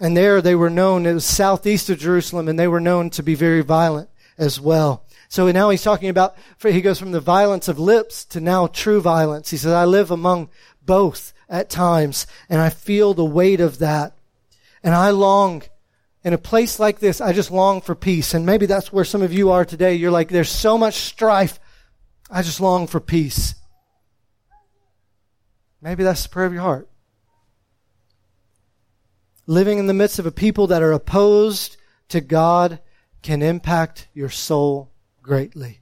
And 0.00 0.16
there 0.16 0.40
they 0.40 0.54
were 0.54 0.70
known, 0.70 1.06
it 1.06 1.14
was 1.14 1.24
southeast 1.24 1.90
of 1.90 1.98
Jerusalem, 1.98 2.48
and 2.48 2.58
they 2.58 2.68
were 2.68 2.80
known 2.80 3.10
to 3.10 3.22
be 3.22 3.34
very 3.34 3.62
violent 3.62 4.08
as 4.36 4.60
well. 4.60 5.04
So 5.28 5.50
now 5.50 5.70
he's 5.70 5.82
talking 5.82 6.08
about, 6.08 6.36
he 6.62 6.80
goes 6.80 6.98
from 6.98 7.12
the 7.12 7.20
violence 7.20 7.68
of 7.68 7.78
lips 7.78 8.24
to 8.26 8.40
now 8.40 8.66
true 8.68 9.00
violence. 9.00 9.50
He 9.50 9.56
says, 9.56 9.72
I 9.72 9.84
live 9.84 10.10
among 10.10 10.48
both 10.84 11.32
at 11.48 11.68
times, 11.68 12.26
and 12.48 12.60
I 12.60 12.70
feel 12.70 13.12
the 13.12 13.24
weight 13.24 13.60
of 13.60 13.78
that. 13.78 14.14
And 14.82 14.94
I 14.94 15.10
long, 15.10 15.64
in 16.28 16.34
a 16.34 16.38
place 16.38 16.78
like 16.78 17.00
this, 17.00 17.20
I 17.20 17.32
just 17.32 17.50
long 17.50 17.80
for 17.80 17.96
peace. 17.96 18.34
And 18.34 18.46
maybe 18.46 18.66
that's 18.66 18.92
where 18.92 19.04
some 19.04 19.22
of 19.22 19.32
you 19.32 19.50
are 19.50 19.64
today. 19.64 19.94
You're 19.94 20.12
like, 20.12 20.28
there's 20.28 20.48
so 20.48 20.78
much 20.78 20.94
strife. 20.94 21.58
I 22.30 22.42
just 22.42 22.60
long 22.60 22.86
for 22.86 23.00
peace. 23.00 23.56
Maybe 25.82 26.04
that's 26.04 26.22
the 26.22 26.28
prayer 26.28 26.46
of 26.46 26.52
your 26.52 26.62
heart 26.62 26.88
living 29.48 29.78
in 29.78 29.86
the 29.86 29.94
midst 29.94 30.20
of 30.20 30.26
a 30.26 30.30
people 30.30 30.68
that 30.68 30.82
are 30.82 30.92
opposed 30.92 31.78
to 32.10 32.20
God 32.20 32.78
can 33.22 33.42
impact 33.42 34.06
your 34.12 34.28
soul 34.28 34.92
greatly. 35.22 35.80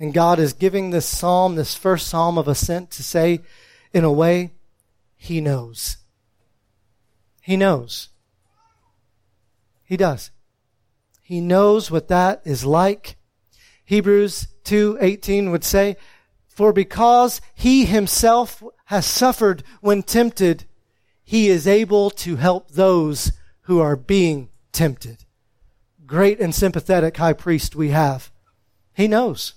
And 0.00 0.12
God 0.12 0.40
is 0.40 0.54
giving 0.54 0.90
this 0.90 1.06
psalm, 1.06 1.54
this 1.54 1.74
first 1.74 2.08
psalm 2.08 2.38
of 2.38 2.48
ascent, 2.48 2.90
to 2.92 3.02
say, 3.02 3.40
in 3.92 4.04
a 4.04 4.10
way, 4.10 4.54
He 5.16 5.40
knows. 5.40 5.98
He 7.42 7.56
knows. 7.56 8.08
He 9.84 9.96
does. 9.96 10.30
He 11.22 11.40
knows 11.40 11.90
what 11.90 12.08
that 12.08 12.42
is 12.44 12.64
like. 12.64 13.16
Hebrews 13.84 14.48
2:18 14.64 15.50
would 15.50 15.64
say, 15.64 15.96
"For 16.46 16.72
because 16.72 17.40
he 17.54 17.84
himself 17.84 18.62
has 18.86 19.06
suffered 19.06 19.62
when 19.80 20.02
tempted, 20.02 20.64
he 21.24 21.48
is 21.48 21.66
able 21.66 22.10
to 22.10 22.36
help 22.36 22.70
those 22.70 23.32
who 23.62 23.80
are 23.80 23.96
being 23.96 24.50
tempted. 24.72 25.24
Great 26.06 26.38
and 26.38 26.54
sympathetic 26.54 27.16
high 27.16 27.32
priest 27.32 27.74
we 27.74 27.90
have. 27.90 28.30
He 28.92 29.08
knows. 29.08 29.54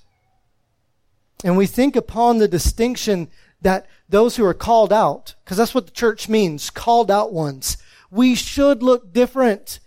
And 1.44 1.58
we 1.58 1.68
think 1.68 1.96
upon 1.96 2.38
the 2.38 2.48
distinction 2.48 3.30
that 3.62 3.86
those 4.08 4.38
who 4.38 4.46
are 4.46 4.54
called 4.54 4.94
out, 4.94 5.36
because 5.44 5.58
that's 5.58 5.76
what 5.76 5.86
the 5.86 5.92
church 5.92 6.30
means, 6.30 6.70
called 6.70 7.12
out 7.12 7.34
ones, 7.34 7.78
we 8.10 8.34
should 8.34 8.82
look 8.82 9.12
different. 9.12 9.80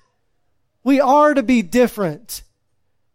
We 0.83 1.01
are 1.01 1.35
to 1.35 1.43
be 1.43 1.63
different. 1.63 2.43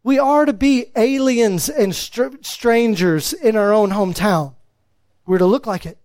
We 0.04 0.20
are 0.20 0.46
to 0.46 0.54
be 0.54 0.92
aliens 0.96 1.68
and 1.68 1.96
str- 1.96 2.38
strangers 2.42 3.34
in 3.34 3.56
our 3.56 3.74
own 3.74 3.90
hometown. 3.90 4.56
We're 5.26 5.40
to 5.40 5.46
look 5.46 5.66
like 5.66 5.86
it. 5.86 5.98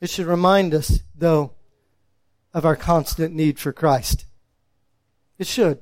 It 0.00 0.10
should 0.10 0.26
remind 0.26 0.74
us, 0.74 1.00
though, 1.14 1.52
of 2.52 2.66
our 2.66 2.76
constant 2.76 3.34
need 3.34 3.58
for 3.58 3.72
Christ. 3.72 4.26
It 5.38 5.46
should. 5.46 5.78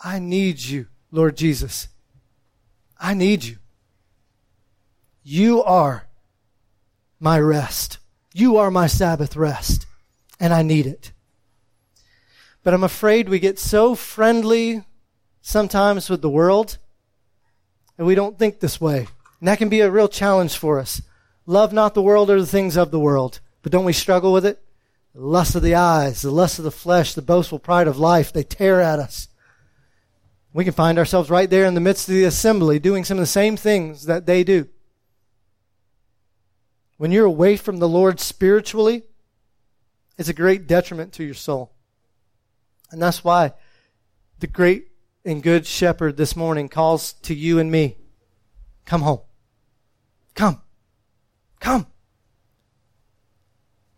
I 0.00 0.18
need 0.18 0.60
you, 0.60 0.88
Lord 1.10 1.36
Jesus. 1.36 1.88
I 2.98 3.14
need 3.14 3.44
you. 3.44 3.58
You 5.22 5.62
are 5.62 6.08
my 7.20 7.38
rest. 7.40 7.98
You 8.34 8.56
are 8.58 8.70
my 8.70 8.86
Sabbath 8.86 9.36
rest, 9.36 9.86
and 10.38 10.52
I 10.52 10.62
need 10.62 10.86
it. 10.86 11.12
But 12.68 12.74
I'm 12.74 12.84
afraid 12.84 13.30
we 13.30 13.38
get 13.38 13.58
so 13.58 13.94
friendly 13.94 14.84
sometimes 15.40 16.10
with 16.10 16.20
the 16.20 16.28
world, 16.28 16.76
and 17.96 18.06
we 18.06 18.14
don't 18.14 18.38
think 18.38 18.60
this 18.60 18.78
way. 18.78 19.08
And 19.40 19.48
that 19.48 19.56
can 19.56 19.70
be 19.70 19.80
a 19.80 19.90
real 19.90 20.06
challenge 20.06 20.54
for 20.54 20.78
us. 20.78 21.00
Love 21.46 21.72
not 21.72 21.94
the 21.94 22.02
world 22.02 22.28
or 22.28 22.38
the 22.38 22.46
things 22.46 22.76
of 22.76 22.90
the 22.90 23.00
world. 23.00 23.40
But 23.62 23.72
don't 23.72 23.86
we 23.86 23.94
struggle 23.94 24.34
with 24.34 24.44
it? 24.44 24.62
The 25.14 25.22
lust 25.22 25.54
of 25.54 25.62
the 25.62 25.76
eyes, 25.76 26.20
the 26.20 26.30
lust 26.30 26.58
of 26.58 26.64
the 26.66 26.70
flesh, 26.70 27.14
the 27.14 27.22
boastful 27.22 27.58
pride 27.58 27.88
of 27.88 27.98
life, 27.98 28.34
they 28.34 28.42
tear 28.42 28.82
at 28.82 28.98
us. 28.98 29.28
We 30.52 30.64
can 30.64 30.74
find 30.74 30.98
ourselves 30.98 31.30
right 31.30 31.48
there 31.48 31.64
in 31.64 31.72
the 31.72 31.80
midst 31.80 32.06
of 32.06 32.14
the 32.16 32.24
assembly 32.24 32.78
doing 32.78 33.02
some 33.02 33.16
of 33.16 33.22
the 33.22 33.26
same 33.26 33.56
things 33.56 34.04
that 34.04 34.26
they 34.26 34.44
do. 34.44 34.68
When 36.98 37.12
you're 37.12 37.24
away 37.24 37.56
from 37.56 37.78
the 37.78 37.88
Lord 37.88 38.20
spiritually, 38.20 39.04
it's 40.18 40.28
a 40.28 40.34
great 40.34 40.66
detriment 40.66 41.14
to 41.14 41.24
your 41.24 41.32
soul. 41.32 41.72
And 42.90 43.00
that's 43.00 43.22
why 43.22 43.52
the 44.38 44.46
great 44.46 44.88
and 45.24 45.42
good 45.42 45.66
shepherd 45.66 46.16
this 46.16 46.34
morning 46.36 46.68
calls 46.68 47.12
to 47.12 47.34
you 47.34 47.58
and 47.58 47.70
me 47.70 47.96
come 48.84 49.02
home. 49.02 49.20
Come. 50.34 50.62
Come. 51.60 51.86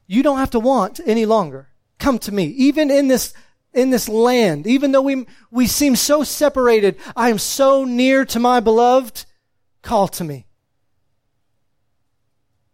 You 0.07 0.22
don't 0.22 0.38
have 0.38 0.51
to 0.51 0.61
want 0.61 1.01
any 1.07 1.26
longer. 1.26 1.68
Come 1.99 2.18
to 2.20 2.32
me. 2.32 2.47
Even 2.47 2.91
in 2.91 3.09
this 3.09 3.32
in 3.72 3.91
this 3.91 4.09
land, 4.09 4.66
even 4.66 4.91
though 4.91 5.03
we, 5.03 5.26
we 5.51 5.66
seem 5.66 5.95
so 5.95 6.24
separated, 6.24 6.97
I 7.14 7.30
am 7.30 7.38
so 7.38 7.84
near 7.84 8.24
to 8.24 8.41
my 8.41 8.59
beloved, 8.59 9.24
call 9.82 10.09
to 10.09 10.24
me. 10.24 10.47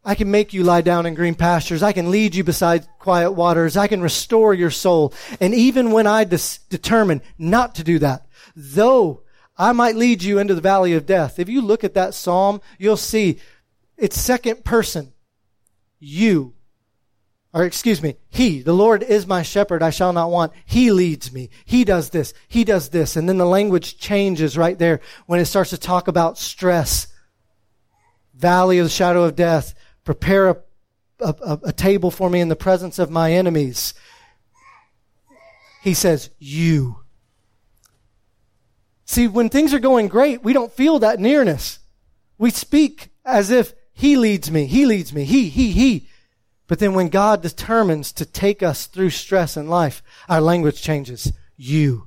I 0.06 0.14
can 0.14 0.30
make 0.30 0.54
you 0.54 0.62
lie 0.62 0.80
down 0.80 1.04
in 1.04 1.14
green 1.14 1.34
pastures. 1.34 1.82
I 1.82 1.92
can 1.92 2.10
lead 2.10 2.34
you 2.34 2.44
beside 2.44 2.86
quiet 2.98 3.32
waters. 3.32 3.76
I 3.76 3.88
can 3.88 4.00
restore 4.00 4.54
your 4.54 4.70
soul. 4.70 5.12
And 5.40 5.52
even 5.52 5.90
when 5.90 6.06
I 6.06 6.24
determine 6.24 7.20
not 7.36 7.74
to 7.74 7.84
do 7.84 7.98
that, 7.98 8.26
though 8.54 9.24
I 9.58 9.72
might 9.72 9.96
lead 9.96 10.22
you 10.22 10.38
into 10.38 10.54
the 10.54 10.60
valley 10.60 10.94
of 10.94 11.04
death, 11.04 11.38
if 11.38 11.48
you 11.48 11.60
look 11.60 11.84
at 11.84 11.94
that 11.94 12.14
psalm, 12.14 12.60
you'll 12.78 12.96
see 12.96 13.40
it's 13.98 14.18
second 14.18 14.64
person. 14.64 15.12
You 15.98 16.54
or 17.56 17.64
excuse 17.64 18.02
me, 18.02 18.16
He, 18.28 18.60
the 18.60 18.74
Lord 18.74 19.02
is 19.02 19.26
my 19.26 19.40
shepherd, 19.40 19.82
I 19.82 19.88
shall 19.88 20.12
not 20.12 20.30
want. 20.30 20.52
He 20.66 20.92
leads 20.92 21.32
me. 21.32 21.48
He 21.64 21.84
does 21.84 22.10
this. 22.10 22.34
He 22.48 22.64
does 22.64 22.90
this. 22.90 23.16
And 23.16 23.26
then 23.26 23.38
the 23.38 23.46
language 23.46 23.96
changes 23.96 24.58
right 24.58 24.78
there 24.78 25.00
when 25.24 25.40
it 25.40 25.46
starts 25.46 25.70
to 25.70 25.78
talk 25.78 26.06
about 26.06 26.36
stress. 26.36 27.06
Valley 28.34 28.78
of 28.78 28.84
the 28.84 28.90
shadow 28.90 29.24
of 29.24 29.36
death. 29.36 29.72
Prepare 30.06 30.48
a, 30.48 30.56
a, 31.20 31.58
a 31.64 31.72
table 31.72 32.10
for 32.10 32.30
me 32.30 32.40
in 32.40 32.48
the 32.48 32.56
presence 32.56 32.98
of 32.98 33.10
my 33.10 33.32
enemies. 33.32 33.92
He 35.82 35.92
says, 35.92 36.30
You. 36.38 37.00
See, 39.04 39.28
when 39.28 39.50
things 39.50 39.74
are 39.74 39.80
going 39.80 40.08
great, 40.08 40.42
we 40.42 40.52
don't 40.52 40.72
feel 40.72 41.00
that 41.00 41.20
nearness. 41.20 41.80
We 42.38 42.50
speak 42.50 43.10
as 43.24 43.50
if 43.50 43.74
He 43.92 44.16
leads 44.16 44.50
me. 44.50 44.66
He 44.66 44.86
leads 44.86 45.12
me. 45.12 45.24
He, 45.24 45.48
He, 45.48 45.72
He. 45.72 46.08
But 46.68 46.78
then 46.78 46.94
when 46.94 47.08
God 47.08 47.42
determines 47.42 48.12
to 48.12 48.24
take 48.24 48.62
us 48.62 48.86
through 48.86 49.10
stress 49.10 49.56
in 49.56 49.68
life, 49.68 50.02
our 50.28 50.40
language 50.40 50.80
changes. 50.80 51.32
You. 51.56 52.06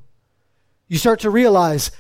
You 0.88 0.98
start 0.98 1.20
to 1.22 1.30
realize, 1.30 1.92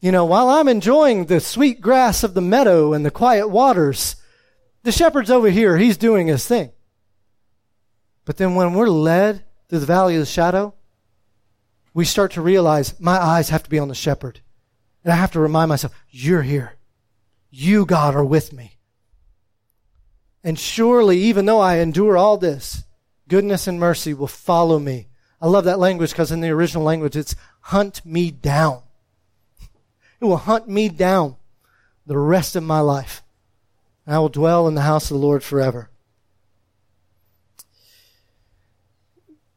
you 0.00 0.12
know, 0.12 0.24
while 0.24 0.48
I'm 0.48 0.68
enjoying 0.68 1.26
the 1.26 1.40
sweet 1.40 1.82
grass 1.82 2.24
of 2.24 2.32
the 2.32 2.40
meadow 2.40 2.94
and 2.94 3.04
the 3.04 3.10
quiet 3.10 3.48
waters, 3.48 4.16
the 4.82 4.92
shepherd's 4.92 5.30
over 5.30 5.50
here. 5.50 5.76
He's 5.76 5.96
doing 5.96 6.26
his 6.26 6.46
thing. 6.46 6.72
But 8.24 8.36
then 8.36 8.54
when 8.54 8.74
we're 8.74 8.88
led 8.88 9.44
through 9.68 9.80
the 9.80 9.86
valley 9.86 10.14
of 10.14 10.20
the 10.20 10.26
shadow, 10.26 10.74
we 11.94 12.04
start 12.04 12.32
to 12.32 12.42
realize 12.42 12.98
my 13.00 13.16
eyes 13.16 13.50
have 13.50 13.62
to 13.64 13.70
be 13.70 13.78
on 13.78 13.88
the 13.88 13.94
shepherd. 13.94 14.40
And 15.04 15.12
I 15.12 15.16
have 15.16 15.32
to 15.32 15.40
remind 15.40 15.68
myself, 15.68 15.94
you're 16.10 16.42
here. 16.42 16.76
You, 17.50 17.84
God, 17.84 18.14
are 18.14 18.24
with 18.24 18.52
me. 18.52 18.78
And 20.44 20.58
surely, 20.58 21.18
even 21.18 21.46
though 21.46 21.60
I 21.60 21.76
endure 21.76 22.16
all 22.16 22.36
this, 22.36 22.84
goodness 23.28 23.66
and 23.66 23.78
mercy 23.78 24.14
will 24.14 24.26
follow 24.26 24.78
me. 24.78 25.08
I 25.40 25.46
love 25.48 25.64
that 25.64 25.78
language 25.78 26.10
because 26.10 26.32
in 26.32 26.40
the 26.40 26.50
original 26.50 26.84
language 26.84 27.16
it's 27.16 27.36
hunt 27.60 28.04
me 28.04 28.30
down. 28.30 28.82
It 30.20 30.24
will 30.24 30.36
hunt 30.36 30.68
me 30.68 30.88
down 30.88 31.36
the 32.06 32.18
rest 32.18 32.56
of 32.56 32.62
my 32.62 32.80
life. 32.80 33.21
I 34.06 34.18
will 34.18 34.28
dwell 34.28 34.66
in 34.68 34.74
the 34.74 34.82
house 34.82 35.10
of 35.10 35.16
the 35.16 35.26
Lord 35.26 35.42
forever. 35.42 35.90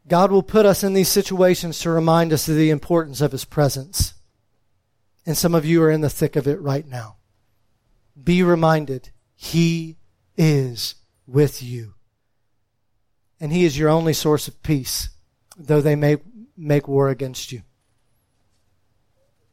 God 0.07 0.31
will 0.31 0.43
put 0.43 0.65
us 0.65 0.83
in 0.83 0.93
these 0.93 1.09
situations 1.09 1.79
to 1.79 1.89
remind 1.89 2.31
us 2.31 2.47
of 2.47 2.55
the 2.55 2.69
importance 2.69 3.21
of 3.21 3.31
His 3.31 3.45
presence. 3.45 4.13
And 5.25 5.35
some 5.35 5.55
of 5.55 5.65
you 5.65 5.81
are 5.81 5.89
in 5.89 6.01
the 6.01 6.09
thick 6.09 6.35
of 6.35 6.47
it 6.47 6.61
right 6.61 6.87
now. 6.87 7.17
Be 8.21 8.43
reminded, 8.43 9.09
He 9.35 9.97
is 10.37 10.95
with 11.27 11.63
you. 11.63 11.95
And 13.39 13.51
he 13.51 13.65
is 13.65 13.77
your 13.77 13.89
only 13.89 14.13
source 14.13 14.47
of 14.47 14.61
peace, 14.63 15.09
though 15.57 15.81
they 15.81 15.95
may 15.95 16.17
make 16.57 16.87
war 16.87 17.09
against 17.09 17.51
you. 17.51 17.63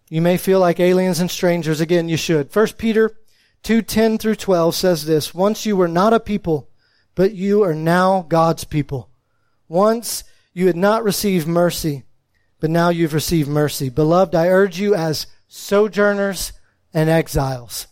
You 0.08 0.22
may 0.22 0.36
feel 0.36 0.60
like 0.60 0.78
aliens 0.78 1.20
and 1.20 1.30
strangers. 1.30 1.80
Again, 1.80 2.08
you 2.08 2.16
should. 2.16 2.54
1 2.54 2.66
Peter 2.78 3.16
2:10 3.64 4.18
through 4.18 4.34
12 4.34 4.74
says 4.74 5.04
this, 5.04 5.32
once 5.32 5.64
you 5.64 5.76
were 5.76 5.88
not 5.88 6.12
a 6.12 6.20
people, 6.20 6.68
but 7.14 7.34
you 7.34 7.62
are 7.62 7.74
now 7.74 8.26
God's 8.28 8.64
people. 8.64 9.10
Once 9.68 10.24
you 10.52 10.66
had 10.66 10.76
not 10.76 11.04
received 11.04 11.46
mercy, 11.46 12.04
but 12.60 12.70
now 12.70 12.88
you've 12.88 13.14
received 13.14 13.48
mercy. 13.48 13.88
Beloved, 13.88 14.34
I 14.34 14.48
urge 14.48 14.78
you 14.78 14.94
as 14.94 15.26
sojourners 15.48 16.52
and 16.94 17.08
exiles 17.08 17.86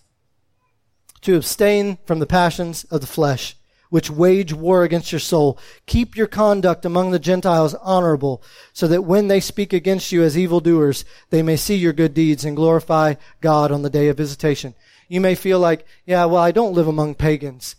to 1.23 1.37
abstain 1.37 1.99
from 2.07 2.19
the 2.19 2.27
passions 2.27 2.85
of 2.85 3.01
the 3.01 3.07
flesh, 3.07 3.57
which 3.91 4.11
wage 4.11 4.53
war 4.53 4.85
against 4.85 5.13
your 5.13 5.19
soul. 5.19 5.59
Keep 5.87 6.17
your 6.17 6.27
conduct 6.27 6.85
among 6.85 7.11
the 7.11 7.19
Gentiles 7.19 7.75
honorable, 7.75 8.43
so 8.73 8.89
that 8.89 9.03
when 9.03 9.29
they 9.29 9.41
speak 9.41 9.73
against 9.73 10.13
you 10.13 10.23
as 10.23 10.39
evildoers, 10.39 11.05
they 11.31 11.43
may 11.43 11.57
see 11.57 11.77
your 11.77 11.93
good 11.93 12.15
deeds 12.15 12.45
and 12.45 12.57
glorify 12.57 13.15
God 13.41 13.71
on 13.71 13.83
the 13.83 13.91
day 13.91 14.09
of 14.09 14.17
visitation. 14.17 14.75
You 15.11 15.21
may 15.21 15.35
feel 15.35 15.59
like, 15.59 15.85
yeah, 16.07 16.25
well, 16.27 16.41
I 16.41 16.53
don't 16.53 16.73
live 16.73 16.87
among 16.87 17.17
pagans. 17.17 17.75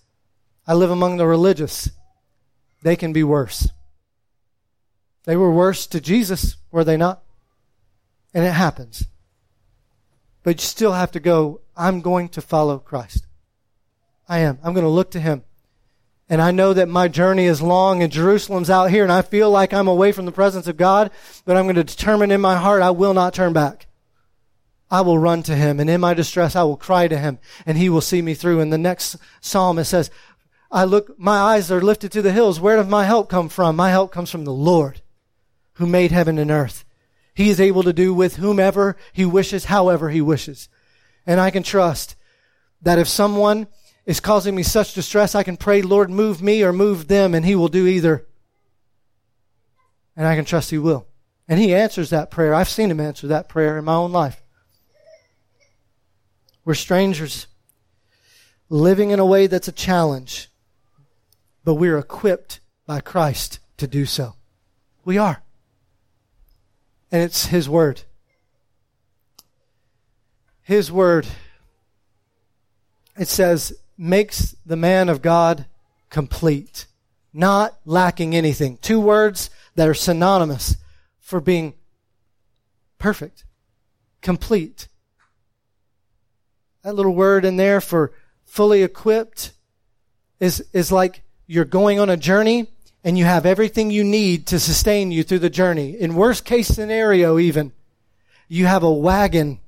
I 0.67 0.73
live 0.73 0.91
among 0.91 1.15
the 1.15 1.25
religious. 1.25 1.89
They 2.83 2.97
can 2.97 3.13
be 3.13 3.23
worse. 3.23 3.69
They 5.23 5.37
were 5.37 5.49
worse 5.49 5.87
to 5.87 6.01
Jesus, 6.01 6.57
were 6.71 6.83
they 6.83 6.97
not? 6.97 7.23
And 8.33 8.43
it 8.43 8.51
happens. 8.51 9.05
But 10.43 10.59
you 10.61 10.65
still 10.65 10.91
have 10.91 11.11
to 11.11 11.21
go, 11.21 11.61
I'm 11.77 12.01
going 12.01 12.27
to 12.29 12.41
follow 12.41 12.79
Christ. 12.79 13.25
I 14.27 14.39
am. 14.39 14.59
I'm 14.61 14.73
going 14.73 14.83
to 14.83 14.89
look 14.89 15.11
to 15.11 15.21
him. 15.21 15.45
And 16.27 16.41
I 16.41 16.51
know 16.51 16.73
that 16.73 16.89
my 16.89 17.07
journey 17.07 17.45
is 17.45 17.61
long 17.61 18.03
and 18.03 18.11
Jerusalem's 18.11 18.69
out 18.69 18.91
here 18.91 19.03
and 19.03 19.11
I 19.11 19.21
feel 19.21 19.49
like 19.49 19.73
I'm 19.73 19.87
away 19.87 20.11
from 20.11 20.25
the 20.25 20.33
presence 20.33 20.67
of 20.67 20.75
God, 20.75 21.11
but 21.45 21.55
I'm 21.55 21.63
going 21.63 21.75
to 21.75 21.83
determine 21.85 22.29
in 22.29 22.41
my 22.41 22.57
heart 22.57 22.81
I 22.81 22.91
will 22.91 23.13
not 23.13 23.33
turn 23.33 23.53
back. 23.53 23.87
I 24.91 25.01
will 25.01 25.17
run 25.17 25.41
to 25.43 25.55
him 25.55 25.79
and 25.79 25.89
in 25.89 26.01
my 26.01 26.13
distress 26.13 26.55
I 26.55 26.63
will 26.63 26.77
cry 26.77 27.07
to 27.07 27.17
him 27.17 27.39
and 27.65 27.77
he 27.77 27.89
will 27.89 28.01
see 28.01 28.21
me 28.21 28.35
through. 28.35 28.59
And 28.59 28.71
the 28.71 28.77
next 28.77 29.15
psalm 29.39 29.79
it 29.79 29.85
says, 29.85 30.11
I 30.69 30.83
look, 30.83 31.17
my 31.17 31.37
eyes 31.37 31.71
are 31.71 31.81
lifted 31.81 32.11
to 32.11 32.21
the 32.21 32.31
hills. 32.31 32.59
Where 32.59 32.75
does 32.75 32.87
my 32.87 33.05
help 33.05 33.29
come 33.29 33.49
from? 33.49 33.75
My 33.75 33.89
help 33.89 34.11
comes 34.11 34.29
from 34.29 34.45
the 34.45 34.53
Lord 34.53 35.01
who 35.73 35.87
made 35.87 36.11
heaven 36.11 36.37
and 36.37 36.51
earth. 36.51 36.85
He 37.33 37.49
is 37.49 37.59
able 37.59 37.83
to 37.83 37.93
do 37.93 38.13
with 38.13 38.35
whomever 38.35 38.97
he 39.13 39.25
wishes, 39.25 39.65
however 39.65 40.09
he 40.09 40.21
wishes. 40.21 40.69
And 41.25 41.39
I 41.39 41.49
can 41.49 41.63
trust 41.63 42.15
that 42.81 42.99
if 42.99 43.07
someone 43.07 43.67
is 44.05 44.19
causing 44.19 44.55
me 44.55 44.63
such 44.63 44.93
distress, 44.93 45.35
I 45.35 45.43
can 45.43 45.57
pray, 45.57 45.81
Lord, 45.81 46.09
move 46.09 46.41
me 46.41 46.63
or 46.63 46.73
move 46.73 47.07
them, 47.07 47.35
and 47.35 47.45
He 47.45 47.55
will 47.55 47.67
do 47.67 47.85
either. 47.87 48.27
And 50.15 50.27
I 50.27 50.35
can 50.35 50.45
trust 50.45 50.71
He 50.71 50.77
will. 50.77 51.07
And 51.47 51.59
He 51.59 51.73
answers 51.73 52.09
that 52.09 52.31
prayer. 52.31 52.53
I've 52.53 52.69
seen 52.69 52.89
Him 52.89 52.99
answer 52.99 53.27
that 53.27 53.49
prayer 53.49 53.77
in 53.77 53.85
my 53.85 53.95
own 53.95 54.11
life. 54.11 54.40
We're 56.63 56.75
strangers 56.75 57.47
living 58.69 59.11
in 59.11 59.19
a 59.19 59.25
way 59.25 59.47
that's 59.47 59.67
a 59.67 59.73
challenge, 59.73 60.49
but 61.63 61.75
we're 61.75 61.97
equipped 61.97 62.59
by 62.85 63.01
Christ 63.01 63.59
to 63.77 63.87
do 63.87 64.05
so. 64.05 64.35
We 65.03 65.17
are. 65.17 65.43
And 67.11 67.21
it's 67.21 67.47
His 67.47 67.67
Word. 67.67 68.03
His 70.61 70.91
Word. 70.91 71.27
It 73.17 73.27
says, 73.27 73.73
makes 73.97 74.55
the 74.65 74.77
man 74.77 75.09
of 75.09 75.21
God 75.21 75.65
complete, 76.09 76.85
not 77.33 77.77
lacking 77.85 78.35
anything. 78.35 78.77
Two 78.77 78.99
words 78.99 79.49
that 79.75 79.87
are 79.87 79.93
synonymous 79.93 80.77
for 81.19 81.39
being 81.39 81.73
perfect, 82.97 83.45
complete. 84.21 84.87
That 86.83 86.95
little 86.95 87.13
word 87.13 87.45
in 87.45 87.57
there 87.57 87.81
for 87.81 88.11
fully 88.45 88.83
equipped 88.83 89.53
is, 90.39 90.65
is 90.73 90.91
like 90.91 91.23
you're 91.47 91.65
going 91.65 91.99
on 91.99 92.09
a 92.09 92.17
journey 92.17 92.67
and 93.03 93.17
you 93.17 93.25
have 93.25 93.45
everything 93.45 93.91
you 93.91 94.03
need 94.03 94.47
to 94.47 94.59
sustain 94.59 95.11
you 95.11 95.23
through 95.23 95.39
the 95.39 95.49
journey. 95.49 95.99
In 95.99 96.15
worst 96.15 96.45
case 96.45 96.67
scenario, 96.67 97.37
even, 97.37 97.71
you 98.47 98.65
have 98.65 98.83
a 98.83 98.91
wagon 98.91 99.59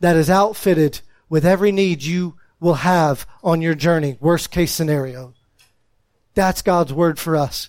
that 0.00 0.16
is 0.16 0.30
outfitted 0.30 1.00
with 1.28 1.44
every 1.44 1.72
need 1.72 2.02
you 2.02 2.36
will 2.60 2.74
have 2.74 3.26
on 3.42 3.60
your 3.62 3.74
journey. 3.74 4.16
Worst 4.20 4.50
case 4.50 4.72
scenario. 4.72 5.34
That's 6.34 6.62
God's 6.62 6.92
word 6.92 7.18
for 7.18 7.36
us. 7.36 7.68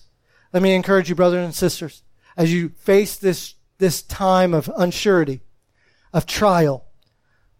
Let 0.54 0.64
me 0.64 0.74
encourage 0.74 1.10
you, 1.10 1.16
brothers 1.16 1.43
and 1.43 1.56
sisters, 1.56 2.04
as 2.38 2.54
you 2.54 2.70
face 2.70 3.18
this, 3.18 3.56
this 3.78 4.02
time 4.02 4.54
of 4.54 4.66
unsurety, 4.68 5.41
of 6.14 6.26
trial, 6.26 6.86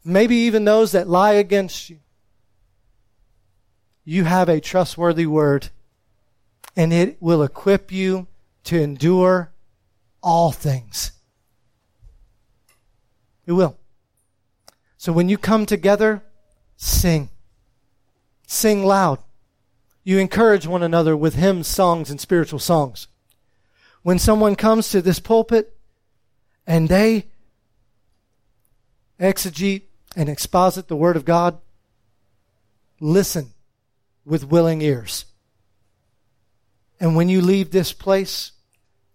maybe 0.04 0.36
even 0.36 0.66
those 0.66 0.92
that 0.94 1.08
lie 1.08 1.34
against 1.34 1.90
you. 1.90 2.00
You 4.04 4.24
have 4.24 4.50
a 4.50 4.60
trustworthy 4.60 5.26
word, 5.26 5.70
and 6.76 6.92
it 6.92 7.18
will 7.22 7.44
equip 7.44 7.92
you 7.92 8.28
to 8.64 8.82
endure 8.82 9.52
all 10.22 10.52
things. 10.52 11.12
It 13.46 13.54
will. 13.54 13.78
So 14.98 15.12
when 15.14 15.30
you 15.30 15.38
come 15.38 15.66
together, 15.66 16.24
sing. 16.76 17.30
Sing 18.48 18.84
loud. 18.84 19.20
You 20.04 20.18
encourage 20.18 20.66
one 20.66 20.84
another 20.84 21.16
with 21.16 21.36
hymns, 21.36 21.68
songs, 21.68 22.10
and 22.10 22.20
spiritual 22.20 22.60
songs. 22.60 23.08
When 24.02 24.18
someone 24.18 24.56
comes 24.56 24.90
to 24.90 25.02
this 25.02 25.20
pulpit, 25.20 25.76
and 26.66 26.90
they 26.90 27.26
exegete 29.20 29.84
and 30.16 30.30
exposit 30.30 30.88
the 30.88 30.96
Word 30.96 31.16
of 31.16 31.26
God, 31.26 31.60
listen 33.00 33.54
with 34.26 34.50
willing 34.50 34.82
ears. 34.82 35.26
And 37.00 37.16
when 37.16 37.30
you 37.30 37.42
leave 37.42 37.72
this 37.72 37.94
place, 37.94 38.52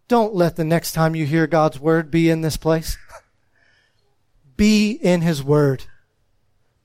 don't 0.08 0.34
let 0.34 0.56
the 0.56 0.64
next 0.64 0.92
time 0.92 1.14
you 1.14 1.26
hear 1.26 1.46
God's 1.46 1.78
Word 1.78 2.10
be 2.10 2.30
in 2.30 2.40
this 2.40 2.56
place. 2.56 2.96
be 4.56 4.92
in 4.92 5.20
His 5.20 5.42
Word. 5.42 5.84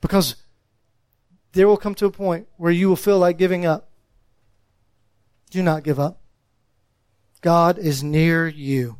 Because 0.02 0.36
there 1.54 1.68
will 1.68 1.78
come 1.78 1.96
to 1.96 2.06
a 2.06 2.12
point 2.12 2.48
where 2.58 2.72
you 2.72 2.90
will 2.90 2.96
feel 2.96 3.20
like 3.20 3.38
giving 3.38 3.66
up. 3.66 3.90
Do 5.50 5.64
not 5.64 5.84
give 5.84 6.00
up. 6.00 6.22
God 7.42 7.78
is 7.80 8.04
near 8.04 8.48
you. 8.48 8.98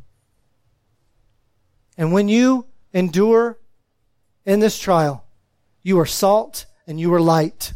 And 1.96 2.12
when 2.12 2.28
you 2.28 2.66
endure 2.92 3.58
in 4.50 4.58
this 4.58 4.80
trial, 4.80 5.24
you 5.80 6.00
are 6.00 6.06
salt 6.06 6.66
and 6.84 6.98
you 6.98 7.14
are 7.14 7.20
light. 7.20 7.72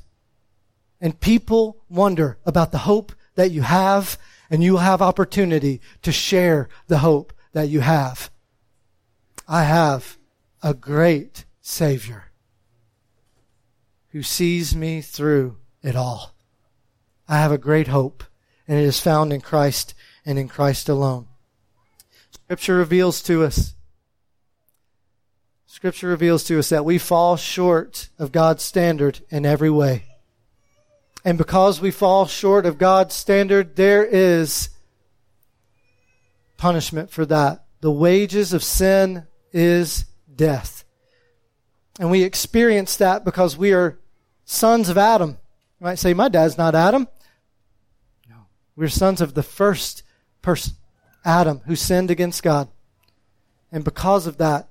And 1.01 1.21
people 1.21 1.85
wonder 1.89 2.37
about 2.45 2.73
the 2.73 2.79
hope 2.79 3.13
that 3.37 3.53
you 3.53 3.63
have, 3.63 4.19
and 4.51 4.61
you 4.61 4.79
have 4.79 5.01
opportunity 5.01 5.81
to 6.03 6.11
share 6.11 6.69
the 6.89 6.99
hope 6.99 7.33
that 7.53 7.69
you 7.69 7.79
have. 7.79 8.29
I 9.47 9.63
have 9.63 10.19
a 10.65 10.75
great 10.75 11.45
Savior 11.61 12.25
who 14.09 14.25
sees 14.25 14.75
me 14.75 15.01
through 15.01 15.59
it 15.81 15.95
all. 15.95 16.35
I 17.29 17.37
have 17.37 17.53
a 17.53 17.59
great 17.59 17.87
hope, 17.87 18.25
and 18.67 18.77
it 18.81 18.85
is 18.85 18.99
found 18.99 19.33
in 19.33 19.41
Christ 19.41 19.95
and 20.27 20.41
in 20.41 20.49
Christ 20.49 20.89
alone. 20.89 21.29
Scripture 22.33 22.75
reveals 22.75 23.23
to 23.23 23.45
us 23.45 23.75
Scripture 25.75 26.07
reveals 26.07 26.45
to 26.45 26.57
us 26.57 26.69
that 26.69 26.85
we 26.85 26.99
fall 26.99 27.37
short 27.37 28.09
of 28.17 28.31
God's 28.31 28.63
standard 28.63 29.19
in 29.29 29.45
every 29.45 29.71
way. 29.71 30.05
And 31.25 31.37
because 31.37 31.81
we 31.81 31.91
fall 31.91 32.27
short 32.27 32.65
of 32.65 32.79
God's 32.79 33.17
standard, 33.17 33.75
there 33.75 34.05
is 34.05 34.69
punishment 36.57 37.11
for 37.11 37.27
that. 37.27 37.65
The 37.81 37.91
wages 37.91 38.53
of 38.53 38.63
sin 38.63 39.27
is 39.53 40.05
death. 40.33 40.85
And 41.99 42.09
we 42.09 42.23
experience 42.23 42.95
that 42.99 43.25
because 43.25 43.59
we 43.59 43.73
are 43.73 43.99
sons 44.45 44.89
of 44.89 44.97
Adam. 44.97 45.31
You 45.81 45.87
might 45.87 45.99
say, 45.99 46.15
My 46.15 46.29
dad's 46.29 46.57
not 46.57 46.77
Adam. 46.77 47.09
No. 48.31 48.47
We're 48.77 48.87
sons 48.87 49.21
of 49.21 49.35
the 49.35 49.43
first 49.43 50.05
person, 50.41 50.75
Adam, 51.25 51.63
who 51.67 51.75
sinned 51.75 52.13
against 52.13 52.45
God. 52.45 52.69
And 53.73 53.83
because 53.83 54.29
of 54.29 54.37
that, 54.37 54.69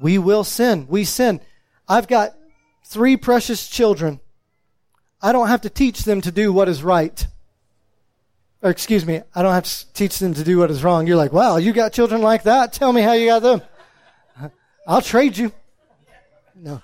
we 0.00 0.18
will 0.18 0.44
sin. 0.44 0.86
We 0.88 1.04
sin. 1.04 1.40
I've 1.88 2.08
got 2.08 2.34
three 2.84 3.16
precious 3.16 3.68
children. 3.68 4.20
I 5.22 5.32
don't 5.32 5.48
have 5.48 5.60
to 5.62 5.70
teach 5.70 6.04
them 6.04 6.20
to 6.22 6.32
do 6.32 6.52
what 6.52 6.68
is 6.68 6.82
right. 6.82 7.26
Or 8.62 8.70
excuse 8.70 9.06
me, 9.06 9.22
I 9.34 9.42
don't 9.42 9.54
have 9.54 9.64
to 9.64 9.92
teach 9.92 10.18
them 10.18 10.34
to 10.34 10.44
do 10.44 10.58
what 10.58 10.70
is 10.70 10.82
wrong. 10.82 11.06
You're 11.06 11.16
like, 11.16 11.32
wow, 11.32 11.56
you 11.56 11.72
got 11.72 11.92
children 11.92 12.20
like 12.22 12.42
that? 12.44 12.72
Tell 12.72 12.92
me 12.92 13.02
how 13.02 13.12
you 13.12 13.26
got 13.26 13.42
them. 13.42 13.62
I'll 14.86 15.02
trade 15.02 15.36
you. 15.36 15.52
No 16.54 16.82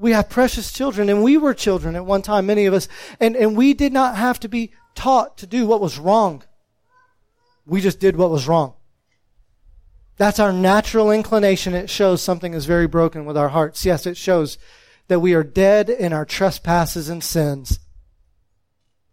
we 0.00 0.12
have 0.12 0.30
precious 0.30 0.72
children, 0.72 1.10
and 1.10 1.22
we 1.22 1.36
were 1.36 1.52
children 1.52 1.94
at 1.94 2.06
one 2.06 2.22
time, 2.22 2.46
many 2.46 2.64
of 2.64 2.72
us, 2.72 2.88
and, 3.20 3.36
and 3.36 3.54
we 3.54 3.74
did 3.74 3.92
not 3.92 4.16
have 4.16 4.40
to 4.40 4.48
be 4.48 4.72
taught 4.94 5.36
to 5.38 5.46
do 5.46 5.66
what 5.66 5.80
was 5.80 5.98
wrong. 5.98 6.42
We 7.66 7.82
just 7.82 8.00
did 8.00 8.16
what 8.16 8.30
was 8.30 8.48
wrong. 8.48 8.72
That's 10.20 10.38
our 10.38 10.52
natural 10.52 11.10
inclination. 11.10 11.72
It 11.72 11.88
shows 11.88 12.20
something 12.20 12.52
is 12.52 12.66
very 12.66 12.86
broken 12.86 13.24
with 13.24 13.38
our 13.38 13.48
hearts. 13.48 13.86
Yes, 13.86 14.04
it 14.04 14.18
shows 14.18 14.58
that 15.08 15.20
we 15.20 15.32
are 15.32 15.42
dead 15.42 15.88
in 15.88 16.12
our 16.12 16.26
trespasses 16.26 17.08
and 17.08 17.24
sins. 17.24 17.78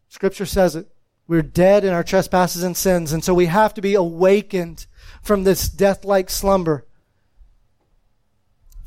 Scripture 0.09 0.45
says 0.45 0.75
it. 0.75 0.89
We're 1.25 1.41
dead 1.41 1.85
in 1.85 1.93
our 1.93 2.03
trespasses 2.03 2.61
and 2.61 2.75
sins, 2.75 3.13
and 3.13 3.23
so 3.23 3.33
we 3.33 3.45
have 3.45 3.73
to 3.75 3.81
be 3.81 3.95
awakened 3.95 4.85
from 5.21 5.45
this 5.45 5.69
death 5.69 6.03
like 6.03 6.29
slumber 6.29 6.87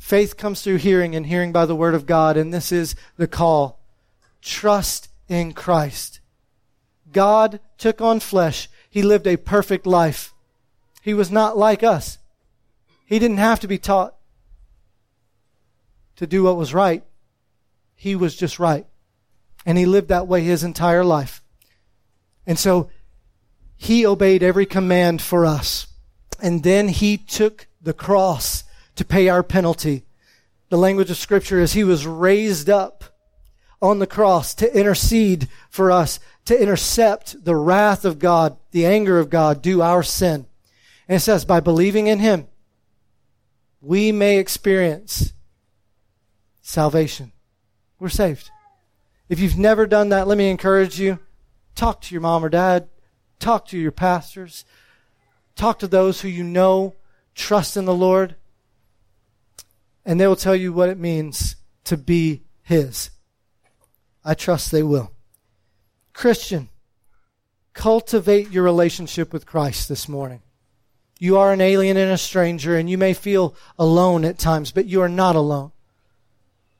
Faith 0.01 0.35
comes 0.35 0.61
through 0.61 0.77
hearing, 0.77 1.15
and 1.15 1.27
hearing 1.27 1.51
by 1.51 1.65
the 1.65 1.75
Word 1.75 1.93
of 1.93 2.07
God, 2.07 2.35
and 2.35 2.53
this 2.53 2.71
is 2.71 2.95
the 3.17 3.27
call. 3.27 3.79
Trust 4.41 5.07
in 5.29 5.53
Christ. 5.53 6.19
God 7.13 7.59
took 7.77 8.01
on 8.01 8.19
flesh. 8.19 8.67
He 8.89 9.03
lived 9.03 9.27
a 9.27 9.37
perfect 9.37 9.85
life. 9.85 10.33
He 11.01 11.13
was 11.13 11.31
not 11.31 11.57
like 11.57 11.83
us. 11.83 12.17
He 13.05 13.19
didn't 13.19 13.37
have 13.37 13.59
to 13.61 13.67
be 13.67 13.77
taught 13.77 14.15
to 16.15 16.27
do 16.27 16.43
what 16.43 16.57
was 16.57 16.73
right. 16.73 17.03
He 17.95 18.15
was 18.15 18.35
just 18.35 18.59
right. 18.59 18.85
And 19.65 19.77
he 19.77 19.85
lived 19.85 20.07
that 20.09 20.27
way 20.27 20.41
his 20.41 20.63
entire 20.63 21.03
life. 21.03 21.43
And 22.47 22.57
so 22.57 22.89
he 23.75 24.05
obeyed 24.05 24.43
every 24.43 24.65
command 24.65 25.21
for 25.21 25.45
us. 25.45 25.87
And 26.41 26.63
then 26.63 26.87
he 26.87 27.17
took 27.17 27.67
the 27.81 27.93
cross 27.93 28.63
to 28.95 29.05
pay 29.05 29.29
our 29.29 29.43
penalty. 29.43 30.05
The 30.69 30.77
language 30.77 31.09
of 31.09 31.17
Scripture 31.17 31.59
is 31.59 31.73
He 31.73 31.83
was 31.83 32.07
raised 32.07 32.69
up 32.69 33.03
on 33.81 33.99
the 33.99 34.07
cross 34.07 34.53
to 34.55 34.77
intercede 34.77 35.47
for 35.69 35.91
us, 35.91 36.19
to 36.45 36.59
intercept 36.59 37.43
the 37.43 37.55
wrath 37.55 38.05
of 38.05 38.19
God, 38.19 38.57
the 38.71 38.85
anger 38.85 39.19
of 39.19 39.29
God 39.29 39.61
due 39.61 39.81
our 39.81 40.03
sin. 40.03 40.45
And 41.07 41.17
it 41.17 41.21
says, 41.21 41.45
by 41.45 41.59
believing 41.59 42.07
in 42.07 42.19
Him, 42.19 42.47
we 43.81 44.11
may 44.11 44.37
experience 44.37 45.33
salvation. 46.61 47.31
We're 47.99 48.09
saved. 48.09 48.49
If 49.29 49.39
you've 49.39 49.57
never 49.57 49.87
done 49.87 50.09
that, 50.09 50.27
let 50.27 50.37
me 50.37 50.49
encourage 50.49 50.99
you. 50.99 51.19
Talk 51.75 52.01
to 52.01 52.13
your 52.13 52.21
mom 52.21 52.45
or 52.45 52.49
dad. 52.49 52.89
Talk 53.39 53.67
to 53.67 53.77
your 53.77 53.91
pastors. 53.91 54.65
Talk 55.55 55.79
to 55.79 55.87
those 55.87 56.21
who 56.21 56.27
you 56.27 56.43
know 56.43 56.95
trust 57.33 57.77
in 57.77 57.85
the 57.85 57.93
Lord 57.93 58.35
and 60.05 60.19
they 60.19 60.27
will 60.27 60.35
tell 60.35 60.55
you 60.55 60.73
what 60.73 60.89
it 60.89 60.97
means 60.97 61.55
to 61.85 61.97
be 61.97 62.43
His. 62.63 63.11
I 64.23 64.33
trust 64.33 64.71
they 64.71 64.83
will. 64.83 65.11
Christian, 66.13 66.69
cultivate 67.73 68.51
your 68.51 68.63
relationship 68.63 69.31
with 69.33 69.45
Christ 69.45 69.89
this 69.89 70.07
morning. 70.07 70.41
You 71.21 71.37
are 71.37 71.53
an 71.53 71.61
alien 71.61 71.97
and 71.97 72.11
a 72.11 72.17
stranger, 72.17 72.75
and 72.75 72.89
you 72.89 72.97
may 72.97 73.13
feel 73.13 73.53
alone 73.77 74.25
at 74.25 74.39
times, 74.39 74.71
but 74.71 74.87
you 74.87 75.03
are 75.03 75.07
not 75.07 75.35
alone. 75.35 75.71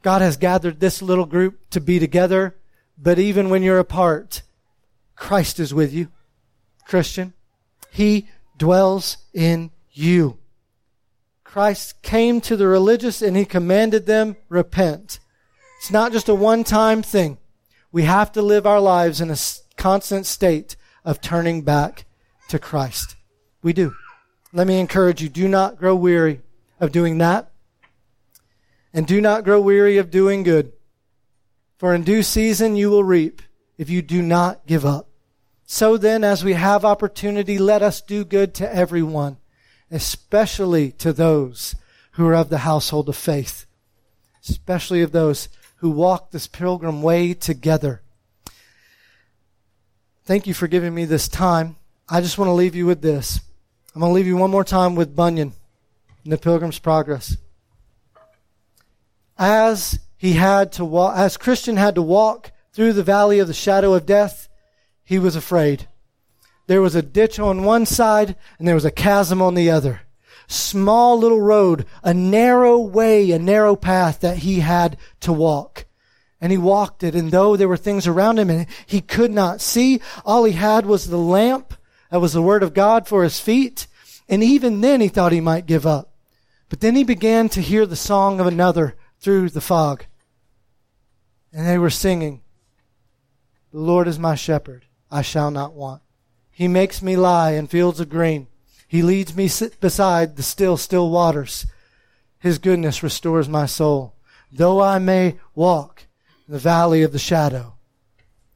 God 0.01 0.23
has 0.23 0.35
gathered 0.35 0.79
this 0.79 0.99
little 0.99 1.27
group 1.27 1.69
to 1.69 1.79
be 1.79 1.99
together, 1.99 2.55
but 2.97 3.19
even 3.19 3.51
when 3.51 3.61
you're 3.61 3.77
apart, 3.77 4.41
Christ 5.15 5.59
is 5.59 5.75
with 5.75 5.93
you. 5.93 6.07
Christian, 6.87 7.33
He 7.91 8.29
dwells 8.57 9.17
in 9.31 9.69
you. 9.91 10.39
Christ 11.43 12.01
came 12.01 12.41
to 12.41 12.57
the 12.57 12.65
religious 12.65 13.21
and 13.21 13.37
he 13.37 13.45
commanded 13.45 14.07
them, 14.07 14.37
repent. 14.49 15.19
It's 15.77 15.91
not 15.91 16.13
just 16.13 16.29
a 16.29 16.33
one 16.33 16.63
time 16.63 17.03
thing. 17.03 17.37
We 17.91 18.03
have 18.03 18.31
to 18.31 18.41
live 18.41 18.65
our 18.65 18.79
lives 18.79 19.21
in 19.21 19.29
a 19.29 19.37
constant 19.77 20.25
state 20.25 20.77
of 21.05 21.21
turning 21.21 21.61
back 21.61 22.05
to 22.49 22.57
Christ. 22.57 23.17
We 23.61 23.73
do. 23.73 23.93
Let 24.53 24.67
me 24.67 24.79
encourage 24.79 25.21
you, 25.21 25.29
do 25.29 25.47
not 25.47 25.77
grow 25.77 25.95
weary 25.95 26.41
of 26.79 26.91
doing 26.91 27.17
that. 27.19 27.51
And 28.93 29.07
do 29.07 29.21
not 29.21 29.43
grow 29.43 29.61
weary 29.61 29.97
of 29.97 30.11
doing 30.11 30.43
good. 30.43 30.73
For 31.77 31.95
in 31.95 32.03
due 32.03 32.23
season 32.23 32.75
you 32.75 32.89
will 32.89 33.03
reap 33.03 33.41
if 33.77 33.89
you 33.89 34.01
do 34.01 34.21
not 34.21 34.67
give 34.67 34.85
up. 34.85 35.07
So 35.65 35.95
then, 35.95 36.25
as 36.25 36.43
we 36.43 36.53
have 36.53 36.83
opportunity, 36.83 37.57
let 37.57 37.81
us 37.81 38.01
do 38.01 38.25
good 38.25 38.53
to 38.55 38.75
everyone 38.75 39.37
especially 39.91 40.91
to 40.93 41.11
those 41.11 41.75
who 42.11 42.25
are 42.25 42.35
of 42.35 42.49
the 42.49 42.59
household 42.59 43.09
of 43.09 43.15
faith, 43.15 43.65
especially 44.47 45.01
of 45.01 45.11
those 45.11 45.49
who 45.77 45.89
walk 45.89 46.31
this 46.31 46.47
pilgrim 46.47 47.01
way 47.01 47.33
together. 47.33 48.01
Thank 50.23 50.47
you 50.47 50.53
for 50.53 50.67
giving 50.67 50.95
me 50.95 51.05
this 51.05 51.27
time. 51.27 51.75
I 52.07 52.21
just 52.21 52.37
want 52.37 52.47
to 52.47 52.53
leave 52.53 52.75
you 52.75 52.85
with 52.85 53.01
this. 53.01 53.41
I'm 53.93 53.99
going 53.99 54.11
to 54.11 54.13
leave 54.13 54.27
you 54.27 54.37
one 54.37 54.51
more 54.51 54.63
time 54.63 54.95
with 54.95 55.17
Bunyan 55.17 55.51
in 56.23 56.31
the 56.31 56.37
Pilgrim's 56.37 56.79
Progress. 56.79 57.35
As 59.37 59.99
he 60.15 60.33
had 60.33 60.71
to 60.73 60.85
walk, 60.85 61.17
as 61.17 61.35
Christian 61.35 61.75
had 61.75 61.95
to 61.95 62.01
walk 62.01 62.53
through 62.71 62.93
the 62.93 63.03
valley 63.03 63.39
of 63.39 63.49
the 63.49 63.53
shadow 63.53 63.93
of 63.93 64.05
death, 64.05 64.47
he 65.03 65.19
was 65.19 65.35
afraid. 65.35 65.89
There 66.67 66.81
was 66.81 66.95
a 66.95 67.01
ditch 67.01 67.37
on 67.37 67.65
one 67.65 67.85
side 67.85 68.37
and 68.57 68.65
there 68.65 68.75
was 68.75 68.85
a 68.85 68.91
chasm 68.91 69.41
on 69.41 69.55
the 69.55 69.69
other. 69.69 70.01
Small 70.47 71.19
little 71.19 71.41
road, 71.41 71.85
a 72.01 72.13
narrow 72.13 72.79
way, 72.79 73.31
a 73.31 73.39
narrow 73.39 73.75
path 73.75 74.21
that 74.21 74.37
he 74.37 74.61
had 74.61 74.95
to 75.19 75.33
walk. 75.33 75.83
And 76.39 76.49
he 76.49 76.57
walked 76.57 77.03
it, 77.03 77.13
and 77.13 77.29
though 77.29 77.57
there 77.57 77.67
were 77.67 77.77
things 77.77 78.07
around 78.07 78.39
him 78.39 78.49
and 78.49 78.67
he 78.85 79.01
could 79.01 79.31
not 79.31 79.59
see, 79.59 79.99
all 80.25 80.45
he 80.45 80.53
had 80.53 80.85
was 80.85 81.07
the 81.07 81.17
lamp 81.17 81.73
that 82.11 82.19
was 82.19 82.33
the 82.33 82.41
word 82.41 82.61
of 82.61 82.73
God 82.73 83.07
for 83.07 83.23
his 83.23 83.39
feet 83.39 83.87
And 84.29 84.43
even 84.43 84.81
then 84.81 85.01
he 85.01 85.07
thought 85.07 85.31
he 85.31 85.41
might 85.41 85.65
give 85.65 85.85
up. 85.85 86.13
But 86.69 86.79
then 86.79 86.95
he 86.95 87.03
began 87.03 87.49
to 87.49 87.61
hear 87.61 87.85
the 87.85 87.97
song 87.97 88.39
of 88.39 88.47
another 88.47 88.95
through 89.19 89.49
the 89.49 89.59
fog. 89.59 90.05
And 91.51 91.67
they 91.67 91.77
were 91.77 91.89
singing, 91.89 92.41
The 93.73 93.79
Lord 93.79 94.07
is 94.07 94.17
my 94.17 94.35
shepherd, 94.35 94.85
I 95.09 95.21
shall 95.21 95.51
not 95.51 95.73
want. 95.73 96.01
He 96.49 96.69
makes 96.69 97.01
me 97.01 97.17
lie 97.17 97.51
in 97.51 97.67
fields 97.67 97.99
of 97.99 98.07
green. 98.07 98.47
He 98.87 99.01
leads 99.01 99.35
me 99.35 99.49
sit 99.49 99.81
beside 99.81 100.37
the 100.37 100.43
still, 100.43 100.77
still 100.77 101.09
waters. 101.09 101.65
His 102.39 102.57
goodness 102.57 103.03
restores 103.03 103.49
my 103.49 103.65
soul. 103.65 104.15
Though 104.49 104.81
I 104.81 104.97
may 104.99 105.39
walk 105.55 106.05
in 106.47 106.53
the 106.53 106.59
valley 106.59 107.03
of 107.03 107.11
the 107.11 107.19
shadow, 107.19 107.75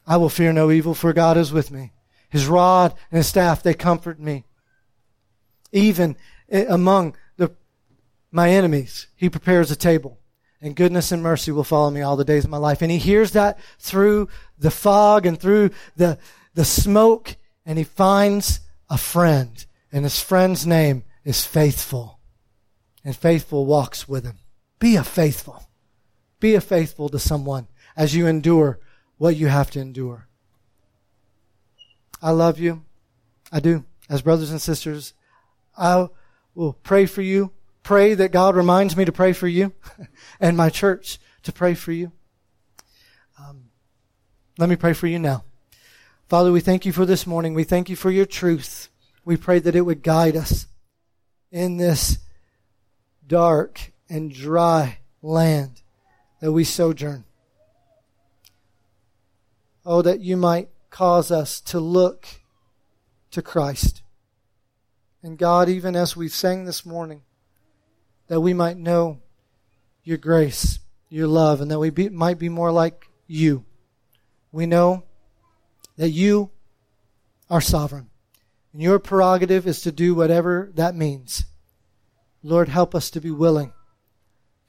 I 0.08 0.18
will 0.18 0.30
fear 0.30 0.54
no 0.54 0.72
evil, 0.72 0.94
for 0.94 1.12
God 1.12 1.36
is 1.36 1.52
with 1.52 1.70
me. 1.70 1.92
His 2.36 2.48
rod 2.48 2.94
and 3.12 3.18
his 3.20 3.28
staff, 3.28 3.64
they 3.64 3.74
comfort 3.74 4.20
me. 4.20 4.44
Even 5.72 6.18
among 6.52 7.16
the, 7.38 7.56
my 8.30 8.50
enemies, 8.50 9.08
he 9.16 9.30
prepares 9.30 9.72
a 9.72 9.76
table. 9.78 10.20
And 10.60 10.76
goodness 10.76 11.14
and 11.14 11.24
mercy 11.24 11.54
will 11.54 11.64
follow 11.64 11.90
me 11.90 12.02
all 12.02 12.18
the 12.18 12.26
days 12.26 12.44
of 12.44 12.50
my 12.50 12.58
life. 12.58 12.82
And 12.82 12.92
he 12.92 12.98
hears 12.98 13.32
that 13.32 13.58
through 13.80 14.28
the 14.58 14.70
fog 14.70 15.26
and 15.26 15.40
through 15.40 15.70
the, 15.96 16.18
the 16.56 16.66
smoke, 16.66 17.38
and 17.66 17.78
he 17.78 17.86
finds 17.86 18.60
a 18.90 18.98
friend. 18.98 19.66
And 19.90 20.04
his 20.04 20.20
friend's 20.20 20.68
name 20.68 21.06
is 21.24 21.46
Faithful. 21.46 22.20
And 23.06 23.16
Faithful 23.16 23.66
walks 23.66 24.10
with 24.10 24.26
him. 24.26 24.40
Be 24.80 24.98
a 24.98 25.06
faithful. 25.06 25.70
Be 26.42 26.56
a 26.56 26.60
faithful 26.60 27.08
to 27.08 27.18
someone 27.18 27.70
as 27.96 28.14
you 28.14 28.28
endure 28.28 28.82
what 29.16 29.38
you 29.38 29.48
have 29.48 29.72
to 29.72 29.80
endure. 29.80 30.28
I 32.26 32.32
love 32.32 32.58
you. 32.58 32.84
I 33.52 33.60
do. 33.60 33.86
As 34.10 34.24
brothers 34.24 34.50
and 34.50 34.60
sisters, 34.60 35.14
I 35.78 36.08
will 36.56 36.74
pray 36.74 37.06
for 37.06 37.22
you. 37.22 37.52
Pray 37.84 38.16
that 38.16 38.32
God 38.32 38.56
reminds 38.56 38.98
me 38.98 39.06
to 39.06 39.12
pray 39.12 39.32
for 39.32 39.48
you 39.48 39.74
and 40.40 40.58
my 40.58 40.72
church 40.72 41.20
to 41.44 41.52
pray 41.52 41.76
for 41.76 41.92
you. 41.92 42.12
Um, 43.40 43.66
let 44.58 44.70
me 44.70 44.76
pray 44.76 44.94
for 44.94 45.06
you 45.06 45.20
now. 45.20 45.44
Father, 46.28 46.52
we 46.52 46.62
thank 46.62 46.84
you 46.84 46.92
for 46.92 47.06
this 47.06 47.28
morning. 47.28 47.54
We 47.54 47.64
thank 47.64 47.90
you 47.90 47.96
for 47.96 48.10
your 48.10 48.26
truth. 48.26 48.90
We 49.24 49.38
pray 49.38 49.60
that 49.60 49.76
it 49.76 49.82
would 49.82 50.02
guide 50.02 50.36
us 50.36 50.66
in 51.52 51.78
this 51.78 52.18
dark 53.28 53.92
and 54.10 54.34
dry 54.34 54.98
land 55.22 55.84
that 56.40 56.52
we 56.52 56.64
sojourn. 56.64 57.24
Oh, 59.86 60.02
that 60.02 60.22
you 60.22 60.36
might 60.36 60.70
cause 60.96 61.30
us 61.30 61.60
to 61.60 61.78
look 61.78 62.26
to 63.30 63.42
Christ. 63.42 64.02
And 65.22 65.38
God, 65.38 65.68
even 65.68 65.94
as 65.94 66.16
we've 66.16 66.32
sang 66.32 66.64
this 66.64 66.86
morning, 66.86 67.24
that 68.28 68.40
we 68.40 68.54
might 68.54 68.78
know 68.78 69.20
your 70.06 70.18
grace, 70.18 70.80
your 71.10 71.28
love, 71.28 71.60
and 71.60 71.70
that 71.70 71.80
we 71.80 71.90
be, 71.90 72.08
might 72.08 72.40
be 72.40 72.48
more 72.48 72.72
like 72.72 73.10
you. 73.28 73.66
We 74.54 74.68
know 74.68 75.04
that 75.98 76.12
you 76.12 76.52
are 77.50 77.60
sovereign. 77.60 78.10
And 78.72 78.82
your 78.82 78.98
prerogative 78.98 79.68
is 79.68 79.82
to 79.82 79.92
do 79.92 80.16
whatever 80.16 80.72
that 80.76 80.96
means. 80.96 81.44
Lord, 82.42 82.70
help 82.70 82.96
us 82.96 83.10
to 83.10 83.20
be 83.20 83.32
willing 83.32 83.74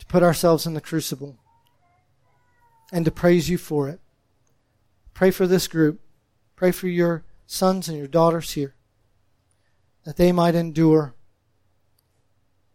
to 0.00 0.06
put 0.06 0.24
ourselves 0.24 0.66
in 0.66 0.74
the 0.74 0.80
crucible 0.80 1.36
and 2.92 3.04
to 3.04 3.12
praise 3.12 3.48
you 3.48 3.58
for 3.58 3.88
it. 3.88 4.00
Pray 5.14 5.30
for 5.30 5.46
this 5.46 5.68
group. 5.68 6.00
Pray 6.56 6.72
for 6.72 6.88
your 6.88 7.24
sons 7.46 7.88
and 7.88 7.98
your 7.98 8.08
daughters 8.08 8.52
here 8.52 8.74
that 10.04 10.16
they 10.16 10.32
might 10.32 10.54
endure 10.54 11.14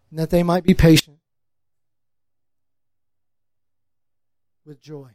and 0.09 0.19
that 0.19 0.29
they 0.29 0.43
might 0.43 0.63
be 0.63 0.73
patient 0.73 1.17
with 4.65 4.81
joy. 4.81 5.09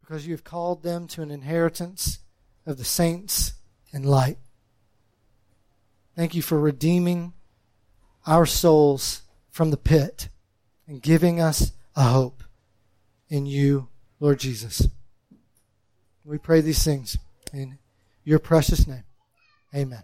Because 0.00 0.26
you 0.26 0.32
have 0.32 0.44
called 0.44 0.82
them 0.82 1.06
to 1.08 1.22
an 1.22 1.30
inheritance 1.30 2.20
of 2.66 2.78
the 2.78 2.84
saints 2.84 3.54
in 3.92 4.02
light. 4.02 4.38
Thank 6.16 6.34
you 6.34 6.42
for 6.42 6.58
redeeming 6.58 7.32
our 8.26 8.46
souls 8.46 9.22
from 9.50 9.70
the 9.70 9.76
pit 9.76 10.28
and 10.86 11.02
giving 11.02 11.40
us 11.40 11.72
a 11.96 12.04
hope 12.04 12.44
in 13.28 13.46
you 13.46 13.88
Lord 14.20 14.38
Jesus. 14.38 14.88
We 16.24 16.38
pray 16.38 16.60
these 16.60 16.82
things 16.82 17.18
in 17.52 17.78
your 18.24 18.38
precious 18.38 18.86
name. 18.86 19.04
Amen. 19.74 20.02